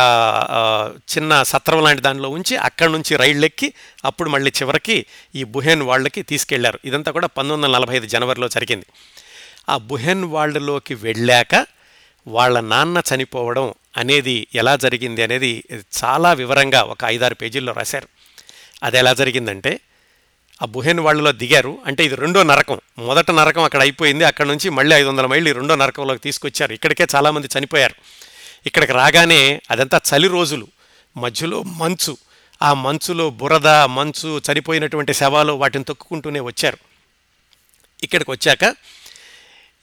చిన్న 1.12 1.44
సత్రం 1.44 1.84
లాంటి 1.84 2.02
దానిలో 2.02 2.30
ఉంచి 2.30 2.56
అక్కడి 2.58 2.92
నుంచి 2.92 3.16
రైళ్ళు 3.16 3.46
ఎక్కి 3.46 3.74
అప్పుడు 4.06 4.30
మళ్ళీ 4.30 4.52
చివరికి 4.62 5.06
ఈ 5.36 5.44
బుహెన్ 5.44 5.82
వాళ్ళకి 5.82 6.22
తీసుకెళ్ళారు. 6.22 6.80
ఇదంతా 6.86 7.12
కూడా 7.12 7.28
పంతొమ్మిది 7.28 7.68
వందల 7.68 7.78
నలభై 7.78 7.96
ఐదు 7.96 8.06
జనవరిలో 8.06 8.48
జరిగింది. 8.48 8.86
ఆ 9.70 9.78
బుహెన్ 9.78 10.24
వాళ్ళలోకి 10.24 10.94
వెళ్ళాక 10.96 11.66
వాళ్ళ 12.28 12.60
నాన్న 12.60 13.02
చనిపోవడం 13.14 13.74
అనేది 13.98 14.48
ఎలా 14.56 14.76
జరిగింది 14.76 15.24
అనేది 15.24 15.64
చాలా 16.04 16.34
వివరంగా 16.34 16.82
ఒక 16.82 16.98
ఐదారు 17.06 17.36
పేజీల్లో 17.36 17.74
రాశారు. 17.74 18.08
అది 18.84 18.98
ఎలా 18.98 19.14
జరిగిందంటే 19.14 19.80
ఆ 20.62 20.66
బుహెన్ 20.66 21.00
వాళ్ళలో 21.00 21.32
దిగారు. 21.32 21.78
అంటే 21.86 22.06
ఇది 22.06 22.16
రెండో 22.16 22.44
నరకం. 22.44 22.80
మొదట 23.00 23.32
నరకం 23.32 23.64
అక్కడ 23.64 23.82
అయిపోయింది. 23.82 24.24
అక్కడ 24.24 24.46
నుంచి 24.46 24.70
మళ్ళీ 24.70 24.96
ఐదు 24.96 25.08
వందల 25.08 25.26
మైళ్ళు 25.26 25.52
రెండో 25.52 25.76
నరకంలోకి 25.76 26.20
తీసుకొచ్చారు. 26.20 26.74
ఇక్కడికే 26.74 27.08
చాలామంది 27.16 27.50
చనిపోయారు. 27.60 27.96
ఇక్కడికి 28.66 28.94
రాగానే 28.94 29.62
అదంతా 29.72 30.02
చలి 30.16 30.28
రోజులు. 30.28 30.68
మధ్యలో 31.18 31.64
మంచు. 31.64 32.18
ఆ 32.62 32.74
మంచులో 32.74 33.30
బురద 33.30 33.68
మంచు 33.68 34.42
చనిపోయినటువంటి 34.52 35.14
శవాలు 35.14 35.54
వాటిని 35.54 35.84
తొక్కుకుంటూనే 35.84 36.40
వచ్చారు. 36.40 36.78
ఇక్కడికి 38.04 38.32
వచ్చాక 38.32 38.76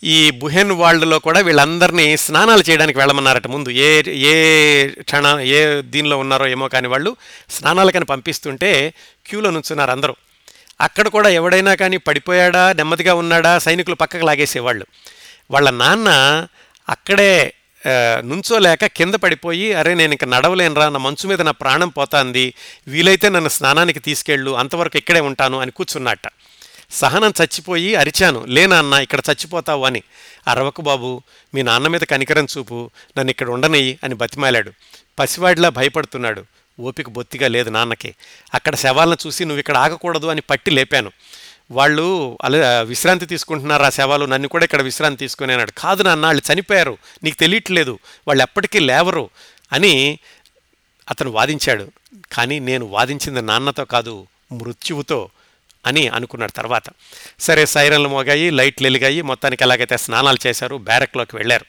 ఈ 0.05 0.31
బుహెన్ 0.31 0.72
వాళ్ళలో 0.72 1.18
కూడా 1.18 1.41
వీళ్ళందరినీ 1.41 2.16
స్నానాలు 2.16 2.70
చేయడానికి 2.70 2.99
వెళ్ళమన్నారట 2.99 3.47
ముందు. 3.47 3.68
ఏ 3.68 4.03
ఏ 4.07 4.89
క్షణ 4.89 5.27
ఏ 5.41 5.83
దీనిలో 5.83 6.18
ఉన్నారో 6.18 6.47
ఏమో 6.47 6.68
కానీ 6.68 6.89
వాళ్ళు 6.89 7.16
స్నానాలకని 7.51 8.05
పంపిస్తుంటే 8.05 8.95
క్యూలో 9.27 9.51
నుంచున్నారు 9.51 9.91
అందరూ. 9.91 10.16
అక్కడ 10.81 11.09
కూడా 11.09 11.29
ఎవడైనా 11.29 11.74
కానీ 11.74 11.97
పడిపోయాడా 11.97 12.72
నెమ్మదిగా 12.72 13.14
ఉన్నాడా 13.14 13.59
సైనికులు 13.59 13.95
పక్కకు 13.95 14.27
లాగేసేవాళ్ళు. 14.27 14.87
వాళ్ళ 15.51 15.70
నాన్న 15.70 16.09
అక్కడే 16.89 17.55
నుంచోలేక 18.24 18.87
కింద 18.87 19.14
పడిపోయి 19.14 19.72
అరే 19.72 19.95
నేను 19.95 20.12
ఇంక 20.12 20.24
నడవలేనురా 20.24 20.89
నా 20.89 20.99
మంచు 20.99 21.29
మీద 21.29 21.41
నా 21.43 21.51
ప్రాణం 21.51 21.89
పోతాంది 21.89 22.55
వీలైతే 22.89 23.29
నన్ను 23.29 23.49
స్నానానికి 23.49 24.01
తీసుకెళ్ళు 24.01 24.51
అంతవరకు 24.51 24.97
ఇక్కడే 24.97 25.20
ఉంటాను 25.20 25.59
అని 25.61 25.70
కూర్చున్నట్ట 25.70 26.29
సహనం 26.91 27.33
చచ్చిపోయి 27.43 27.95
అరిచాను. 27.95 28.45
లేనాన్న 28.49 28.95
ఇక్కడ 28.95 29.20
చచ్చిపోతావు 29.31 29.85
అని. 29.85 30.03
అరవకు 30.49 30.83
బాబు 30.83 31.22
మీ 31.55 31.62
నాన్న 31.62 31.89
మీద 31.89 32.01
కనికరం 32.01 32.47
చూపు 32.59 32.91
నన్ను 33.18 33.31
ఇక్కడ 33.31 33.49
ఉండనయ్యి 33.49 33.99
అని 34.05 34.14
బతిమాలాడు. 34.14 34.70
పసివాడిలా 35.18 35.68
భయపడుతున్నాడు. 35.68 36.45
ఓపిక 36.81 37.09
బొత్తిగా 37.09 37.49
లేదు 37.49 37.70
నాన్నకి. 37.70 38.14
అక్కడ 38.55 38.74
శవాలను 38.74 39.16
చూసి 39.27 39.45
నువ్వు 39.45 39.61
ఇక్కడ 39.61 39.77
ఆగకూడదు 39.77 40.27
అని 40.27 40.41
పట్టి 40.41 40.70
లేపాను. 40.70 41.12
వాళ్ళు 41.70 42.39
అలా 42.43 42.83
విశ్రాంతి 42.83 43.27
తీసుకుంటున్నారు 43.27 43.83
ఆ 43.83 43.91
శవాలు? 43.91 44.24
నన్ను 44.24 44.49
కూడా 44.49 44.64
ఇక్కడ 44.64 44.83
విశ్రాంతి 44.83 45.18
తీసుకుని 45.18 45.53
అన్నాడు. 45.53 45.72
కాదు 45.79 46.03
నాన్న 46.03 46.27
వాళ్ళు 46.27 46.53
చనిపోయారు. 46.53 46.99
నీకు 47.24 47.37
తెలియట్లేదు. 47.37 47.99
వాళ్ళు 48.29 48.43
ఎప్పటికీ 48.43 48.79
లేవరు 48.79 49.31
అని 49.72 50.18
అతను 51.11 51.31
వాదించాడు. 51.31 51.93
కానీ 52.33 52.59
నేను 52.59 52.87
వాదించింది 52.87 53.43
నాన్నతో 53.43 53.85
కాదు 53.85 54.27
మృత్యువుతో 54.53 55.31
అని 55.87 56.09
అనుకున్నాడు 56.09 56.53
తర్వాత. 56.53 56.83
సరే 57.41 57.66
సైరన్లు 57.66 58.09
మోగాయి 58.09 58.51
లైట్లు 58.51 58.87
వెలిగాయి. 58.87 59.22
మొత్తానికి 59.22 59.64
ఎలాగైతే 59.64 59.97
స్నానాలు 59.97 60.47
చేశారు 60.47 60.77
బ్యారక్లోకి 60.77 61.37
వెళ్ళారు. 61.37 61.64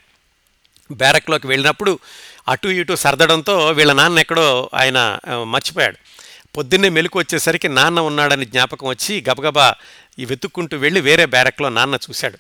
బ్యారక్లోకి 0.92 1.48
వెళ్ళినప్పుడు 1.48 2.00
అటు 2.48 2.68
ఇటు 2.68 2.96
సర్దడంతో 2.96 3.72
వీళ్ళ 3.72 3.94
నాన్న 3.94 4.20
ఎక్కడో 4.20 4.70
ఆయన 4.74 5.20
మర్చిపోయాడు. 5.44 5.98
పొద్దున్నే 6.58 6.90
మెలకు 6.90 7.20
వచ్చేసరికి 7.20 7.68
నాన్న 7.70 8.00
ఉన్నాడని 8.00 8.46
జ్ఞాపకం 8.46 8.88
వచ్చి 8.88 9.24
గబగబా 9.30 9.76
ఈ 10.20 10.26
వెతుక్కుంటూ 10.26 10.78
వెళ్ళి 10.78 11.02
వేరే 11.02 11.26
బ్యారక్లో 11.26 11.70
నాన్న 11.70 11.96
చూశాడు. 11.96 12.38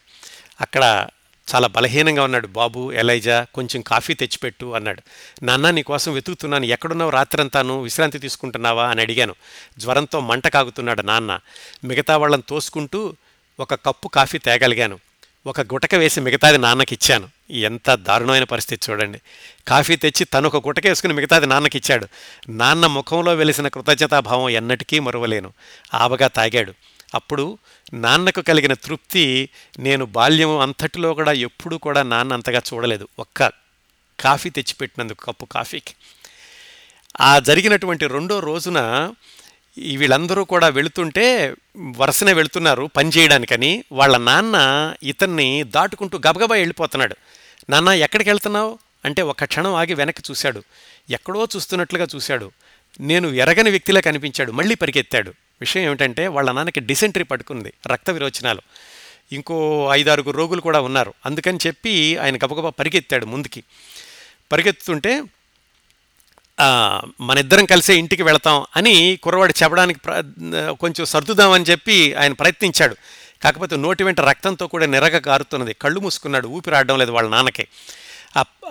అక్కడ 0.61 1.07
చాలా 1.55 1.67
బలహీనంగా 1.67 2.23
ఉన్నాడు. 2.23 2.47
బాబు 2.47 2.91
ఎలైజా 2.91 3.45
కొంచెం 3.53 3.81
కాఫీ 3.81 4.13
తెచ్చిపెట్టు 4.13 4.65
అన్నాడు. 4.65 5.01
నాన్న 5.43 5.71
నీకోసం 5.71 6.13
వెతుకుతున్నాను. 6.13 6.65
ఎక్కడున్నావు 6.65 7.11
రాత్రంతాను? 7.11 7.81
విశ్రాంతి 7.81 8.19
తీసుకుంటున్నావా? 8.19 8.87
అని 8.87 9.01
అడిగాను. 9.01 9.35
జ్వరంతో 9.77 10.19
మంట 10.19 10.47
కాగుతున్నాడు 10.47 11.01
నాన్న. 11.01 11.39
మిగతా 11.83 12.17
వాళ్ళని 12.17 12.43
తోసుకుంటూ 12.49 13.15
ఒక 13.59 13.73
కప్పు 13.73 14.07
కాఫీ 14.07 14.37
తేగలిగాను. 14.37 14.99
ఒక 15.47 15.61
గుటక 15.61 15.95
వేసి 15.95 16.21
మిగతాది 16.21 16.57
నాన్నకి 16.57 16.95
ఇచ్చాను 16.95 17.29
ఎంత 17.51 17.95
దారుణమైన 17.95 18.43
పరిస్థితి 18.43 18.91
చూడండి. 18.91 19.21
కాఫీ 19.67 19.95
తెచ్చి 19.95 20.25
తను 20.25 20.47
ఒక 20.47 20.67
గుటక 20.67 20.87
వేసుకుని 20.87 21.13
మిగతాది 21.13 21.45
నాన్నకి 21.45 21.77
ఇచ్చాడు 21.77 22.07
నాన్న 22.49 22.87
ముఖంలో 22.87 23.35
వెలిసిన 23.35 23.67
కృతజ్ఞతాభావం 23.67 24.49
ఎన్నటికీ 24.49 24.99
మరువలేను. 24.99 25.53
ఆబగా 25.93 26.27
తాగాడు. 26.27 26.73
అప్పుడు 27.15 27.57
నాన్నకు 27.93 28.41
కలిగిన 28.41 28.73
తృప్తి 28.73 29.49
నేను 29.79 30.05
బాల్యం 30.05 30.59
అంతటిలో 30.59 31.13
కూడా 31.13 31.31
ఎప్పుడూ 31.31 31.77
కూడా 31.77 32.03
నాన్న 32.03 32.33
అంతగా 32.33 32.61
చూడలేదు. 32.73 33.07
ఒక్క 33.19 33.51
కాఫీ 34.19 34.49
తెచ్చిపెట్టినందుకు 34.49 35.25
కప్పు 35.25 35.45
కాఫీకి. 35.45 35.93
ఆ 37.21 37.39
జరిగినటువంటి 37.39 38.07
రెండో 38.07 38.39
రోజున 38.39 38.79
వీళ్ళందరూ 39.77 40.43
కూడా 40.43 40.67
వెళుతుంటే 40.67 41.53
వరుసనే 41.77 42.33
వెళుతున్నారు 42.33 42.89
పని 42.95 43.09
చేయడానికని. 43.09 43.83
వాళ్ళ 43.91 44.17
నాన్న 44.17 44.57
ఇతన్ని 45.03 45.63
దాటుకుంటూ 45.63 46.17
గబగబా 46.17 46.55
వెళ్ళిపోతున్నాడు. 46.55 47.15
నాన్న 47.69 47.89
ఎక్కడికి 47.89 48.29
వెళ్తున్నావు? 48.29 48.79
అంటే 49.05 49.21
ఒక 49.21 49.43
క్షణం 49.43 49.73
ఆగి 49.73 49.93
వెనక్కి 49.93 50.23
చూశాడు. 50.31 50.63
ఎక్కడో 51.09 51.47
చూస్తున్నట్లుగా 51.55 52.07
చూశాడు. 52.15 52.51
నేను 52.99 53.27
ఎరగని 53.27 53.69
వ్యక్తిలా 53.69 53.99
కనిపించాడు. 53.99 54.51
మళ్ళీ 54.51 54.75
పరిగెత్తాడు. 54.75 55.29
విషయం 55.61 55.83
ఏమిటంటే 55.83 56.27
వాళ్ళ 56.27 56.51
నాన్నకి 56.51 56.79
డిసెంట్రీ 56.79 57.23
పట్టుకుంది 57.23 57.73
రక్త 57.87 58.09
విరోచనాలు. 58.09 58.61
ఇంకో 59.31 59.89
ఐదారుగురు 59.91 60.37
రోగులు 60.37 60.61
కూడా 60.61 60.81
ఉన్నారు. 60.81 61.13
అందుకని 61.25 61.59
చెప్పి 61.67 62.17
ఆయన 62.17 62.35
గబగబా 62.35 62.69
పరిగెత్తాడు 62.69 63.25
ముందుకి. 63.25 63.63
పరిగెత్తుతుంటే 64.51 65.23
మన 67.21 67.37
ఇద్దరం 67.37 67.65
కలిసే 67.65 67.95
ఇంటికి 67.95 68.23
వెళతాం 68.23 68.65
అని 68.75 69.19
కుర్రవాడు 69.23 69.53
చెప్పడానికి 69.63 69.99
ప్ర 69.99 70.23
కొంచెం 70.79 71.05
సర్దుదామని 71.05 71.63
చెప్పి 71.63 72.13
ఆయన 72.13 72.33
ప్రయత్నించాడు. 72.33 72.95
కాకపోతే 73.43 73.75
నోటి 73.75 74.03
వెంట 74.03 74.21
రక్తంతో 74.21 74.67
కూడా 74.67 74.85
నిరగ 74.85 75.17
కారుతున్నది. 75.17 75.73
కళ్ళు 75.73 75.99
మూసుకున్నాడు. 75.99 76.47
ఊపిరాడడం 76.47 76.97
లేదు 76.97 77.11
వాళ్ళ 77.11 77.29
నాన్నకి. 77.29 77.67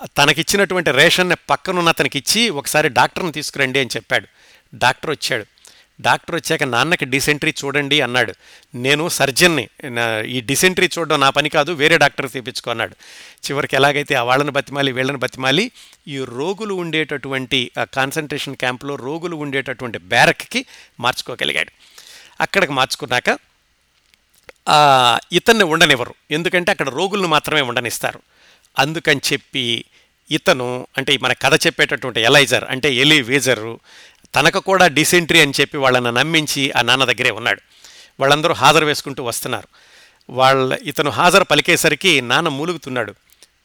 తనకిచ్చినటువంటి 0.05 0.91
రేషన్ని 0.91 1.37
పక్కనున్న 1.51 1.89
అతనికి 1.89 2.19
ఇచ్చి 2.19 2.51
ఒకసారి 2.51 2.89
డాక్టర్ని 2.89 3.33
తీసుకురండి 3.33 3.79
అని 3.81 3.89
చెప్పాడు. 3.97 4.27
డాక్టర్ 4.75 5.11
వచ్చాడు. 5.11 5.47
డాక్టర్ 6.01 6.35
వచ్చాక 6.35 6.63
నాన్నకి 6.63 7.05
డిసెంట్రీ 7.05 7.55
చూడండి 7.65 8.01
అన్నాడు. 8.01 8.33
నేను 8.75 9.09
సర్జన్ని 9.09 9.69
ఈ 10.27 10.41
డిసెంట్రీ 10.41 10.89
చూడడం 10.99 11.21
నా 11.21 11.31
పని 11.31 11.49
కాదు 11.49 11.73
వేరే 11.73 11.99
డాక్టర్ 11.99 12.31
తీపించుకో 12.31 12.71
అన్నాడు. 12.71 12.97
చివరికి 13.47 13.77
ఎలాగైతే 13.77 14.15
ఆ 14.15 14.23
వాళ్ళని 14.23 14.51
బతిమాలి 14.51 14.93
వీళ్ళని 14.93 15.19
బతిమాలి 15.19 15.71
ఈ 16.09 16.19
రోగులు 16.25 16.75
ఉండేటటువంటి 16.75 17.71
కాన్సన్ట్రేషన్ 17.79 18.57
క్యాంప్లో 18.57 18.95
రోగులు 18.95 19.37
ఉండేటటువంటి 19.37 19.99
బ్యారక్కి 19.99 20.67
మార్చుకోగలిగాడు. 21.01 21.73
అక్కడికి 22.41 22.73
మార్చుకున్నాక 22.73 23.39
ఇతన్ని 25.33 25.65
ఉండనివ్వరు. 25.65 26.15
ఎందుకంటే 26.31 26.71
అక్కడ 26.71 26.89
రోగులను 26.89 27.29
మాత్రమే 27.29 27.61
ఉండనిస్తారు. 27.61 28.21
అందుకని 28.79 29.21
చెప్పి 29.33 29.85
ఇతను 30.31 30.87
అంటే 30.99 31.19
మన 31.23 31.33
కథ 31.33 31.67
చెప్పేటటువంటి 31.67 32.21
ఎలైజర్ 32.21 32.65
అంటే 32.65 32.95
ఎలి 32.95 33.23
వేజరు 33.23 33.81
తనకు 34.37 34.61
కూడా 34.61 34.87
డిసెంట్రీ 34.87 35.41
అని 35.41 35.53
చెప్పి 35.61 35.79
వాళ్ళని 35.79 36.13
నమ్మించి 36.13 36.73
ఆ 36.73 36.83
నాన్న 36.83 37.05
దగ్గరే 37.05 37.31
ఉన్నాడు. 37.31 37.61
వాళ్ళందరూ 38.21 38.55
హాజరు 38.55 38.87
వేసుకుంటూ 38.87 39.25
వస్తున్నారు. 39.25 39.69
వాళ్ళ 40.31 40.79
ఇతను 40.83 41.11
హాజరు 41.11 41.45
పలికేసరికి 41.45 42.21
నాన్న 42.21 42.49
మూలుగుతున్నాడు. 42.49 43.15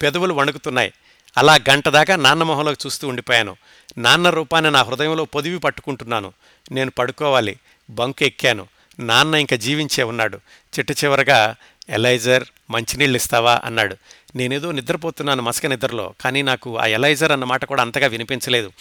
పెదవులు 0.01 0.34
వణుకుతున్నాయి. 0.34 0.93
అలా 1.38 1.55
గంట 1.55 1.89
దాకా 1.89 2.15
నాన్న 2.15 2.43
మొహంలోకి 2.43 2.78
చూస్తూ 2.86 3.07
ఉండిపోయాను. 3.07 3.55
నాన్న 3.97 4.30
రూపాన్ని 4.30 4.72
నా 4.72 4.82
హృదయంలో 4.82 5.26
పొదివి 5.26 5.59
పట్టుకుంటున్నాను. 5.59 6.34
నేను 6.72 6.91
పడుకోవాలి. 6.91 7.57
బంకు 7.89 8.24
ఎక్కాను. 8.24 8.67
నాన్న 8.99 9.36
ఇంకా 9.36 9.55
జీవించే 9.55 10.03
ఉన్నాడు. 10.03 10.39
చిట్ట 10.80 11.03
చివరగా 11.03 11.55
ఎలైజర్ 11.89 12.43
మంచినీళ్ళు 12.69 13.15
ఇస్తావా? 13.15 13.61
అన్నాడు. 13.63 13.97
నేనేదో 14.36 14.72
నిద్రపోతున్నాను 14.72 15.41
మసక 15.41 15.65
నిద్రలో. 15.65 16.13
కానీ 16.22 16.41
నాకు 16.41 16.78
ఆ 16.78 16.86
ఎలైజర్ 16.86 17.32
అన్న 17.32 17.43
మాట 17.43 17.65
కూడా 17.65 17.82
అంతగా 17.82 18.07
వినిపించలేదు. 18.07 18.72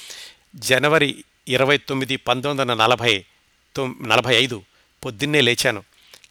జనవరి 0.54 1.24
ఇరవై 1.48 1.76
తొమ్మిది 1.76 2.16
పంతొమ్మిది 2.16 2.72
వందల 2.72 2.84
నలభై 2.84 3.24
నలభై 4.00 4.34
ఐదు 4.34 4.62
పొద్దున్నే 5.04 5.40
లేచాను. 5.40 5.84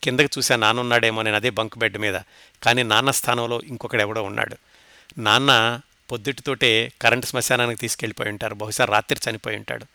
కిందకి 0.04 0.30
చూసా 0.38 0.56
నాన్నున్నాడేమో 0.56 1.22
నేను 1.22 1.36
అదే 1.36 1.50
బంక్ 1.50 1.78
బెడ్ 1.78 1.98
మీద. 1.98 2.20
కానీ 2.64 2.84
నాన్న 2.84 3.12
స్థానంలో 3.12 3.62
ఇంకొకడెవడో 3.62 4.24
ఉన్నాడు. 4.24 4.58
నాన్న 5.18 5.80
పొద్దుటితోటే 6.12 6.92
కరెంటు 7.02 7.26
శ్మశానానికి 7.26 7.82
తీసుకెళ్ళిపోయి 7.82 8.30
ఉంటారు. 8.30 8.56
బహుశా 8.56 8.86
రాత్రి 8.86 9.20
చనిపోయి 9.30 9.58
ఉంటాడు. 9.58 9.86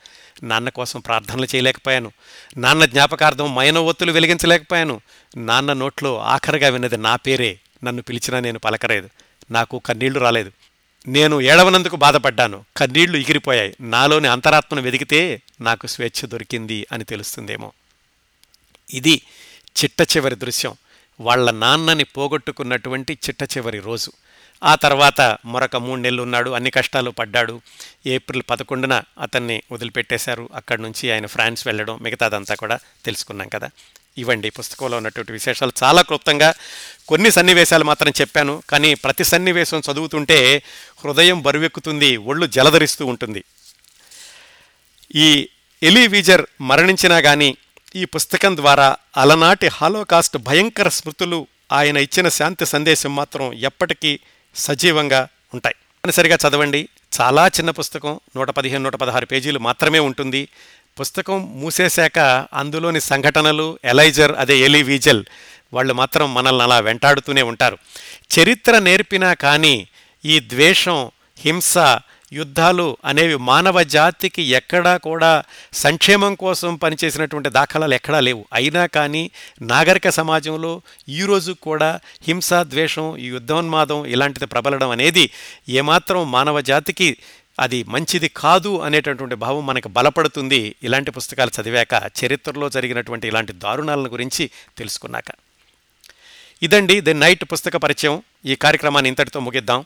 నాన్న 0.42 0.68
కోసం 0.68 1.00
ప్రార్థనలు 1.00 1.44
చేయలేకపోయాను. 1.44 2.12
నాన్న 2.56 2.84
జ్ఞాపకార్థం 2.84 3.54
మైనవొత్తులు 3.54 4.12
వెలిగించలేకపోయాను. 4.12 5.00
నాన్న 5.36 5.72
నోట్లో 5.72 6.18
ఆఖరిగా 6.18 6.68
విన్నది 6.68 6.96
నా 6.96 7.16
పేరే. 7.16 7.58
నన్ను 7.84 8.02
పిలిచినా 8.02 8.40
నేను 8.40 8.58
పలకలేదు. 8.58 9.10
నాకు 9.50 9.78
కన్నీళ్ళు 9.78 10.20
రాలేదు. 10.20 10.52
నేను 11.08 11.40
ఏడవనందుకు 11.40 11.96
బాధపడ్డాను. 11.96 12.64
కన్నీళ్ళు 12.76 13.18
ఎగిరిపోయాయి. 13.18 13.76
నాలోని 13.80 14.28
అంతరాత్మను 14.28 14.82
వెతికితే 14.82 15.42
నాకు 15.60 15.86
స్వేచ్ఛ 15.86 16.28
దొరికింది 16.28 16.86
అని 16.92 17.04
తెలుస్తుందేమో. 17.04 17.72
ఇది 18.90 19.22
చిట్ట 19.84 20.16
చివరి 20.16 20.34
దృశ్యం. 20.34 20.74
వాళ్ళ 21.20 21.50
నాన్నని 21.50 22.04
పోగొట్టుకున్నటువంటి 22.04 23.12
చిట్ట 23.12 23.56
చివరి 23.56 23.78
రోజు. 23.78 24.12
ఆ 24.64 24.74
తర్వాత 24.74 25.38
మరొక 25.46 25.76
మూడు 25.76 26.00
నెలలు 26.00 26.22
ఉన్నాడు. 26.22 26.50
అన్ని 26.50 26.70
కష్టాలు 26.70 27.10
పడ్డాడు. 27.10 27.60
ఏప్రిల్ 28.06 28.42
పదకొండున 28.50 29.02
అతన్ని 29.20 29.62
వదిలిపెట్టేశారు. 29.72 30.48
అక్కడి 30.54 30.82
నుంచి 30.82 31.10
ఆయన 31.10 31.26
ఫ్రాన్స్ 31.26 31.66
వెళ్ళడం 31.66 31.98
మిగతాదంతా 32.02 32.54
కూడా 32.54 32.78
తెలుసుకున్నాం 33.04 33.48
కదా. 33.48 33.70
ఇవ్వండి. 34.18 34.50
పుస్తకంలో 34.50 34.96
ఉన్నటువంటి 34.96 35.32
విశేషాలు 35.32 35.72
చాలా 35.82 36.02
క్లుప్తంగా 36.02 36.54
కొన్ని 37.08 37.30
సన్నివేశాలు 37.30 37.84
మాత్రం 37.84 38.12
చెప్పాను. 38.20 38.62
కానీ 38.70 38.94
ప్రతి 38.94 39.24
సన్నివేశం 39.24 39.82
చదువుతుంటే 39.92 40.62
హృదయం 41.04 41.42
బరువెక్కుతుంది 41.42 42.16
ఒళ్ళు 42.16 42.46
జలధరిస్తూ 42.46 43.06
ఉంటుంది. 43.06 43.44
ఈ 45.14 45.48
ఎలివీజర్ 45.82 46.46
మరణించినా 46.60 47.20
కానీ 47.20 47.56
ఈ 47.96 48.04
పుస్తకం 48.04 48.56
ద్వారా 48.56 48.96
అలనాటి 49.16 49.66
హాలోకాస్ట్ 49.66 50.36
భయంకర 50.36 50.88
స్మృతులు 50.88 51.46
ఆయన 51.72 51.96
ఇచ్చిన 51.96 52.28
శాంతి 52.28 52.66
సందేశం 52.66 53.16
మాత్రం 53.16 53.52
ఎప్పటికీ 53.52 54.18
సజీవంగా 54.54 55.28
ఉంటాయి. 55.54 55.74
తప్పనిసరిగా 55.74 56.38
చదవండి. 56.48 56.88
చాలా 57.20 57.46
చిన్న 57.48 57.70
పుస్తకం 57.70 58.20
నూట 58.36 58.50
పదిహేను 58.50 58.84
నూట 58.84 58.96
పదహారు 58.96 59.26
పేజీలు 59.26 59.58
మాత్రమే 59.58 59.98
ఉంటుంది. 59.98 60.48
పుస్తకం 61.00 61.60
మూసేశాక 61.60 62.18
అందులోని 62.52 63.00
సంఘటనలు 63.00 63.78
ఎలైజర్ 63.84 64.32
అదే 64.32 64.58
ఎలీ 64.58 64.82
వీజల్ 64.82 65.24
వాళ్ళు 65.72 65.94
మాత్రం 65.94 66.34
మనల్ని 66.34 66.62
అలా 66.62 66.78
వెంటాడుతూనే 66.78 67.42
ఉంటారు. 67.42 67.78
చరిత్ర 68.34 68.78
నేర్పినా 68.78 69.34
కానీ 69.34 69.88
ఈ 70.24 70.40
ద్వేషం 70.40 71.10
హింస 71.38 71.74
యుద్ధాలు 72.32 72.96
అనేవి 73.04 73.36
మానవ 73.36 73.82
జాతికి 73.82 74.42
ఎక్కడా 74.42 74.96
కూడా 74.96 75.42
సంక్షేమం 75.72 76.34
కోసం 76.34 76.76
పనిచేసినటువంటి 76.76 77.48
దాఖలాలు 77.48 77.94
ఎక్కడా 77.94 78.20
లేవు. 78.20 78.46
అయినా 78.52 78.86
కానీ 78.86 79.30
నాగరిక 79.62 80.08
సమాజంలో 80.08 80.82
ఈరోజు 81.08 81.52
కూడా 81.52 82.00
హింస 82.22 82.54
ద్వేషం 82.54 83.16
ఈ 83.16 83.26
యుద్ధోన్మాదం 83.26 84.06
ఇలాంటిది 84.06 84.46
ప్రబలడం 84.46 84.90
అనేది 84.90 85.30
ఏమాత్రం 85.68 86.30
మానవ 86.30 86.60
జాతికి 86.60 87.16
అది 87.60 87.84
మంచిది 87.84 88.28
కాదు 88.28 88.78
అనేటటువంటి 88.80 89.34
భావం 89.34 89.66
మనకు 89.66 89.88
బలపడుతుంది. 89.88 90.74
ఇలాంటి 90.82 91.10
పుస్తకాలు 91.10 91.50
చదివాక 91.60 92.10
చరిత్రలో 92.24 92.70
జరిగినటువంటి 92.70 93.28
ఇలాంటి 93.28 93.52
దారుణాలను 93.52 94.08
గురించి 94.08 94.50
తెలుసుకున్నాక. 94.78 95.24
ఇదండి 96.62 97.00
ది 97.00 97.14
నైట్ 97.14 97.44
పుస్తక 97.44 97.76
పరిచయం. 97.76 98.22
ఈ 98.46 98.54
కార్యక్రమాన్ని 98.54 99.08
ఇంతటితో 99.08 99.40
ముగిద్దాం. 99.40 99.84